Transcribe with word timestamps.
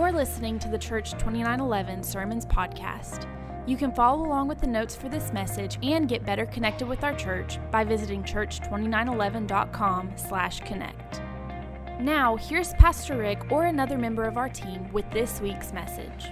You're 0.00 0.12
listening 0.12 0.58
to 0.60 0.68
the 0.68 0.78
Church 0.78 1.10
2911 1.10 2.02
Sermons 2.02 2.46
Podcast. 2.46 3.28
You 3.66 3.76
can 3.76 3.92
follow 3.92 4.24
along 4.24 4.48
with 4.48 4.58
the 4.58 4.66
notes 4.66 4.96
for 4.96 5.10
this 5.10 5.30
message 5.30 5.76
and 5.82 6.08
get 6.08 6.24
better 6.24 6.46
connected 6.46 6.88
with 6.88 7.04
our 7.04 7.14
church 7.14 7.58
by 7.70 7.84
visiting 7.84 8.22
church2911.com 8.22 10.12
slash 10.16 10.60
connect. 10.60 11.20
Now, 12.00 12.36
here's 12.36 12.72
Pastor 12.72 13.18
Rick 13.18 13.52
or 13.52 13.66
another 13.66 13.98
member 13.98 14.24
of 14.24 14.38
our 14.38 14.48
team 14.48 14.90
with 14.90 15.04
this 15.10 15.38
week's 15.42 15.70
message. 15.74 16.30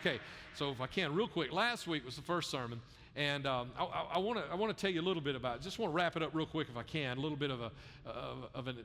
Okay, 0.00 0.20
so 0.54 0.70
if 0.72 0.80
I 0.82 0.88
can, 0.88 1.14
real 1.14 1.26
quick, 1.26 1.52
last 1.52 1.86
week 1.86 2.04
was 2.04 2.16
the 2.16 2.22
first 2.22 2.50
sermon, 2.50 2.82
and 3.16 3.46
um, 3.46 3.70
I 3.78 4.18
want 4.18 4.40
to 4.40 4.44
I 4.52 4.56
want 4.56 4.76
to 4.76 4.78
tell 4.78 4.90
you 4.90 5.00
a 5.00 5.02
little 5.08 5.22
bit 5.22 5.36
about. 5.36 5.56
It. 5.56 5.62
Just 5.62 5.78
want 5.78 5.90
to 5.90 5.96
wrap 5.96 6.16
it 6.16 6.22
up 6.22 6.34
real 6.34 6.44
quick 6.44 6.68
if 6.70 6.76
I 6.76 6.82
can, 6.82 7.16
a 7.16 7.20
little 7.20 7.38
bit 7.38 7.50
of 7.50 7.62
a 7.62 7.72
of, 8.04 8.50
of 8.54 8.68
an 8.68 8.84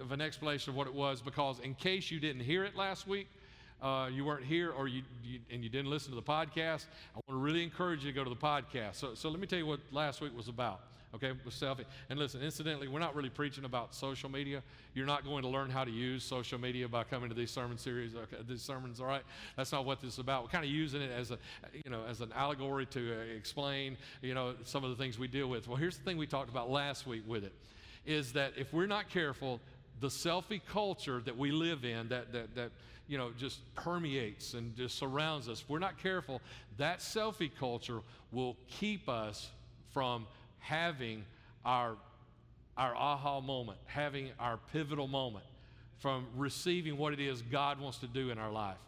of 0.00 0.12
an 0.12 0.20
explanation 0.20 0.70
of 0.70 0.76
what 0.76 0.86
it 0.86 0.94
was, 0.94 1.20
because 1.20 1.60
in 1.60 1.74
case 1.74 2.10
you 2.10 2.20
didn't 2.20 2.42
hear 2.42 2.64
it 2.64 2.76
last 2.76 3.06
week, 3.06 3.28
uh, 3.82 4.08
you 4.12 4.24
weren't 4.24 4.44
here 4.44 4.70
or 4.70 4.88
you, 4.88 5.02
you, 5.22 5.40
and 5.52 5.62
you 5.62 5.68
didn't 5.68 5.90
listen 5.90 6.10
to 6.10 6.16
the 6.16 6.22
podcast, 6.22 6.86
I 7.14 7.20
want 7.26 7.30
to 7.30 7.36
really 7.36 7.62
encourage 7.62 8.04
you 8.04 8.10
to 8.10 8.14
go 8.14 8.24
to 8.24 8.30
the 8.30 8.36
podcast. 8.36 8.96
So, 8.96 9.14
so 9.14 9.28
let 9.28 9.40
me 9.40 9.46
tell 9.46 9.58
you 9.58 9.66
what 9.66 9.80
last 9.92 10.20
week 10.20 10.36
was 10.36 10.48
about. 10.48 10.80
Okay, 11.14 11.30
with 11.44 11.54
selfie. 11.54 11.84
And 12.10 12.18
listen, 12.18 12.42
incidentally, 12.42 12.88
we're 12.88 12.98
not 12.98 13.14
really 13.14 13.28
preaching 13.28 13.64
about 13.64 13.94
social 13.94 14.28
media. 14.28 14.64
You're 14.94 15.06
not 15.06 15.22
going 15.22 15.42
to 15.42 15.48
learn 15.48 15.70
how 15.70 15.84
to 15.84 15.90
use 15.92 16.24
social 16.24 16.58
media 16.58 16.88
by 16.88 17.04
coming 17.04 17.28
to 17.28 17.36
these 17.36 17.52
sermon 17.52 17.78
series, 17.78 18.16
okay, 18.16 18.42
these 18.48 18.62
sermons. 18.62 19.00
All 19.00 19.06
right, 19.06 19.22
that's 19.56 19.70
not 19.70 19.84
what 19.84 20.00
this 20.00 20.14
is 20.14 20.18
about. 20.18 20.42
We're 20.42 20.48
kind 20.48 20.64
of 20.64 20.72
using 20.72 21.00
it 21.00 21.12
as 21.12 21.30
a, 21.30 21.38
you 21.84 21.88
know, 21.88 22.00
as 22.10 22.20
an 22.20 22.32
allegory 22.34 22.86
to 22.86 23.12
uh, 23.12 23.36
explain, 23.36 23.96
you 24.22 24.34
know, 24.34 24.54
some 24.64 24.82
of 24.82 24.90
the 24.90 24.96
things 24.96 25.16
we 25.16 25.28
deal 25.28 25.46
with. 25.46 25.68
Well, 25.68 25.76
here's 25.76 25.96
the 25.96 26.02
thing 26.02 26.16
we 26.16 26.26
talked 26.26 26.50
about 26.50 26.68
last 26.68 27.06
week 27.06 27.22
with 27.28 27.44
it, 27.44 27.52
is 28.04 28.32
that 28.32 28.54
if 28.56 28.72
we're 28.72 28.88
not 28.88 29.08
careful, 29.08 29.60
the 30.04 30.10
selfie 30.10 30.60
culture 30.70 31.22
that 31.24 31.36
we 31.36 31.50
live 31.50 31.84
in, 31.84 32.08
that 32.08 32.32
that 32.32 32.54
that 32.54 32.70
you 33.06 33.18
know, 33.18 33.30
just 33.38 33.60
permeates 33.74 34.54
and 34.54 34.74
just 34.76 34.96
surrounds 34.98 35.48
us. 35.48 35.60
If 35.60 35.68
we're 35.68 35.78
not 35.78 35.98
careful, 36.02 36.40
that 36.78 37.00
selfie 37.00 37.50
culture 37.58 38.00
will 38.32 38.56
keep 38.66 39.08
us 39.08 39.50
from 39.92 40.26
having 40.58 41.24
our, 41.64 41.96
our 42.76 42.96
aha 42.96 43.40
moment, 43.40 43.78
having 43.86 44.30
our 44.40 44.58
pivotal 44.72 45.06
moment, 45.06 45.44
from 45.98 46.26
receiving 46.36 46.96
what 46.96 47.12
it 47.12 47.20
is 47.20 47.42
God 47.42 47.78
wants 47.78 47.98
to 47.98 48.06
do 48.06 48.30
in 48.30 48.38
our 48.38 48.50
life. 48.50 48.78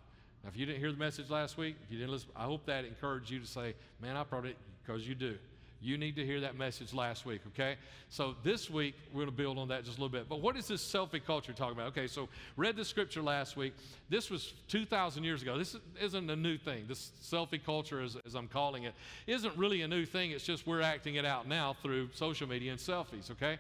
Now, 0.43 0.51
if 0.51 0.57
you 0.57 0.67
didn't 0.67 0.81
hear 0.81 0.93
the 0.93 0.99
message 0.99 1.29
last 1.29 1.59
week, 1.59 1.77
if 1.85 1.93
you 1.93 1.99
didn't 1.99 2.13
listen, 2.13 2.31
I 2.35 2.45
hope 2.45 2.65
that 2.67 2.85
encouraged 2.85 3.31
you 3.31 3.41
to 3.41 3.47
say, 3.47 3.75
man, 4.01 4.17
I 4.17 4.25
probably, 4.25 4.57
because 4.85 5.07
you 5.07 5.15
do. 5.15 5.37
You 5.81 5.99
need 5.99 6.17
to 6.17 6.25
hear 6.25 6.41
that 6.41 6.57
message 6.57 6.95
last 6.95 7.27
week, 7.27 7.43
okay? 7.49 7.77
So 8.09 8.35
this 8.43 8.71
week, 8.71 8.95
we're 9.13 9.25
going 9.25 9.27
to 9.31 9.37
build 9.37 9.59
on 9.59 9.69
that 9.69 9.85
just 9.85 9.99
a 9.99 10.01
little 10.01 10.17
bit. 10.17 10.29
But 10.29 10.41
what 10.41 10.57
is 10.57 10.67
this 10.67 10.83
selfie 10.83 11.23
culture 11.25 11.53
talking 11.53 11.77
about? 11.77 11.89
Okay, 11.89 12.07
so 12.07 12.29
read 12.57 12.77
the 12.77 12.85
scripture 12.85 13.23
last 13.23 13.57
week. 13.57 13.75
This 14.09 14.31
was 14.31 14.55
2,000 14.69 15.23
years 15.23 15.43
ago. 15.43 15.59
This 15.59 15.77
isn't 16.01 16.31
a 16.31 16.37
new 16.37 16.57
thing. 16.57 16.87
This 16.89 17.13
selfie 17.23 17.63
culture, 17.63 18.01
as, 18.01 18.17
as 18.27 18.35
I'm 18.35 18.49
calling 18.49 18.85
it, 18.85 18.95
isn't 19.27 19.57
really 19.57 19.83
a 19.83 19.89
new 19.89 20.07
thing. 20.07 20.31
It's 20.31 20.45
just 20.45 20.67
we're 20.67 20.81
acting 20.81 21.17
it 21.17 21.27
out 21.27 21.47
now 21.47 21.77
through 21.83 22.09
social 22.15 22.49
media 22.49 22.71
and 22.73 22.81
selfies, 22.81 23.31
okay? 23.31 23.59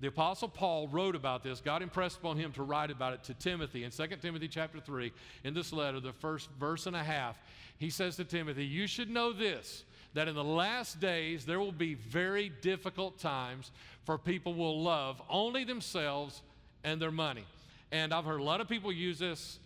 The 0.00 0.08
apostle 0.08 0.48
Paul 0.48 0.88
wrote 0.88 1.14
about 1.14 1.42
this. 1.42 1.60
God 1.60 1.82
impressed 1.82 2.18
upon 2.18 2.38
him 2.38 2.52
to 2.52 2.62
write 2.62 2.90
about 2.90 3.12
it 3.12 3.24
to 3.24 3.34
Timothy 3.34 3.84
in 3.84 3.90
2 3.90 4.06
Timothy 4.22 4.48
chapter 4.48 4.80
3 4.80 5.12
in 5.44 5.52
this 5.52 5.72
letter, 5.72 6.00
the 6.00 6.12
first 6.12 6.48
verse 6.58 6.86
and 6.86 6.96
a 6.96 7.04
half. 7.04 7.36
He 7.76 7.90
says 7.90 8.16
to 8.16 8.24
Timothy, 8.24 8.64
"You 8.64 8.86
should 8.86 9.10
know 9.10 9.32
this 9.32 9.84
that 10.14 10.28
in 10.28 10.34
the 10.34 10.44
last 10.44 11.00
days 11.00 11.44
there 11.44 11.60
will 11.60 11.72
be 11.72 11.94
very 11.94 12.48
difficult 12.48 13.18
times 13.18 13.70
for 14.04 14.18
people 14.18 14.54
will 14.54 14.82
love 14.82 15.20
only 15.28 15.64
themselves 15.64 16.42
and 16.84 17.00
their 17.00 17.10
money. 17.10 17.44
And 17.92 18.12
I've 18.12 18.24
heard 18.24 18.40
a 18.40 18.44
lot 18.44 18.60
of 18.60 18.68
people 18.68 18.92
use 18.92 19.18
this. 19.18 19.58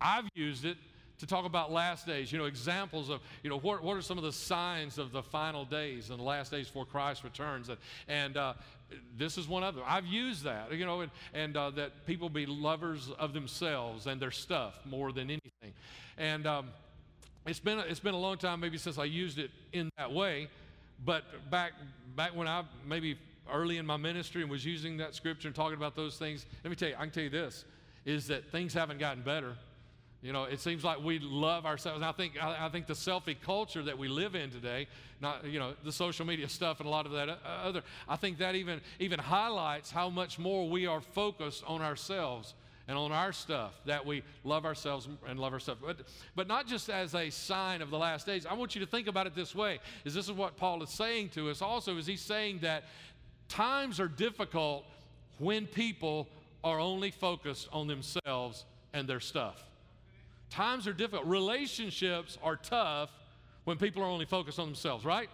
I've 0.00 0.28
used 0.34 0.64
it 0.64 0.76
to 1.18 1.26
talk 1.26 1.44
about 1.44 1.70
last 1.70 2.06
days, 2.06 2.32
you 2.32 2.38
know, 2.38 2.46
examples 2.46 3.10
of, 3.10 3.20
you 3.42 3.50
know, 3.50 3.58
what, 3.58 3.82
what 3.82 3.94
are 3.94 4.00
some 4.02 4.16
of 4.16 4.24
the 4.24 4.32
signs 4.32 4.96
of 4.96 5.12
the 5.12 5.22
final 5.22 5.66
days 5.66 6.08
and 6.08 6.18
the 6.18 6.24
last 6.24 6.50
days 6.50 6.66
before 6.66 6.86
Christ 6.86 7.24
returns. 7.24 7.68
And, 7.68 7.78
and 8.08 8.36
uh, 8.38 8.54
this 9.18 9.36
is 9.36 9.46
one 9.46 9.62
of 9.62 9.74
them. 9.74 9.84
I've 9.86 10.06
used 10.06 10.44
that, 10.44 10.72
you 10.72 10.86
know, 10.86 11.02
and, 11.02 11.10
and 11.34 11.56
uh, 11.58 11.70
that 11.70 12.06
people 12.06 12.30
be 12.30 12.46
lovers 12.46 13.10
of 13.18 13.34
themselves 13.34 14.06
and 14.06 14.20
their 14.20 14.30
stuff 14.30 14.80
more 14.86 15.12
than 15.12 15.24
anything. 15.30 15.74
And, 16.16 16.46
um, 16.46 16.68
it's 17.46 17.60
been, 17.60 17.78
it's 17.80 18.00
been 18.00 18.14
a 18.14 18.18
long 18.18 18.36
time 18.36 18.60
maybe 18.60 18.78
since 18.78 18.98
I 18.98 19.04
used 19.04 19.38
it 19.38 19.50
in 19.72 19.90
that 19.96 20.12
way, 20.12 20.48
but 21.04 21.24
back, 21.50 21.72
back 22.14 22.36
when 22.36 22.46
I 22.46 22.64
maybe 22.86 23.16
early 23.52 23.78
in 23.78 23.86
my 23.86 23.96
ministry 23.96 24.42
and 24.42 24.50
was 24.50 24.64
using 24.64 24.98
that 24.98 25.14
scripture 25.14 25.48
and 25.48 25.54
talking 25.54 25.76
about 25.76 25.96
those 25.96 26.16
things, 26.16 26.46
let 26.62 26.70
me 26.70 26.76
tell 26.76 26.88
you, 26.88 26.94
I 26.96 27.02
can 27.02 27.10
tell 27.10 27.22
you 27.24 27.30
this, 27.30 27.64
is 28.04 28.26
that 28.28 28.50
things 28.50 28.74
haven't 28.74 28.98
gotten 28.98 29.22
better. 29.22 29.54
You 30.22 30.34
know, 30.34 30.44
it 30.44 30.60
seems 30.60 30.84
like 30.84 31.02
we 31.02 31.18
love 31.18 31.64
ourselves. 31.64 31.96
And 31.96 32.04
I 32.04 32.12
think, 32.12 32.34
I, 32.42 32.66
I, 32.66 32.68
think 32.68 32.86
the 32.86 32.92
selfie 32.92 33.40
culture 33.40 33.82
that 33.82 33.96
we 33.96 34.06
live 34.06 34.34
in 34.34 34.50
today, 34.50 34.86
not, 35.18 35.46
you 35.46 35.58
know, 35.58 35.72
the 35.82 35.92
social 35.92 36.26
media 36.26 36.46
stuff 36.46 36.78
and 36.78 36.86
a 36.86 36.90
lot 36.90 37.06
of 37.06 37.12
that 37.12 37.30
uh, 37.30 37.36
other, 37.62 37.82
I 38.06 38.16
think 38.16 38.36
that 38.38 38.54
even, 38.54 38.82
even 38.98 39.18
highlights 39.18 39.90
how 39.90 40.10
much 40.10 40.38
more 40.38 40.68
we 40.68 40.86
are 40.86 41.00
focused 41.00 41.64
on 41.66 41.80
ourselves 41.80 42.52
and 42.90 42.98
on 42.98 43.12
our 43.12 43.32
stuff 43.32 43.80
that 43.86 44.04
we 44.04 44.20
love 44.42 44.66
ourselves 44.66 45.08
and 45.28 45.38
love 45.38 45.52
our 45.52 45.60
stuff. 45.60 45.78
But, 45.80 45.98
but 46.34 46.48
not 46.48 46.66
just 46.66 46.90
as 46.90 47.14
a 47.14 47.30
sign 47.30 47.82
of 47.82 47.90
the 47.90 47.96
last 47.96 48.26
days. 48.26 48.46
I 48.46 48.54
want 48.54 48.74
you 48.74 48.80
to 48.80 48.86
think 48.86 49.06
about 49.06 49.28
it 49.28 49.36
this 49.36 49.54
way 49.54 49.78
is 50.04 50.12
this 50.12 50.24
is 50.24 50.32
what 50.32 50.56
Paul 50.56 50.82
is 50.82 50.90
saying 50.90 51.28
to 51.30 51.50
us 51.50 51.62
also 51.62 51.96
is 51.98 52.06
he's 52.06 52.20
saying 52.20 52.58
that 52.62 52.82
times 53.48 54.00
are 54.00 54.08
difficult 54.08 54.84
when 55.38 55.68
people 55.68 56.26
are 56.64 56.80
only 56.80 57.12
focused 57.12 57.68
on 57.72 57.86
themselves 57.86 58.64
and 58.92 59.08
their 59.08 59.20
stuff. 59.20 59.62
Times 60.50 60.88
are 60.88 60.92
difficult. 60.92 61.26
Relationships 61.26 62.38
are 62.42 62.56
tough 62.56 63.10
when 63.62 63.76
people 63.76 64.02
are 64.02 64.08
only 64.08 64.26
focused 64.26 64.58
on 64.58 64.66
themselves, 64.66 65.04
right? 65.04 65.30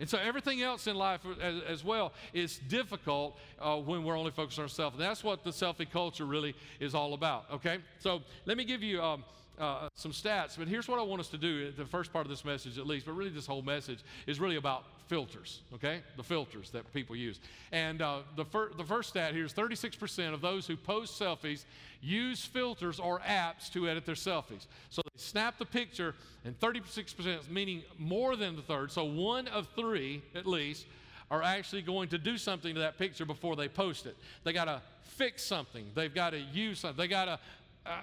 And 0.00 0.08
so 0.08 0.18
everything 0.18 0.62
else 0.62 0.86
in 0.86 0.96
life 0.96 1.20
as, 1.42 1.62
as 1.62 1.84
well 1.84 2.12
is 2.32 2.58
difficult 2.68 3.36
uh, 3.60 3.76
when 3.76 4.04
we're 4.04 4.16
only 4.16 4.30
focused 4.30 4.58
on 4.58 4.64
ourselves. 4.64 4.96
And 4.96 5.04
that's 5.04 5.24
what 5.24 5.42
the 5.42 5.50
selfie 5.50 5.90
culture 5.90 6.24
really 6.24 6.54
is 6.78 6.94
all 6.94 7.14
about, 7.14 7.46
okay? 7.52 7.78
So 7.98 8.22
let 8.46 8.56
me 8.56 8.64
give 8.64 8.82
you 8.82 9.02
um, 9.02 9.24
uh, 9.58 9.88
some 9.94 10.12
stats, 10.12 10.56
but 10.58 10.68
here's 10.68 10.88
what 10.88 10.98
I 10.98 11.02
want 11.02 11.20
us 11.20 11.28
to 11.28 11.38
do, 11.38 11.70
the 11.72 11.84
first 11.84 12.12
part 12.12 12.26
of 12.26 12.30
this 12.30 12.44
message 12.44 12.78
at 12.78 12.86
least, 12.86 13.06
but 13.06 13.12
really 13.12 13.30
this 13.30 13.46
whole 13.46 13.62
message 13.62 14.00
is 14.26 14.40
really 14.40 14.56
about 14.56 14.84
filters, 15.08 15.60
okay? 15.74 16.02
The 16.16 16.22
filters 16.22 16.70
that 16.70 16.92
people 16.92 17.16
use. 17.16 17.40
And 17.72 18.02
uh, 18.02 18.20
the, 18.36 18.44
fir- 18.44 18.70
the 18.76 18.84
first 18.84 19.10
stat 19.10 19.34
here 19.34 19.44
is 19.44 19.52
36% 19.52 20.34
of 20.34 20.40
those 20.40 20.66
who 20.66 20.76
post 20.76 21.20
selfies 21.20 21.64
use 22.00 22.44
filters 22.44 23.00
or 23.00 23.20
apps 23.20 23.72
to 23.72 23.88
edit 23.88 24.06
their 24.06 24.14
selfies. 24.14 24.66
So 24.90 25.02
they 25.02 25.10
snap 25.16 25.58
the 25.58 25.66
picture, 25.66 26.14
and 26.44 26.58
36%, 26.60 27.50
meaning 27.50 27.82
more 27.98 28.36
than 28.36 28.54
the 28.54 28.62
third, 28.62 28.92
so 28.92 29.04
one 29.04 29.48
of 29.48 29.68
three 29.74 30.22
at 30.34 30.46
least, 30.46 30.86
are 31.30 31.42
actually 31.42 31.82
going 31.82 32.08
to 32.08 32.18
do 32.18 32.38
something 32.38 32.74
to 32.74 32.80
that 32.80 32.98
picture 32.98 33.26
before 33.26 33.56
they 33.56 33.68
post 33.68 34.06
it. 34.06 34.16
They 34.44 34.52
got 34.52 34.64
to 34.64 34.80
fix 35.02 35.44
something. 35.44 35.84
They've 35.94 36.14
got 36.14 36.30
to 36.30 36.38
use 36.38 36.80
something. 36.80 36.96
They 36.96 37.08
got 37.08 37.26
to 37.26 37.38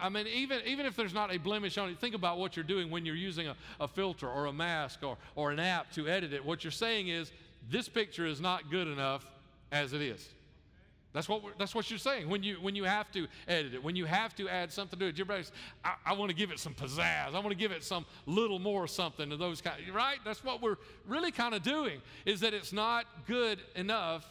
I 0.02 0.10
mean, 0.10 0.28
even, 0.28 0.62
even 0.66 0.86
if 0.86 0.96
there's 0.96 1.14
not 1.14 1.34
a 1.34 1.38
blemish 1.38 1.78
on 1.78 1.90
it, 1.90 2.00
think 2.00 2.16
about 2.16 2.38
what 2.38 2.56
you're 2.56 2.64
doing 2.66 2.90
when 2.90 3.06
you're 3.06 3.16
using 3.16 3.48
a, 3.48 3.56
a 3.80 3.88
filter 3.88 4.30
or 4.30 4.48
a 4.48 4.54
mask 4.54 5.04
or, 5.04 5.18
or 5.36 5.52
an 5.52 5.60
app 5.60 5.92
to 5.94 6.08
edit 6.08 6.34
it. 6.34 6.44
What 6.44 6.64
you're 6.64 6.72
saying 6.72 7.10
is, 7.10 7.32
this 7.70 7.90
picture 7.90 8.26
is 8.26 8.40
not 8.40 8.70
good 8.70 8.88
enough 8.88 9.26
as 9.72 9.94
it 9.94 10.02
is. 10.02 10.28
That's 11.14 11.30
what, 11.30 11.42
that's 11.58 11.74
what 11.74 11.90
you're 11.90 11.98
saying 11.98 12.28
when 12.28 12.44
you, 12.44 12.58
when 12.62 12.76
you 12.76 12.84
have 12.84 13.10
to 13.14 13.28
edit 13.48 13.74
it, 13.74 13.84
when 13.84 13.96
you 13.96 14.04
have 14.04 14.36
to 14.36 14.50
add 14.50 14.72
something 14.72 15.00
to 15.00 15.06
it. 15.06 15.10
Everybody's, 15.12 15.54
I, 15.84 15.94
I 16.06 16.14
want 16.14 16.30
to 16.30 16.36
give 16.36 16.52
it 16.52 16.60
some 16.60 16.74
pizzazz. 16.74 17.28
I 17.34 17.40
want 17.40 17.50
to 17.50 17.56
give 17.56 17.72
it 17.72 17.86
some 17.86 18.06
little 18.26 18.60
more 18.60 18.86
something 18.86 19.30
to 19.30 19.38
those 19.38 19.62
kind. 19.62 19.78
Right? 19.94 20.18
That's 20.26 20.44
what 20.44 20.62
we're 20.62 20.76
really 21.08 21.32
kind 21.32 21.56
of 21.56 21.64
doing. 21.64 22.02
Is 22.26 22.42
that 22.42 22.54
it's 22.54 22.74
not 22.74 23.06
good 23.28 23.62
enough 23.76 24.26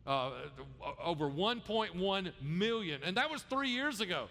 Uh, 0.05 0.31
over 1.03 1.29
1.1 1.29 2.31
million. 2.41 3.01
And 3.03 3.17
that 3.17 3.31
was 3.31 3.41
three 3.43 3.69
years 3.69 4.01
ago 4.01 4.27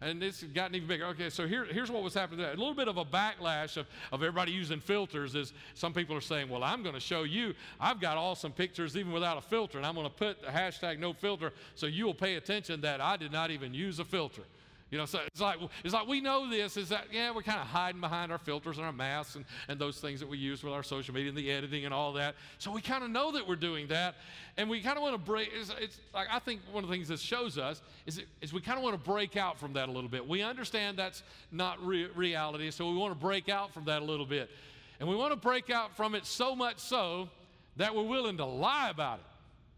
and 0.00 0.22
it's 0.22 0.42
gotten 0.42 0.74
even 0.74 0.88
bigger. 0.88 1.04
Okay, 1.06 1.28
so 1.30 1.46
here, 1.46 1.64
here's 1.64 1.90
what 1.90 2.02
was 2.02 2.14
happening. 2.14 2.44
A 2.44 2.50
little 2.50 2.74
bit 2.74 2.88
of 2.88 2.96
a 2.96 3.04
backlash 3.04 3.76
of, 3.76 3.86
of 4.12 4.22
everybody 4.22 4.52
using 4.52 4.80
filters 4.80 5.34
is 5.34 5.52
some 5.74 5.92
people 5.92 6.16
are 6.16 6.22
saying, 6.22 6.48
well, 6.48 6.64
I'm 6.64 6.82
going 6.82 6.94
to 6.94 7.00
show 7.00 7.24
you, 7.24 7.54
I've 7.78 8.00
got 8.00 8.16
awesome 8.16 8.52
pictures 8.52 8.96
even 8.96 9.12
without 9.12 9.36
a 9.36 9.42
filter, 9.42 9.78
and 9.78 9.86
I'm 9.86 9.94
going 9.94 10.06
to 10.06 10.12
put 10.12 10.40
the 10.40 10.48
hashtag 10.48 10.98
no 10.98 11.12
filter 11.12 11.52
so 11.74 11.86
you 11.86 12.06
will 12.06 12.14
pay 12.14 12.36
attention 12.36 12.80
that 12.80 13.00
I 13.00 13.16
did 13.16 13.32
not 13.32 13.50
even 13.50 13.74
use 13.74 13.98
a 13.98 14.04
filter. 14.04 14.42
You 14.90 14.98
know, 14.98 15.06
so 15.06 15.20
it's 15.24 15.40
like, 15.40 15.58
it's 15.84 15.94
like 15.94 16.08
we 16.08 16.20
know 16.20 16.50
this 16.50 16.76
is 16.76 16.88
that, 16.88 17.06
yeah, 17.12 17.30
we're 17.32 17.42
kind 17.42 17.60
of 17.60 17.68
hiding 17.68 18.00
behind 18.00 18.32
our 18.32 18.38
filters 18.38 18.76
and 18.76 18.84
our 18.84 18.92
masks 18.92 19.36
and, 19.36 19.44
and 19.68 19.78
those 19.78 19.98
things 20.00 20.18
that 20.18 20.28
we 20.28 20.36
use 20.36 20.64
with 20.64 20.72
our 20.72 20.82
social 20.82 21.14
media 21.14 21.28
and 21.28 21.38
the 21.38 21.48
editing 21.48 21.84
and 21.84 21.94
all 21.94 22.12
that. 22.14 22.34
So 22.58 22.72
we 22.72 22.80
kind 22.80 23.04
of 23.04 23.10
know 23.10 23.30
that 23.30 23.46
we're 23.46 23.54
doing 23.54 23.86
that. 23.88 24.16
And 24.56 24.68
we 24.68 24.80
kind 24.80 24.96
of 24.96 25.02
want 25.02 25.14
to 25.14 25.18
break, 25.18 25.50
it's, 25.54 25.72
it's, 25.78 26.00
like, 26.12 26.26
I 26.28 26.40
think 26.40 26.60
one 26.72 26.82
of 26.82 26.90
the 26.90 26.96
things 26.96 27.06
this 27.06 27.20
shows 27.20 27.56
us 27.56 27.82
is, 28.04 28.18
it, 28.18 28.26
is 28.40 28.52
we 28.52 28.60
kind 28.60 28.78
of 28.78 28.82
want 28.82 29.00
to 29.00 29.10
break 29.10 29.36
out 29.36 29.60
from 29.60 29.74
that 29.74 29.88
a 29.88 29.92
little 29.92 30.10
bit. 30.10 30.26
We 30.26 30.42
understand 30.42 30.98
that's 30.98 31.22
not 31.52 31.84
re- 31.86 32.08
reality, 32.16 32.72
so 32.72 32.90
we 32.90 32.96
want 32.96 33.12
to 33.12 33.20
break 33.20 33.48
out 33.48 33.72
from 33.72 33.84
that 33.84 34.02
a 34.02 34.04
little 34.04 34.26
bit. 34.26 34.50
And 34.98 35.08
we 35.08 35.14
want 35.14 35.32
to 35.32 35.36
break 35.36 35.70
out 35.70 35.96
from 35.96 36.16
it 36.16 36.26
so 36.26 36.56
much 36.56 36.78
so 36.78 37.28
that 37.76 37.94
we're 37.94 38.02
willing 38.02 38.38
to 38.38 38.44
lie 38.44 38.90
about 38.90 39.20
it. 39.20 39.24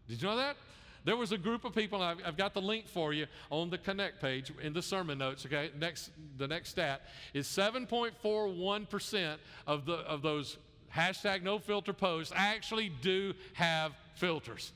Did 0.08 0.22
you 0.22 0.28
know 0.28 0.36
that? 0.36 0.56
There 1.04 1.16
was 1.16 1.32
a 1.32 1.38
group 1.38 1.64
of 1.64 1.74
people, 1.74 2.00
I've, 2.00 2.18
I've, 2.24 2.36
got 2.36 2.54
the 2.54 2.62
link 2.62 2.86
for 2.86 3.12
you 3.12 3.26
on 3.50 3.70
the 3.70 3.78
Connect 3.78 4.20
page 4.20 4.52
in 4.62 4.72
the 4.72 4.82
sermon 4.82 5.18
notes, 5.18 5.44
okay? 5.44 5.70
Next, 5.76 6.10
the 6.38 6.46
next 6.46 6.70
stat 6.70 7.02
is 7.34 7.46
7.41% 7.48 9.36
of, 9.66 9.84
the, 9.84 9.94
of 9.94 10.22
those 10.22 10.58
hashtag 10.94 11.42
no 11.42 11.58
filter 11.58 11.92
posts 11.92 12.32
actually 12.36 12.90
do 13.00 13.34
have 13.54 13.92
filters. 14.14 14.72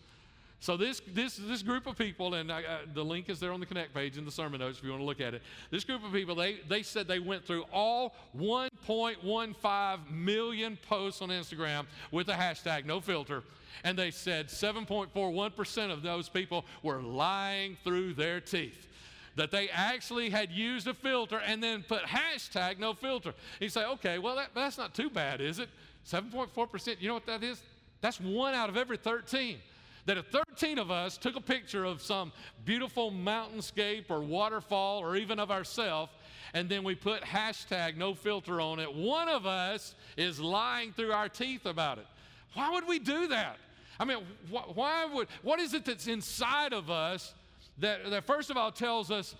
So 0.60 0.76
this, 0.76 1.02
this, 1.12 1.36
this 1.36 1.62
group 1.62 1.86
of 1.86 1.96
people, 1.96 2.34
and 2.34 2.50
I, 2.50 2.62
the 2.94 3.04
link 3.04 3.28
is 3.28 3.38
there 3.38 3.52
on 3.52 3.60
the 3.60 3.66
Connect 3.66 3.92
page 3.92 4.16
in 4.16 4.24
the 4.24 4.30
sermon 4.30 4.60
notes 4.60 4.78
if 4.78 4.84
you 4.84 4.90
want 4.90 5.02
to 5.02 5.06
look 5.06 5.20
at 5.20 5.34
it. 5.34 5.42
This 5.70 5.84
group 5.84 6.04
of 6.04 6.12
people, 6.12 6.34
they, 6.34 6.60
they 6.68 6.82
said 6.82 7.06
they 7.06 7.18
went 7.18 7.44
through 7.44 7.64
all 7.72 8.14
1.15 8.36 10.10
million 10.10 10.78
posts 10.88 11.20
on 11.20 11.28
Instagram 11.28 11.84
with 12.10 12.26
the 12.26 12.32
hashtag 12.32 12.86
no 12.86 13.00
filter, 13.00 13.42
and 13.84 13.98
they 13.98 14.10
said 14.10 14.48
7.41% 14.48 15.90
of 15.90 16.02
those 16.02 16.28
people 16.28 16.64
were 16.82 17.02
lying 17.02 17.76
through 17.84 18.14
their 18.14 18.40
teeth. 18.40 18.88
That 19.36 19.50
they 19.50 19.68
actually 19.68 20.30
had 20.30 20.50
used 20.50 20.88
a 20.88 20.94
filter 20.94 21.38
and 21.46 21.62
then 21.62 21.84
put 21.86 22.04
hashtag 22.04 22.78
no 22.78 22.94
filter. 22.94 23.34
You 23.60 23.68
say, 23.68 23.84
okay, 23.84 24.18
well, 24.18 24.34
that, 24.36 24.48
that's 24.54 24.78
not 24.78 24.94
too 24.94 25.10
bad, 25.10 25.42
is 25.42 25.58
it? 25.58 25.68
7.4%, 26.06 26.96
you 27.00 27.08
know 27.08 27.14
what 27.14 27.26
that 27.26 27.44
is? 27.44 27.62
That's 28.00 28.18
one 28.18 28.54
out 28.54 28.70
of 28.70 28.78
every 28.78 28.96
13 28.96 29.58
that 30.06 30.16
if 30.16 30.26
13 30.26 30.78
of 30.78 30.90
us 30.90 31.18
took 31.18 31.36
a 31.36 31.40
picture 31.40 31.84
of 31.84 32.00
some 32.00 32.32
beautiful 32.64 33.10
mountainscape 33.10 34.04
or 34.08 34.20
waterfall 34.20 35.00
or 35.00 35.16
even 35.16 35.38
of 35.38 35.50
ourselves, 35.50 36.12
and 36.54 36.68
then 36.68 36.84
we 36.84 36.94
put 36.94 37.22
hashtag 37.22 37.96
no 37.96 38.14
filter 38.14 38.60
on 38.60 38.78
it, 38.78 38.92
one 38.92 39.28
of 39.28 39.46
us 39.46 39.94
is 40.16 40.40
lying 40.40 40.92
through 40.92 41.12
our 41.12 41.28
teeth 41.28 41.66
about 41.66 41.98
it. 41.98 42.06
Why 42.54 42.70
would 42.70 42.86
we 42.86 42.98
do 42.98 43.28
that? 43.28 43.58
I 43.98 44.04
mean, 44.04 44.18
wh- 44.50 44.76
why 44.76 45.04
would, 45.06 45.28
what 45.42 45.58
is 45.58 45.74
it 45.74 45.84
that's 45.84 46.06
inside 46.06 46.72
of 46.72 46.90
us 46.90 47.34
that, 47.78 48.08
that, 48.10 48.26
first 48.26 48.50
of 48.50 48.56
all, 48.56 48.70
tells 48.70 49.10
us 49.10 49.34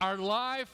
our 0.00 0.16
life, 0.16 0.68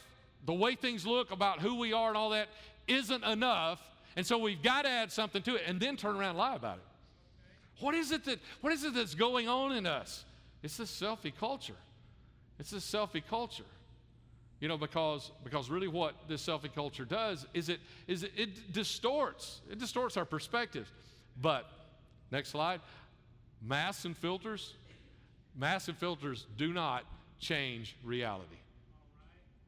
the 0.46 0.54
way 0.54 0.74
things 0.74 1.06
look 1.06 1.30
about 1.30 1.60
who 1.60 1.76
we 1.76 1.92
are 1.92 2.08
and 2.08 2.16
all 2.16 2.30
that, 2.30 2.48
isn't 2.88 3.24
enough. 3.24 3.80
And 4.16 4.26
so 4.26 4.38
we've 4.38 4.62
got 4.62 4.82
to 4.82 4.90
add 4.90 5.12
something 5.12 5.42
to 5.42 5.56
it 5.56 5.62
and 5.66 5.80
then 5.80 5.96
turn 5.96 6.16
around 6.16 6.30
and 6.30 6.38
lie 6.38 6.54
about 6.54 6.78
it. 6.78 6.84
What 7.80 7.94
is 7.94 8.12
it 8.12 8.24
that 8.24 8.38
what 8.60 8.72
is 8.72 8.84
it 8.84 8.94
that's 8.94 9.14
going 9.14 9.48
on 9.48 9.72
in 9.72 9.86
us? 9.86 10.24
It's 10.62 10.76
this 10.76 10.90
selfie 10.90 11.32
culture. 11.38 11.76
It's 12.58 12.70
this 12.70 12.90
selfie 12.90 13.22
culture. 13.28 13.64
You 14.60 14.68
know, 14.68 14.78
because 14.78 15.30
because 15.42 15.68
really 15.68 15.88
what 15.88 16.14
this 16.28 16.46
selfie 16.46 16.74
culture 16.74 17.04
does 17.04 17.46
is 17.52 17.68
it 17.68 17.80
is 18.06 18.22
it, 18.22 18.32
it 18.36 18.72
distorts. 18.72 19.60
It 19.70 19.78
distorts 19.78 20.16
our 20.16 20.24
perspectives. 20.24 20.88
But 21.40 21.68
next 22.30 22.50
slide. 22.50 22.80
Masks 23.60 24.04
and 24.04 24.16
filters. 24.16 24.74
Masks 25.56 25.88
and 25.88 25.98
filters 25.98 26.46
do 26.56 26.72
not 26.72 27.04
change 27.38 27.96
reality. 28.04 28.56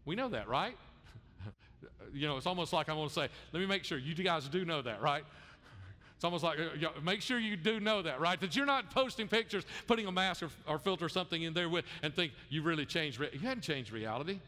We 0.05 0.15
know 0.15 0.29
that, 0.29 0.49
right? 0.49 0.77
you 2.15 2.27
know, 2.27 2.37
it's 2.37 2.47
almost 2.47 2.73
like 2.73 2.89
I 2.89 2.93
want 2.93 3.11
to 3.11 3.15
say, 3.15 3.29
let 3.53 3.61
me 3.61 3.67
make 3.67 3.85
sure 3.85 3.99
you 3.99 4.15
guys 4.15 4.49
do 4.49 4.65
know 4.65 4.83
that, 4.83 5.03
right? 5.03 5.25
It's 6.17 6.25
almost 6.25 6.43
like, 6.43 6.59
uh, 6.59 6.89
make 7.05 7.21
sure 7.21 7.39
you 7.39 7.57
do 7.57 7.79
know 7.79 8.01
that, 8.01 8.21
right? 8.21 8.41
That 8.41 8.57
you're 8.57 8.67
not 8.67 8.91
posting 8.91 9.29
pictures, 9.29 9.65
putting 9.87 10.07
a 10.07 10.13
mask 10.13 10.43
or, 10.43 10.49
or 10.67 10.79
filter 10.79 11.05
or 11.05 11.11
something 11.11 11.43
in 11.43 11.53
there 11.53 11.69
with, 11.69 11.85
and 12.03 12.15
think 12.15 12.33
you 12.49 12.63
really 12.63 12.87
changed. 12.87 13.21
Re- 13.21 13.29
you 13.35 13.41
hadn't 13.41 13.63
changed 13.63 13.93
reality. 13.93 14.41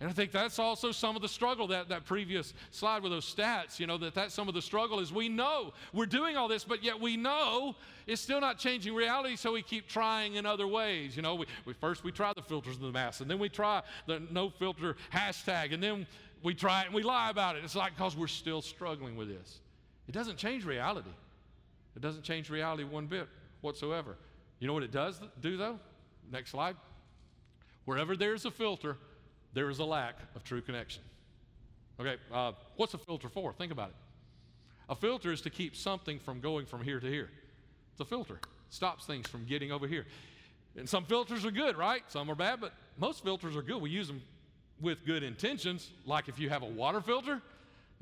And 0.00 0.10
I 0.10 0.12
think 0.12 0.32
that's 0.32 0.58
also 0.58 0.90
some 0.90 1.14
of 1.14 1.22
the 1.22 1.28
struggle, 1.28 1.68
that, 1.68 1.88
that 1.90 2.04
previous 2.06 2.54
slide 2.72 3.04
with 3.04 3.12
those 3.12 3.32
stats, 3.32 3.78
you 3.78 3.86
know, 3.86 3.96
that 3.98 4.16
that's 4.16 4.34
some 4.34 4.48
of 4.48 4.54
the 4.54 4.60
struggle 4.60 4.98
is 4.98 5.12
we 5.12 5.28
know 5.28 5.72
we're 5.92 6.06
doing 6.06 6.36
all 6.36 6.48
this, 6.48 6.64
but 6.64 6.82
yet 6.82 6.98
we 6.98 7.16
know 7.16 7.76
it's 8.08 8.20
still 8.20 8.40
not 8.40 8.58
changing 8.58 8.92
reality, 8.96 9.36
so 9.36 9.52
we 9.52 9.62
keep 9.62 9.86
trying 9.86 10.34
in 10.34 10.44
other 10.44 10.66
ways. 10.66 11.14
You 11.14 11.22
know, 11.22 11.36
we, 11.36 11.46
we 11.64 11.72
first 11.72 12.02
we 12.02 12.10
try 12.10 12.32
the 12.34 12.42
filters 12.42 12.74
and 12.74 12.84
the 12.84 12.90
masks, 12.90 13.20
and 13.20 13.30
then 13.30 13.38
we 13.38 13.48
try 13.48 13.80
the 14.08 14.20
no 14.32 14.50
filter 14.50 14.96
hashtag, 15.14 15.72
and 15.72 15.80
then 15.80 16.04
we 16.42 16.52
try 16.52 16.80
it 16.82 16.86
and 16.86 16.94
we 16.96 17.04
lie 17.04 17.30
about 17.30 17.54
it. 17.54 17.62
It's 17.62 17.76
like 17.76 17.94
because 17.94 18.16
we're 18.16 18.26
still 18.26 18.60
struggling 18.60 19.16
with 19.16 19.28
this. 19.28 19.60
It 20.08 20.12
doesn't 20.12 20.36
change 20.36 20.64
reality. 20.64 21.10
It 21.94 22.02
doesn't 22.02 22.22
change 22.22 22.50
reality 22.50 22.84
one 22.84 23.06
bit 23.06 23.28
whatsoever. 23.60 24.16
You 24.58 24.66
know 24.66 24.74
what 24.74 24.82
it 24.82 24.92
does 24.92 25.20
do, 25.40 25.56
though? 25.56 25.78
Next 26.30 26.50
slide. 26.50 26.76
Wherever 27.84 28.16
there's 28.16 28.44
a 28.44 28.50
filter, 28.50 28.96
there 29.52 29.68
is 29.70 29.78
a 29.78 29.84
lack 29.84 30.16
of 30.34 30.44
true 30.44 30.60
connection. 30.60 31.02
Okay, 32.00 32.16
uh, 32.32 32.52
what's 32.76 32.94
a 32.94 32.98
filter 32.98 33.28
for? 33.28 33.52
Think 33.52 33.72
about 33.72 33.90
it. 33.90 33.96
A 34.88 34.94
filter 34.94 35.32
is 35.32 35.40
to 35.42 35.50
keep 35.50 35.76
something 35.76 36.18
from 36.18 36.40
going 36.40 36.66
from 36.66 36.82
here 36.82 37.00
to 37.00 37.06
here. 37.06 37.30
It's 37.92 38.00
a 38.00 38.04
filter, 38.04 38.38
stops 38.70 39.04
things 39.04 39.28
from 39.28 39.44
getting 39.44 39.72
over 39.72 39.86
here. 39.86 40.06
And 40.76 40.88
some 40.88 41.04
filters 41.04 41.44
are 41.44 41.50
good, 41.50 41.76
right? 41.76 42.02
Some 42.08 42.30
are 42.30 42.34
bad, 42.34 42.60
but 42.60 42.72
most 42.96 43.22
filters 43.22 43.56
are 43.56 43.62
good. 43.62 43.80
We 43.80 43.90
use 43.90 44.06
them 44.06 44.22
with 44.80 45.04
good 45.04 45.22
intentions, 45.22 45.90
like 46.06 46.28
if 46.28 46.38
you 46.38 46.48
have 46.48 46.62
a 46.62 46.66
water 46.66 47.00
filter, 47.00 47.40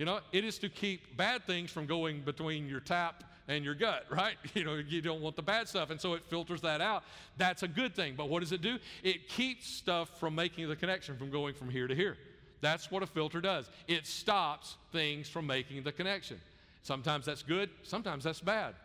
you 0.01 0.07
know, 0.07 0.21
it 0.33 0.47
is 0.47 0.57
to 0.61 0.71
keep 0.71 1.15
bad 1.19 1.45
things 1.45 1.71
from 1.71 1.85
going 1.85 2.23
between 2.23 2.67
your 2.67 2.81
tap 2.81 3.23
and 3.49 3.63
your 3.63 3.75
gut, 3.75 4.07
right? 4.11 4.37
You 4.55 4.65
know, 4.65 4.77
you 4.77 5.03
don't 5.03 5.21
want 5.21 5.37
the 5.37 5.43
bad 5.43 5.69
stuff. 5.69 5.91
And 5.91 6.01
so 6.01 6.15
it 6.15 6.25
filters 6.25 6.63
that 6.63 6.81
out. 6.81 7.05
That's 7.37 7.65
a 7.65 7.69
good 7.69 7.95
thing. 7.95 8.15
But 8.17 8.31
what 8.31 8.41
does 8.41 8.51
it 8.53 8.63
do? 8.63 8.79
It 9.03 9.29
keeps 9.29 9.67
stuff 9.67 10.19
from 10.19 10.35
making 10.35 10.71
the 10.71 10.75
connection 10.75 11.19
from 11.19 11.31
going 11.31 11.53
from 11.53 11.69
here 11.69 11.87
to 11.87 11.95
here. 11.95 12.17
That's 12.63 12.91
what 12.91 13.03
a 13.03 13.07
filter 13.07 13.43
does. 13.43 13.69
It 13.89 14.07
stops 14.07 14.79
things 14.91 15.29
from 15.29 15.47
making 15.47 15.83
the 15.83 15.93
connection. 15.93 16.41
Sometimes 16.81 17.27
that's 17.27 17.43
good, 17.43 17.69
sometimes 17.83 18.25
that's 18.25 18.41
bad. 18.41 18.77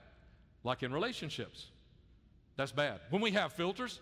Like 0.66 0.84
in 0.84 0.92
relationships, 0.92 1.68
that's 2.58 2.74
bad. 2.74 3.00
When 3.10 3.22
we 3.22 3.32
have 3.32 3.54
filters, 3.54 4.02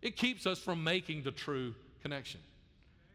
it 0.00 0.16
keeps 0.16 0.46
us 0.46 0.58
from 0.58 0.82
making 0.82 1.24
the 1.24 1.30
true 1.30 1.74
connection 2.00 2.40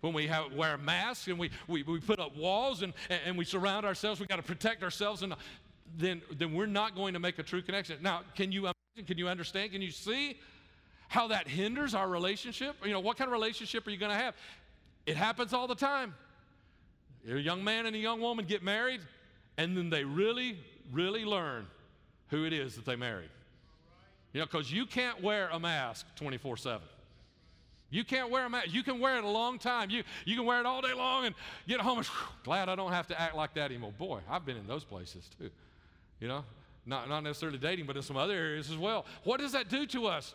when 0.01 0.13
we 0.13 0.27
have, 0.27 0.53
wear 0.53 0.77
masks 0.77 1.27
and 1.27 1.37
we, 1.37 1.49
we, 1.67 1.83
we 1.83 1.99
put 1.99 2.19
up 2.19 2.35
walls 2.35 2.81
and, 2.81 2.93
and 3.25 3.37
we 3.37 3.45
surround 3.45 3.85
ourselves, 3.85 4.19
we 4.19 4.25
got 4.25 4.37
to 4.37 4.43
protect 4.43 4.83
ourselves, 4.83 5.23
and 5.23 5.35
then, 5.97 6.21
then 6.37 6.53
we're 6.53 6.65
not 6.65 6.95
going 6.95 7.13
to 7.13 7.19
make 7.19 7.39
a 7.39 7.43
true 7.43 7.61
connection. 7.61 7.97
Now, 8.01 8.21
can 8.35 8.51
you 8.51 8.61
imagine, 8.61 9.05
can 9.07 9.17
you 9.17 9.27
understand, 9.27 9.71
can 9.71 9.81
you 9.81 9.91
see 9.91 10.37
how 11.07 11.27
that 11.27 11.47
hinders 11.47 11.93
our 11.93 12.07
relationship? 12.07 12.75
You 12.83 12.91
know, 12.91 12.99
what 12.99 13.17
kind 13.17 13.27
of 13.27 13.33
relationship 13.33 13.85
are 13.87 13.89
you 13.89 13.97
going 13.97 14.11
to 14.11 14.17
have? 14.17 14.35
It 15.05 15.17
happens 15.17 15.53
all 15.53 15.67
the 15.67 15.75
time. 15.75 16.13
A 17.29 17.37
young 17.37 17.63
man 17.63 17.85
and 17.85 17.95
a 17.95 17.99
young 17.99 18.21
woman 18.21 18.45
get 18.45 18.63
married, 18.63 19.01
and 19.57 19.75
then 19.75 19.89
they 19.89 20.03
really, 20.03 20.57
really 20.91 21.25
learn 21.25 21.67
who 22.29 22.45
it 22.45 22.53
is 22.53 22.75
that 22.75 22.85
they 22.85 22.95
married. 22.95 23.29
You 24.33 24.39
know, 24.39 24.45
because 24.45 24.71
you 24.71 24.85
can't 24.85 25.21
wear 25.21 25.49
a 25.49 25.59
mask 25.59 26.05
24 26.15 26.57
7. 26.57 26.81
You 27.89 28.03
can't 28.03 28.29
wear 28.29 28.45
a 28.45 28.49
mask. 28.49 28.67
You 28.71 28.83
can 28.83 28.99
wear 28.99 29.17
it 29.17 29.23
a 29.23 29.29
long 29.29 29.57
time. 29.57 29.89
You, 29.89 30.03
you 30.25 30.35
can 30.35 30.45
wear 30.45 30.59
it 30.59 30.65
all 30.65 30.81
day 30.81 30.93
long 30.93 31.25
and 31.25 31.35
get 31.67 31.79
home 31.79 31.99
and 31.99 32.07
whew, 32.07 32.27
glad 32.43 32.69
I 32.69 32.75
don't 32.75 32.91
have 32.91 33.07
to 33.07 33.19
act 33.19 33.35
like 33.35 33.53
that 33.55 33.71
anymore. 33.71 33.93
Boy, 33.97 34.19
I've 34.29 34.45
been 34.45 34.57
in 34.57 34.67
those 34.67 34.83
places 34.83 35.29
too. 35.39 35.49
You 36.19 36.27
know, 36.27 36.43
not, 36.85 37.07
not 37.07 37.23
necessarily 37.23 37.57
dating, 37.57 37.85
but 37.85 37.95
in 37.95 38.01
some 38.01 38.17
other 38.17 38.33
areas 38.33 38.69
as 38.69 38.77
well. 38.77 39.05
What 39.23 39.39
does 39.39 39.51
that 39.51 39.69
do 39.69 39.85
to 39.87 40.07
us? 40.07 40.33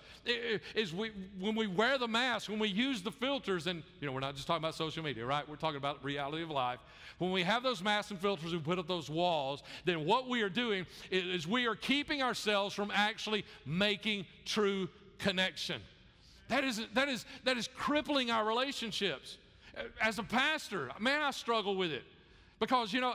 Is 0.74 0.94
we, 0.94 1.10
when 1.38 1.54
we 1.54 1.66
wear 1.66 1.98
the 1.98 2.08
mask, 2.08 2.48
when 2.48 2.58
we 2.58 2.68
use 2.68 3.02
the 3.02 3.10
filters, 3.10 3.66
and 3.66 3.82
you 4.00 4.06
know, 4.06 4.12
we're 4.12 4.20
not 4.20 4.34
just 4.34 4.46
talking 4.46 4.62
about 4.62 4.74
social 4.74 5.02
media, 5.02 5.26
right? 5.26 5.48
We're 5.48 5.56
talking 5.56 5.76
about 5.78 6.02
reality 6.04 6.42
of 6.42 6.50
life. 6.50 6.78
When 7.18 7.32
we 7.32 7.42
have 7.42 7.62
those 7.62 7.82
masks 7.82 8.10
and 8.10 8.20
filters 8.20 8.52
and 8.52 8.64
put 8.64 8.78
up 8.78 8.88
those 8.88 9.10
walls, 9.10 9.62
then 9.84 10.04
what 10.04 10.28
we 10.28 10.42
are 10.42 10.48
doing 10.48 10.86
is 11.10 11.46
we 11.46 11.66
are 11.66 11.76
keeping 11.76 12.22
ourselves 12.22 12.74
from 12.74 12.90
actually 12.94 13.44
making 13.66 14.26
true 14.44 14.88
connection. 15.18 15.80
That 16.48 16.64
is, 16.64 16.80
that 16.94 17.08
is, 17.08 17.24
that 17.44 17.56
is 17.56 17.68
crippling 17.74 18.30
our 18.30 18.44
relationships. 18.44 19.38
As 20.00 20.18
a 20.18 20.22
pastor, 20.22 20.90
man, 21.00 21.22
I 21.22 21.30
struggle 21.30 21.76
with 21.76 21.90
it 21.90 22.04
because, 22.60 22.92
you 22.92 23.00
know, 23.00 23.14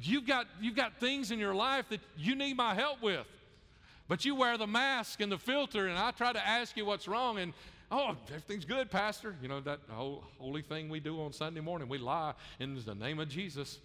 you've 0.00 0.26
got, 0.26 0.46
you've 0.60 0.76
got 0.76 0.98
things 0.98 1.30
in 1.30 1.38
your 1.38 1.54
life 1.54 1.88
that 1.90 2.00
you 2.16 2.34
need 2.34 2.56
my 2.56 2.74
help 2.74 3.02
with. 3.02 3.26
But 4.08 4.24
you 4.24 4.34
wear 4.34 4.58
the 4.58 4.66
mask 4.66 5.20
and 5.20 5.32
the 5.32 5.38
filter, 5.38 5.86
and 5.86 5.96
I 5.96 6.10
try 6.10 6.32
to 6.32 6.46
ask 6.46 6.76
you 6.76 6.84
what's 6.84 7.08
wrong, 7.08 7.38
and 7.38 7.54
oh, 7.90 8.16
everything's 8.28 8.64
good, 8.64 8.90
Pastor. 8.90 9.36
You 9.40 9.48
know, 9.48 9.60
that 9.60 9.80
whole 9.88 10.24
holy 10.38 10.62
thing 10.62 10.88
we 10.88 11.00
do 11.00 11.22
on 11.22 11.32
Sunday 11.32 11.60
morning. 11.60 11.88
We 11.88 11.98
lie 11.98 12.34
in 12.58 12.78
the 12.84 12.94
name 12.94 13.20
of 13.20 13.28
Jesus. 13.28 13.78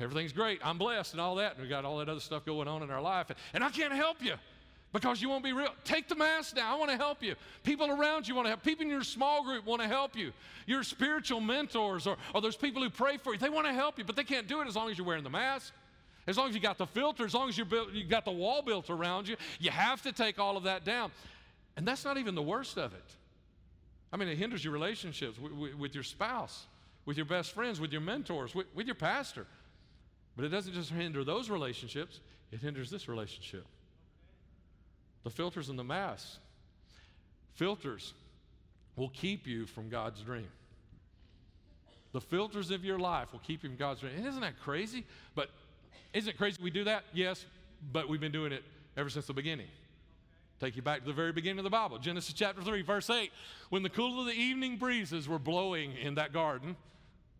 Everything's 0.00 0.32
great. 0.32 0.60
I'm 0.64 0.78
blessed 0.78 1.12
and 1.12 1.20
all 1.20 1.34
that. 1.36 1.54
And 1.54 1.62
we 1.62 1.68
got 1.68 1.84
all 1.84 1.98
that 1.98 2.08
other 2.08 2.20
stuff 2.20 2.44
going 2.44 2.68
on 2.68 2.82
in 2.82 2.90
our 2.90 3.02
life. 3.02 3.30
And, 3.30 3.38
and 3.52 3.64
I 3.64 3.70
can't 3.70 3.92
help 3.92 4.22
you 4.22 4.34
because 4.94 5.20
you 5.20 5.28
won't 5.28 5.42
be 5.42 5.52
real. 5.52 5.70
Take 5.82 6.08
the 6.08 6.14
mask 6.14 6.54
down. 6.54 6.72
I 6.72 6.76
want 6.76 6.88
to 6.88 6.96
help 6.96 7.20
you. 7.20 7.34
People 7.64 7.90
around 7.90 8.28
you 8.28 8.34
want 8.36 8.46
to 8.46 8.50
help. 8.50 8.62
People 8.62 8.84
in 8.84 8.90
your 8.90 9.02
small 9.02 9.42
group 9.42 9.66
want 9.66 9.82
to 9.82 9.88
help 9.88 10.16
you. 10.16 10.32
Your 10.66 10.84
spiritual 10.84 11.40
mentors 11.40 12.06
or, 12.06 12.16
or 12.32 12.40
those 12.40 12.54
people 12.54 12.80
who 12.80 12.88
pray 12.88 13.16
for 13.16 13.32
you, 13.32 13.38
they 13.38 13.48
want 13.48 13.66
to 13.66 13.72
help 13.72 13.98
you, 13.98 14.04
but 14.04 14.14
they 14.14 14.22
can't 14.22 14.46
do 14.46 14.62
it 14.62 14.68
as 14.68 14.76
long 14.76 14.88
as 14.88 14.96
you're 14.96 15.06
wearing 15.06 15.24
the 15.24 15.30
mask. 15.30 15.74
As 16.28 16.38
long 16.38 16.48
as 16.48 16.54
you 16.54 16.60
got 16.60 16.78
the 16.78 16.86
filter, 16.86 17.24
as 17.26 17.34
long 17.34 17.48
as 17.48 17.58
you 17.58 17.64
built, 17.64 17.90
you 17.90 18.04
got 18.04 18.24
the 18.24 18.30
wall 18.30 18.62
built 18.62 18.88
around 18.88 19.26
you, 19.26 19.36
you 19.58 19.72
have 19.72 20.00
to 20.02 20.12
take 20.12 20.38
all 20.38 20.56
of 20.56 20.62
that 20.62 20.84
down. 20.84 21.10
And 21.76 21.86
that's 21.86 22.04
not 22.04 22.16
even 22.16 22.36
the 22.36 22.42
worst 22.42 22.78
of 22.78 22.94
it. 22.94 23.04
I 24.12 24.16
mean, 24.16 24.28
it 24.28 24.38
hinders 24.38 24.62
your 24.62 24.72
relationships 24.72 25.40
with, 25.40 25.52
with, 25.52 25.74
with 25.74 25.94
your 25.94 26.04
spouse, 26.04 26.66
with 27.04 27.16
your 27.16 27.26
best 27.26 27.52
friends, 27.52 27.80
with 27.80 27.90
your 27.90 28.00
mentors, 28.00 28.54
with, 28.54 28.68
with 28.76 28.86
your 28.86 28.94
pastor. 28.94 29.44
But 30.36 30.44
it 30.44 30.50
doesn't 30.50 30.72
just 30.72 30.90
hinder 30.90 31.24
those 31.24 31.50
relationships, 31.50 32.20
it 32.52 32.60
hinders 32.60 32.90
this 32.90 33.08
relationship. 33.08 33.66
The 35.24 35.30
filters 35.30 35.68
and 35.68 35.78
the 35.78 35.84
masks. 35.84 36.38
Filters 37.54 38.14
will 38.96 39.08
keep 39.08 39.46
you 39.46 39.66
from 39.66 39.88
God's 39.88 40.20
dream. 40.20 40.48
The 42.12 42.20
filters 42.20 42.70
of 42.70 42.84
your 42.84 42.98
life 42.98 43.32
will 43.32 43.40
keep 43.40 43.64
you 43.64 43.70
from 43.70 43.76
God's 43.76 44.00
dream. 44.00 44.12
Isn't 44.24 44.40
that 44.42 44.60
crazy? 44.60 45.04
But 45.34 45.50
isn't 46.12 46.30
it 46.30 46.38
crazy 46.38 46.62
we 46.62 46.70
do 46.70 46.84
that? 46.84 47.04
Yes, 47.12 47.44
but 47.92 48.08
we've 48.08 48.20
been 48.20 48.32
doing 48.32 48.52
it 48.52 48.62
ever 48.96 49.10
since 49.10 49.26
the 49.26 49.32
beginning. 49.32 49.66
Take 50.60 50.76
you 50.76 50.82
back 50.82 51.00
to 51.00 51.06
the 51.06 51.12
very 51.12 51.32
beginning 51.32 51.58
of 51.58 51.64
the 51.64 51.70
Bible, 51.70 51.98
Genesis 51.98 52.32
chapter 52.32 52.62
3, 52.62 52.82
verse 52.82 53.10
8. 53.10 53.32
When 53.70 53.82
the 53.82 53.90
cool 53.90 54.20
of 54.20 54.26
the 54.26 54.32
evening 54.32 54.76
breezes 54.76 55.28
were 55.28 55.40
blowing 55.40 55.96
in 55.96 56.14
that 56.14 56.32
garden, 56.32 56.76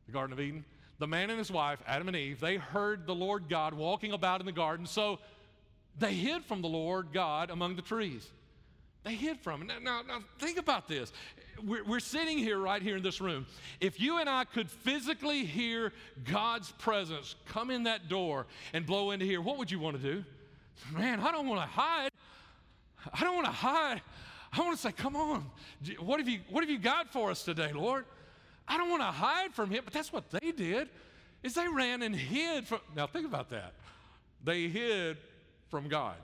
the 0.06 0.12
Garden 0.12 0.32
of 0.32 0.40
Eden, 0.40 0.64
the 0.98 1.06
man 1.06 1.30
and 1.30 1.38
his 1.38 1.50
wife, 1.50 1.80
Adam 1.86 2.08
and 2.08 2.16
Eve, 2.16 2.40
they 2.40 2.56
heard 2.56 3.06
the 3.06 3.14
Lord 3.14 3.48
God 3.48 3.74
walking 3.74 4.12
about 4.12 4.40
in 4.40 4.46
the 4.46 4.52
garden. 4.52 4.86
So 4.86 5.20
they 5.98 6.14
hid 6.14 6.44
from 6.44 6.62
the 6.62 6.68
Lord 6.68 7.08
God 7.12 7.50
among 7.50 7.76
the 7.76 7.82
trees. 7.82 8.28
They 9.04 9.14
hid 9.14 9.38
from 9.38 9.60
him. 9.60 9.66
Now, 9.68 9.78
now, 9.82 10.02
now 10.06 10.24
think 10.38 10.58
about 10.58 10.88
this. 10.88 11.12
We're, 11.62 11.84
we're, 11.84 12.00
sitting 12.00 12.38
here, 12.38 12.58
right 12.58 12.82
here 12.82 12.96
in 12.96 13.02
this 13.02 13.20
room. 13.20 13.46
If 13.80 14.00
you 14.00 14.18
and 14.18 14.28
I 14.28 14.44
could 14.44 14.70
physically 14.70 15.44
hear 15.44 15.92
God's 16.24 16.72
presence 16.72 17.36
come 17.46 17.70
in 17.70 17.82
that 17.82 18.08
door 18.08 18.46
and 18.72 18.86
blow 18.86 19.10
into 19.10 19.26
here, 19.26 19.42
what 19.42 19.58
would 19.58 19.70
you 19.70 19.78
want 19.78 20.00
to 20.00 20.02
do? 20.02 20.24
Man, 20.92 21.20
I 21.20 21.30
don't 21.30 21.46
want 21.46 21.60
to 21.60 21.66
hide. 21.66 22.10
I 23.12 23.20
don't 23.20 23.34
want 23.34 23.46
to 23.46 23.52
hide. 23.52 24.00
I 24.52 24.60
want 24.60 24.76
to 24.76 24.82
say, 24.82 24.92
come 24.92 25.16
on. 25.16 25.44
What 26.00 26.18
have, 26.18 26.28
you, 26.28 26.40
what 26.48 26.62
have 26.62 26.70
you 26.70 26.78
got 26.78 27.12
for 27.12 27.30
us 27.30 27.44
today, 27.44 27.72
Lord? 27.72 28.06
I 28.66 28.78
don't 28.78 28.88
want 28.88 29.02
to 29.02 29.06
hide 29.06 29.52
from 29.52 29.70
him, 29.70 29.82
but 29.84 29.92
that's 29.92 30.12
what 30.12 30.30
they 30.30 30.50
did, 30.50 30.88
is 31.42 31.54
they 31.54 31.68
ran 31.68 32.02
and 32.02 32.16
hid 32.16 32.66
from. 32.66 32.80
Now 32.96 33.06
think 33.06 33.26
about 33.26 33.50
that. 33.50 33.74
They 34.42 34.68
hid 34.68 35.18
from 35.74 35.88
God. 35.88 36.14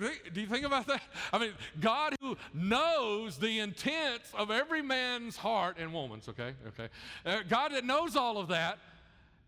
Do 0.00 0.40
you 0.40 0.48
think 0.48 0.66
about 0.66 0.88
that? 0.88 1.00
I 1.32 1.38
mean, 1.38 1.52
God 1.80 2.16
who 2.20 2.36
knows 2.52 3.38
the 3.38 3.60
intents 3.60 4.32
of 4.36 4.50
every 4.50 4.82
man's 4.82 5.36
heart 5.36 5.76
and 5.78 5.92
woman's, 5.92 6.28
okay? 6.28 6.54
Okay. 6.66 6.88
Uh, 7.24 7.42
God 7.48 7.70
that 7.70 7.84
knows 7.84 8.16
all 8.16 8.38
of 8.38 8.48
that, 8.48 8.80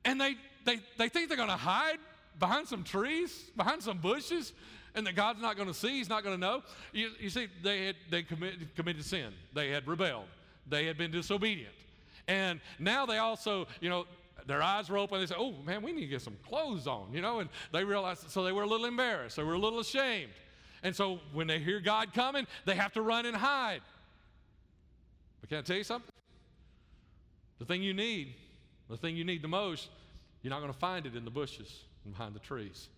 and 0.05 0.21
they, 0.21 0.37
they, 0.65 0.79
they 0.97 1.09
think 1.09 1.27
they're 1.27 1.37
going 1.37 1.49
to 1.49 1.57
hide 1.57 1.99
behind 2.39 2.69
some 2.69 2.85
trees, 2.85 3.51
behind 3.57 3.83
some 3.83 3.99
bushes, 3.99 4.53
and 4.95 5.05
that 5.09 5.17
God's 5.17 5.43
not 5.43 5.57
going 5.57 5.67
to 5.67 5.75
see, 5.75 5.99
He's 5.99 6.09
not 6.09 6.23
going 6.23 6.37
to 6.37 6.41
know. 6.41 6.63
You, 6.93 7.11
you 7.19 7.31
see, 7.31 7.49
they 7.65 7.87
had 7.87 7.97
they 8.11 8.23
committed, 8.23 8.69
committed 8.77 9.05
sin, 9.05 9.33
they 9.55 9.71
had 9.71 9.89
rebelled, 9.89 10.29
they 10.69 10.87
had 10.87 10.97
been 10.97 11.11
disobedient. 11.11 11.75
And 12.29 12.61
now 12.79 13.07
they 13.07 13.19
also, 13.19 13.67
you 13.81 13.89
know, 13.89 14.07
their 14.47 14.63
eyes 14.63 14.91
were 14.91 14.99
open. 14.99 15.21
They 15.21 15.27
said, 15.27 15.37
Oh, 15.39 15.55
man, 15.65 15.83
we 15.83 15.93
need 15.93 16.03
to 16.03 16.07
get 16.09 16.23
some 16.23 16.37
clothes 16.47 16.87
on, 16.87 17.13
you 17.13 17.21
know? 17.21 17.41
And 17.41 17.49
they 17.73 17.85
realized, 17.85 18.31
so 18.31 18.43
they 18.45 18.53
were 18.53 18.63
a 18.63 18.67
little 18.67 18.87
embarrassed. 18.87 19.37
They 19.37 19.43
were 19.43 19.55
a 19.55 19.59
little 19.59 19.81
ashamed. 19.81 20.33
And 20.83 20.95
so 20.95 21.21
when 21.33 21.47
they 21.47 21.59
hear 21.59 21.81
God 21.81 22.13
coming, 22.13 22.47
they 22.67 22.75
have 22.75 22.93
to 22.93 23.03
run 23.03 23.27
and 23.27 23.37
hide. 23.37 23.81
But 25.41 25.49
can 25.49 25.59
I 25.59 25.63
tell 25.63 25.77
you 25.77 25.85
something? 25.85 26.11
The 27.59 27.65
thing 27.65 27.83
you 27.83 27.95
need, 27.95 28.35
the 28.91 28.97
thing 28.97 29.17
you 29.17 29.25
need 29.25 29.43
the 29.43 29.49
most, 29.49 29.89
you're 30.43 30.51
not 30.51 30.61
going 30.61 30.73
to 30.73 30.79
find 30.79 31.07
it 31.07 31.17
in 31.17 31.25
the 31.25 31.31
bushes 31.31 31.85
and 32.05 32.13
behind 32.13 32.35
the 32.35 32.41
trees. 32.41 32.89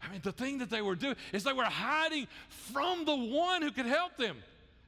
I 0.00 0.10
mean, 0.10 0.20
the 0.22 0.32
thing 0.32 0.58
that 0.58 0.70
they 0.70 0.82
were 0.82 0.94
doing 0.94 1.16
is 1.32 1.42
they 1.42 1.52
were 1.52 1.64
hiding 1.64 2.28
from 2.48 3.04
the 3.04 3.16
one 3.16 3.62
who 3.62 3.72
could 3.72 3.86
help 3.86 4.16
them. 4.16 4.36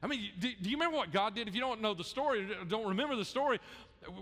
I 0.01 0.07
mean, 0.07 0.31
do, 0.39 0.49
do, 0.61 0.69
you 0.69 0.77
remember 0.77 0.97
what 0.97 1.11
God 1.11 1.35
did? 1.35 1.47
If 1.47 1.53
you 1.53 1.61
don't 1.61 1.81
know 1.81 1.93
the 1.93 2.03
story, 2.03 2.47
don't 2.67 2.87
remember 2.87 3.15
the 3.15 3.25
story, 3.25 3.59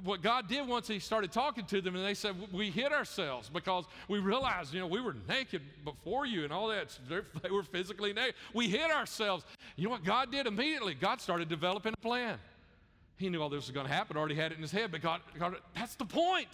what 0.03 0.21
God 0.21 0.47
did 0.47 0.67
once 0.67 0.87
He 0.87 0.99
started 0.99 1.31
talking 1.31 1.65
to 1.65 1.81
them, 1.81 1.95
and 1.95 2.05
they 2.05 2.13
said, 2.13 2.35
We 2.51 2.69
hid 2.69 2.91
ourselves 2.91 3.49
because 3.49 3.85
we 4.07 4.19
realized, 4.19 4.73
you 4.73 4.79
know, 4.79 4.87
we 4.87 5.01
were 5.01 5.15
naked 5.27 5.61
before 5.85 6.25
you 6.25 6.43
and 6.43 6.51
all 6.51 6.67
that. 6.67 6.97
They 7.41 7.49
were 7.49 7.63
physically 7.63 8.13
naked. 8.13 8.35
We 8.53 8.67
hid 8.67 8.91
ourselves. 8.91 9.45
You 9.75 9.85
know 9.85 9.91
what 9.91 10.03
God 10.03 10.31
did 10.31 10.47
immediately? 10.47 10.93
God 10.93 11.21
started 11.21 11.47
developing 11.47 11.93
a 11.93 12.01
plan. 12.01 12.37
He 13.17 13.29
knew 13.29 13.41
all 13.41 13.49
this 13.49 13.67
was 13.67 13.71
going 13.71 13.85
to 13.85 13.91
happen, 13.91 14.17
already 14.17 14.35
had 14.35 14.51
it 14.51 14.55
in 14.55 14.61
his 14.61 14.71
head, 14.71 14.91
but 14.91 15.01
God, 15.01 15.21
God 15.37 15.55
that's 15.75 15.95
the 15.95 16.05
point. 16.05 16.47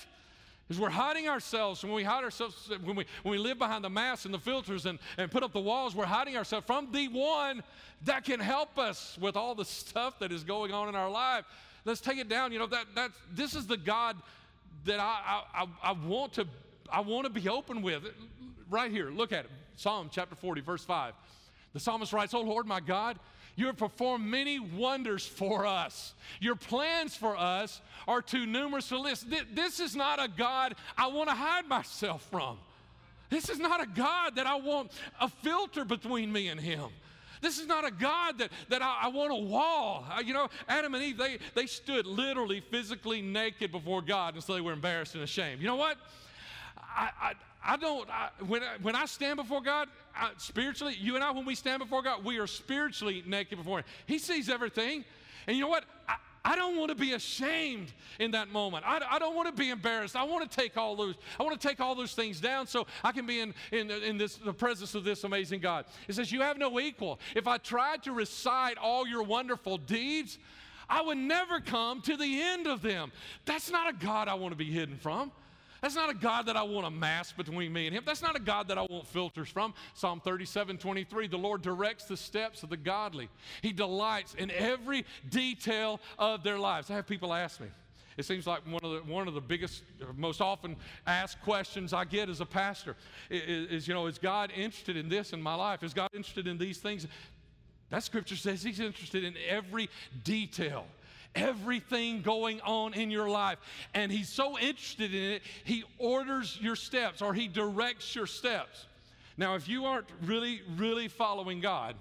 Is 0.68 0.80
we're 0.80 0.90
hiding 0.90 1.30
ourselves. 1.30 1.84
When 1.84 1.94
we 1.94 2.04
hide 2.04 2.24
ourselves, 2.24 2.72
when 2.84 2.96
we, 2.96 3.06
when 3.22 3.32
we 3.34 3.38
live 3.38 3.60
behind 3.60 3.84
the 3.84 3.90
masks 3.90 4.26
and 4.26 4.34
the 4.34 4.40
filters 4.40 4.88
and, 4.88 4.98
and 5.20 5.30
put 5.30 5.44
up 5.44 5.54
the 5.54 5.60
walls, 5.60 5.94
we're 5.94 6.06
hiding 6.06 6.36
ourselves 6.38 6.66
from 6.66 6.92
the 6.92 7.08
one 7.08 7.62
that 8.04 8.24
can 8.24 8.40
help 8.40 8.80
us 8.80 9.16
with 9.22 9.36
all 9.36 9.54
the 9.54 9.66
stuff 9.66 10.18
that 10.20 10.32
is 10.32 10.44
going 10.44 10.74
on 10.74 10.90
in 10.90 10.96
our 10.96 11.10
life. 11.10 11.46
Let's 11.86 12.02
take 12.02 12.18
it 12.18 12.28
down. 12.28 12.52
You 12.52 12.60
know, 12.60 12.68
that, 12.68 12.88
that 12.96 13.12
this 13.32 13.56
is 13.56 13.68
the 13.68 13.78
God 13.78 14.18
that 14.86 15.00
I, 15.00 15.44
I, 15.54 15.68
I 15.84 15.92
want 15.94 16.34
to 16.34 16.48
I 16.92 17.00
want 17.00 17.26
to 17.26 17.32
be 17.32 17.50
open 17.50 17.82
with. 17.82 18.04
Right 18.70 18.92
here, 18.92 19.10
look 19.10 19.32
at 19.32 19.46
it. 19.46 19.52
Psalm 19.76 20.10
chapter 20.12 20.36
40, 20.36 20.62
verse 20.62 20.84
5. 20.84 21.14
The 21.74 21.80
psalmist 21.80 22.14
writes, 22.14 22.34
Oh 22.34 22.42
Lord 22.42 22.66
my 22.66 22.80
God, 22.80 23.20
you 23.56 23.68
have 23.68 23.78
performed 23.78 24.26
many 24.26 24.60
wonders 24.60 25.26
for 25.26 25.66
us. 25.66 26.14
Your 26.40 26.56
plans 26.56 27.16
for 27.16 27.38
us 27.38 27.82
are 28.08 28.22
too 28.22 28.46
numerous 28.46 28.90
to 28.90 29.00
list. 29.00 29.28
This 29.54 29.80
is 29.80 29.96
not 29.96 30.24
a 30.24 30.28
God 30.28 30.76
I 30.98 31.08
want 31.08 31.30
to 31.30 31.36
hide 31.36 31.68
myself 31.68 32.28
from. 32.32 32.58
This 33.30 33.50
is 33.50 33.60
not 33.60 33.82
a 33.82 33.88
God 33.88 34.36
that 34.36 34.46
I 34.46 34.56
want 34.56 34.92
a 35.20 35.30
filter 35.30 35.86
between 35.86 36.32
me 36.32 36.48
and 36.48 36.60
Him. 36.60 36.90
This 37.46 37.60
is 37.60 37.68
not 37.68 37.86
a 37.86 37.92
God 37.92 38.40
that, 38.40 38.50
that 38.70 38.82
I, 38.82 39.02
I 39.04 39.08
want 39.10 39.32
a 39.32 39.36
wall. 39.36 40.04
I, 40.10 40.22
you 40.22 40.34
know, 40.34 40.50
Adam 40.68 40.96
and 40.96 41.04
Eve, 41.04 41.16
they, 41.16 41.38
they 41.54 41.68
stood 41.68 42.08
literally 42.08 42.60
physically 42.60 43.22
naked 43.22 43.72
before 43.72 44.02
God, 44.02 44.34
and 44.34 44.44
so 44.44 44.56
they 44.56 44.62
were 44.62 44.74
embarrassed 44.74 45.14
and 45.14 45.24
ashamed. 45.24 45.62
You 45.62 45.68
know 45.68 45.76
what? 45.76 45.98
I, 46.76 47.12
I, 47.22 47.34
I 47.64 47.78
don't, 47.78 48.10
I, 48.10 48.30
when, 48.48 48.64
I, 48.64 48.78
when 48.82 48.96
I 48.96 49.06
stand 49.06 49.38
before 49.38 49.62
God, 49.62 49.90
I, 50.16 50.32
spiritually, 50.38 50.96
you 51.00 51.14
and 51.14 51.24
I, 51.24 51.30
when 51.30 51.46
we 51.46 51.54
stand 51.54 51.84
before 51.84 52.02
God, 52.02 52.26
we 52.26 52.40
are 52.40 52.48
spiritually 52.48 53.24
naked 53.28 53.60
before 53.60 53.78
Him. 53.78 53.86
He 54.08 54.18
sees 54.18 54.50
everything. 54.50 55.06
And 55.46 55.56
you 55.56 55.62
know 55.62 55.70
what? 55.70 55.84
I, 56.10 56.16
I 56.46 56.56
don't 56.56 56.78
want 56.78 56.90
to 56.90 56.96
be 56.96 57.14
ashamed 57.14 57.92
in 58.20 58.32
that 58.32 58.50
moment. 58.50 58.86
I, 58.88 59.02
I 59.10 59.18
don't 59.18 59.36
want 59.36 59.48
to 59.48 59.60
be 59.60 59.72
embarrassed. 59.72 60.16
I 60.16 60.24
want 60.24 60.50
to 60.50 60.58
take 60.58 60.78
all 60.78 60.96
those, 60.96 61.16
I 61.40 61.44
want 61.44 61.60
to 61.60 61.68
take 61.68 61.80
all 61.80 61.96
those 61.96 62.14
things 62.14 62.40
down 62.40 62.68
so 62.68 62.86
I 63.04 63.12
can 63.12 63.26
be 63.26 63.40
in, 63.40 63.56
in, 63.72 63.90
in 63.90 64.18
this, 64.20 64.36
the 64.36 64.54
presence 64.54 64.94
of 64.94 65.04
this 65.04 65.24
amazing 65.24 65.60
God. 65.60 65.86
It 66.08 66.14
says, 66.14 66.32
You 66.32 66.42
have 66.42 66.60
no 66.60 66.80
equal. 66.80 67.20
If 67.36 67.48
I 67.48 67.58
tried 67.58 68.04
to 68.04 68.12
recite 68.12 68.78
all 68.78 69.08
your 69.08 69.24
wonderful 69.24 69.80
deeds, 69.80 70.38
I 70.88 71.02
would 71.02 71.18
never 71.18 71.60
come 71.60 72.02
to 72.02 72.16
the 72.16 72.42
end 72.42 72.68
of 72.68 72.84
them. 72.84 73.12
That's 73.46 73.72
not 73.72 73.90
a 73.90 73.94
God 73.94 74.28
I 74.28 74.36
want 74.36 74.52
to 74.52 74.58
be 74.58 74.72
hidden 74.72 74.98
from. 74.98 75.32
That's 75.86 75.94
not 75.94 76.10
a 76.10 76.16
God 76.16 76.48
that 76.48 76.58
I 76.58 76.64
want 76.64 76.88
a 76.88 76.90
mask 76.90 77.38
between 77.38 77.72
me 77.72 77.86
and 77.86 77.96
Him. 77.96 78.02
That's 78.04 78.24
not 78.24 78.36
a 78.36 78.40
God 78.40 78.70
that 78.70 78.78
I 78.80 78.88
want 78.90 79.06
filters 79.06 79.50
from. 79.50 79.76
Psalm 79.94 80.20
37 80.20 80.80
23, 80.80 81.28
the 81.28 81.38
Lord 81.38 81.62
directs 81.62 82.06
the 82.06 82.18
steps 82.18 82.64
of 82.64 82.72
the 82.72 82.78
godly. 82.78 83.30
He 83.62 83.72
delights 83.72 84.34
in 84.34 84.50
every 84.50 85.06
detail 85.30 86.00
of 86.18 86.42
their 86.42 86.58
lives. 86.58 86.90
I 86.90 86.96
have 86.96 87.06
people 87.06 87.36
ask 87.36 87.62
me, 87.62 87.68
it 88.18 88.26
seems 88.26 88.48
like 88.48 88.66
one 88.66 88.84
of 88.84 88.94
the, 88.94 89.14
one 89.14 89.28
of 89.28 89.36
the 89.36 89.42
biggest, 89.42 89.84
most 90.18 90.42
often 90.42 90.76
asked 91.06 91.40
questions 91.44 91.94
I 91.94 92.04
get 92.04 92.30
as 92.30 92.42
a 92.42 92.48
pastor 92.48 92.96
is, 93.30 93.70
is, 93.70 93.88
you 93.88 93.94
know, 93.94 94.08
is 94.08 94.18
God 94.18 94.52
interested 94.56 94.98
in 94.98 95.08
this 95.08 95.34
in 95.34 95.40
my 95.40 95.54
life? 95.54 95.84
Is 95.84 95.94
God 95.94 96.10
interested 96.16 96.48
in 96.48 96.58
these 96.58 96.80
things? 96.80 97.06
That 97.92 98.02
scripture 98.02 98.38
says 98.38 98.64
He's 98.64 98.80
interested 98.80 99.24
in 99.24 99.36
every 99.48 99.92
detail 100.24 100.88
everything 101.36 102.22
going 102.22 102.62
on 102.62 102.94
in 102.94 103.12
your 103.12 103.30
life. 103.30 103.60
And 103.94 104.12
He's 104.12 104.30
so 104.30 104.58
interested 104.58 105.14
in 105.14 105.32
it, 105.32 105.42
He 105.64 105.84
orders 105.98 106.58
your 106.62 106.76
steps 106.76 107.22
or 107.22 107.34
He 107.34 107.48
directs 107.48 108.16
your 108.16 108.28
steps. 108.28 108.86
Now, 109.38 109.56
if 109.56 109.68
you 109.68 109.86
aren't 109.86 110.08
really, 110.24 110.62
really 110.78 111.08
following 111.08 111.60
God, 111.60 111.96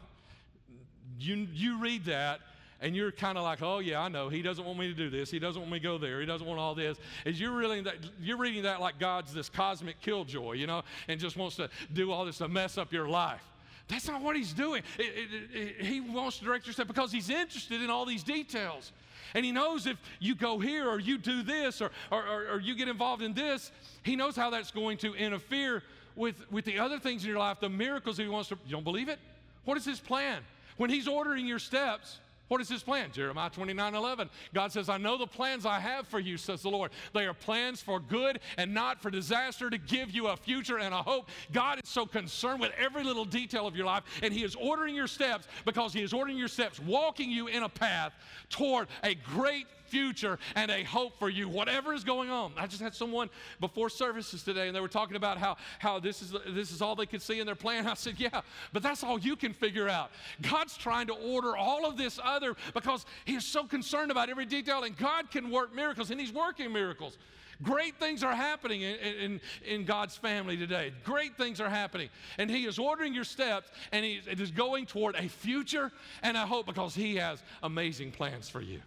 you, 1.19 1.49
you 1.53 1.79
read 1.79 2.05
that 2.07 2.41
and 2.81 2.95
you're 2.95 3.13
kind 3.13 3.39
of 3.39 3.45
like, 3.45 3.63
oh 3.63 3.79
yeah, 3.79 4.03
I 4.03 4.09
know. 4.09 4.29
He 4.29 4.43
doesn't 4.43 4.65
want 4.65 4.79
me 4.79 4.89
to 4.89 4.95
do 4.95 5.09
this. 5.09 5.31
He 5.31 5.39
doesn't 5.39 5.61
want 5.61 5.73
me 5.73 5.79
to 5.79 5.83
go 5.83 5.97
there. 5.97 6.21
He 6.21 6.27
doesn't 6.27 6.47
want 6.47 6.61
all 6.61 6.75
this. 6.75 6.99
Is 7.25 7.41
you're 7.41 7.57
really 7.57 7.81
that 7.83 7.97
you're 8.21 8.37
reading 8.37 8.65
that 8.65 8.81
like 8.81 8.99
God's 8.99 9.33
this 9.33 9.49
cosmic 9.49 10.01
killjoy, 10.01 10.53
you 10.53 10.67
know, 10.67 10.83
and 11.09 11.19
just 11.19 11.37
wants 11.37 11.57
to 11.57 11.71
do 11.93 12.13
all 12.13 12.25
this 12.25 12.39
to 12.39 12.49
mess 12.49 12.77
up 12.77 12.93
your 12.93 13.09
life. 13.09 13.43
That's 13.89 14.09
not 14.09 14.23
what 14.23 14.37
he's 14.37 14.53
doing. 14.53 14.83
It, 14.99 15.03
it, 15.03 15.79
it, 15.81 15.87
he 15.87 16.01
wants 16.01 16.39
to 16.39 16.45
direct 16.45 16.67
your 16.67 16.73
step 16.73 16.87
because 16.87 17.13
he's 17.13 17.29
interested 17.29 17.83
in 17.83 17.91
all 17.91 18.07
these 18.07 18.23
details. 18.23 18.93
And 19.35 19.45
He 19.45 19.53
knows 19.53 19.87
if 19.87 19.99
you 20.21 20.35
go 20.35 20.59
here 20.59 20.89
or 20.89 21.01
you 21.01 21.19
do 21.19 21.43
this 21.43 21.83
or, 21.83 21.91
or, 22.11 22.25
or, 22.25 22.47
or 22.53 22.61
you 22.61 22.75
get 22.75 22.89
involved 22.89 23.23
in 23.23 23.35
this, 23.35 23.73
He 24.03 24.17
knows 24.17 24.37
how 24.37 24.51
that's 24.51 24.71
going 24.71 24.97
to 24.99 25.15
interfere 25.15 25.83
with, 26.17 26.51
with 26.51 26.65
the 26.65 26.79
other 26.79 26.99
things 26.99 27.25
in 27.25 27.31
your 27.31 27.39
life, 27.39 27.59
the 27.61 27.69
miracles 27.69 28.17
He 28.17 28.29
wants 28.29 28.49
to. 28.51 28.59
You 28.67 28.73
don't 28.73 28.85
believe 28.85 29.09
it? 29.09 29.19
What 29.65 29.77
is 29.77 29.85
His 29.85 29.99
plan? 29.99 30.43
When 30.77 30.89
He's 30.89 31.09
ordering 31.09 31.47
your 31.47 31.59
steps, 31.59 32.19
what 32.49 32.61
is 32.61 32.69
his 32.69 32.83
plan? 32.83 33.11
Jeremiah 33.11 33.51
29 33.51 33.95
11. 33.95 34.29
God 34.53 34.71
says, 34.71 34.89
I 34.89 34.99
know 34.99 35.17
the 35.17 35.27
plans 35.27 35.65
I 35.65 35.79
have 35.79 36.07
for 36.07 36.19
you, 36.19 36.37
says 36.37 36.63
the 36.63 36.69
Lord. 36.69 36.91
They 37.15 37.27
are 37.27 37.35
plans 37.35 37.81
for 37.81 37.99
good 37.99 38.41
and 38.59 38.75
not 38.75 39.01
for 39.01 39.11
disaster 39.11 39.71
to 39.71 39.79
give 39.79 40.11
you 40.11 40.29
a 40.29 40.37
future 40.37 40.79
and 40.79 40.95
a 40.95 41.03
hope. 41.03 41.31
God 41.53 41.81
is 41.83 41.89
so 41.89 42.05
concerned 42.05 42.61
with 42.61 42.73
every 42.79 43.03
little 43.03 43.25
detail 43.25 43.67
of 43.67 43.77
your 43.77 43.87
life, 43.87 44.05
and 44.23 44.33
He 44.33 44.45
is 44.45 44.55
ordering 44.57 44.95
your 44.95 45.07
steps 45.07 45.47
because 45.65 45.93
He 45.93 46.03
is 46.03 46.13
ordering 46.13 46.37
your 46.37 46.49
steps, 46.49 46.79
walking 46.81 47.31
you 47.31 47.47
in 47.47 47.63
a 47.63 47.69
path 47.69 48.13
toward 48.51 48.89
a 49.03 49.15
great 49.15 49.67
future 49.95 50.41
and 50.57 50.73
a 50.73 50.83
hope 50.83 51.17
for 51.21 51.31
you, 51.31 51.49
whatever 51.49 51.95
is 51.95 52.03
going 52.03 52.29
on. 52.29 52.53
I 52.57 52.67
just 52.67 52.83
had 52.83 52.97
someone 52.97 53.31
before 53.61 53.89
services 53.89 54.43
today, 54.43 54.67
and 54.67 54.75
they 54.75 54.81
were 54.81 54.89
talking 54.89 55.15
about 55.15 55.39
how, 55.39 55.57
how 55.79 56.01
this, 56.01 56.21
is, 56.21 56.35
this 56.49 56.73
is 56.73 56.83
all 56.83 56.97
they 56.97 57.07
could 57.07 57.23
see 57.23 57.39
in 57.39 57.47
their 57.47 57.55
plan. 57.55 57.87
I 57.95 57.95
said, 57.95 58.15
Yeah, 58.19 58.41
but 58.73 58.83
that's 58.83 59.05
all 59.05 59.21
you 59.21 59.37
can 59.37 59.53
figure 59.53 59.89
out. 59.89 60.11
God's 60.43 60.77
trying 60.77 61.07
to 61.07 61.13
order 61.13 61.57
all 61.57 61.87
of 61.87 61.97
this 61.97 62.19
other 62.23 62.57
because 62.75 63.07
He 63.25 63.37
is 63.37 63.47
so 63.47 63.65
concerned 63.65 64.11
about 64.11 64.29
every 64.29 64.47
detail, 64.47 64.83
and 64.83 64.97
God 64.97 65.31
can 65.31 65.49
work 65.49 65.73
miracles, 65.73 66.11
and 66.11 66.21
He's 66.21 66.33
working 66.33 66.73
miracles. 66.73 67.17
Great 67.63 67.95
things 68.01 68.25
are 68.25 68.35
happening 68.35 68.83
in, 68.83 68.97
in, 68.97 69.41
in, 69.65 69.85
God's 69.85 70.17
family 70.17 70.57
today. 70.57 70.93
Great 71.05 71.37
things 71.37 71.61
are 71.61 71.71
happening. 71.71 72.09
And 72.37 72.51
He 72.51 72.67
is 72.67 72.81
ordering 72.81 73.15
your 73.15 73.23
steps, 73.23 73.71
and 73.93 74.05
He 74.05 74.21
is 74.27 74.51
going 74.51 74.87
toward 74.87 75.15
a 75.15 75.29
future 75.29 75.93
and 76.25 76.37
a 76.37 76.45
hope 76.45 76.67
because 76.67 76.97
He 76.97 77.15
has 77.15 77.45
amazing 77.63 78.11
plans 78.11 78.49
for 78.49 78.61
you. 78.61 78.81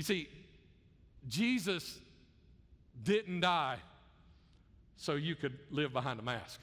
You 0.00 0.04
see, 0.04 0.30
Jesus 1.28 1.98
didn't 3.04 3.40
die 3.40 3.76
so 4.96 5.12
you 5.12 5.34
could 5.34 5.58
live 5.70 5.92
behind 5.92 6.18
a 6.18 6.22
mask. 6.22 6.58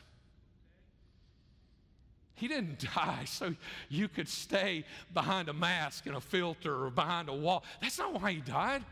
He 2.33 2.47
didn't 2.47 2.79
die 2.95 3.25
so 3.25 3.53
you 3.89 4.07
could 4.07 4.27
stay 4.27 4.85
behind 5.13 5.49
a 5.49 5.53
mask 5.53 6.07
and 6.07 6.15
a 6.15 6.19
filter 6.19 6.85
or 6.85 6.89
behind 6.89 7.29
a 7.29 7.33
wall. 7.35 7.63
That's 7.79 7.99
not 7.99 8.19
why 8.19 8.31
he 8.31 8.41
died. 8.41 8.83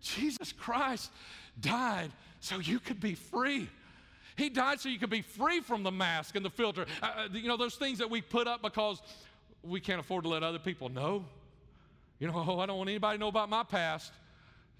Jesus 0.00 0.50
Christ 0.50 1.12
died 1.60 2.10
so 2.40 2.58
you 2.58 2.80
could 2.80 2.98
be 2.98 3.14
free. 3.14 3.68
He 4.34 4.48
died 4.48 4.80
so 4.80 4.88
you 4.88 4.98
could 4.98 5.08
be 5.08 5.22
free 5.22 5.60
from 5.60 5.84
the 5.84 5.92
mask 5.92 6.34
and 6.34 6.44
the 6.44 6.50
filter. 6.50 6.84
Uh, 7.00 7.06
uh 7.16 7.28
you 7.32 7.46
know, 7.46 7.56
those 7.56 7.76
things 7.76 7.98
that 7.98 8.10
we 8.10 8.20
put 8.20 8.48
up 8.48 8.60
because 8.60 9.00
we 9.62 9.78
can't 9.78 10.00
afford 10.00 10.24
to 10.24 10.30
let 10.30 10.42
other 10.42 10.58
people 10.58 10.88
know. 10.88 11.24
You 12.18 12.28
know, 12.28 12.34
oh, 12.48 12.58
I 12.58 12.66
don't 12.66 12.78
want 12.78 12.90
anybody 12.90 13.18
to 13.18 13.20
know 13.20 13.28
about 13.28 13.48
my 13.48 13.62
past. 13.62 14.12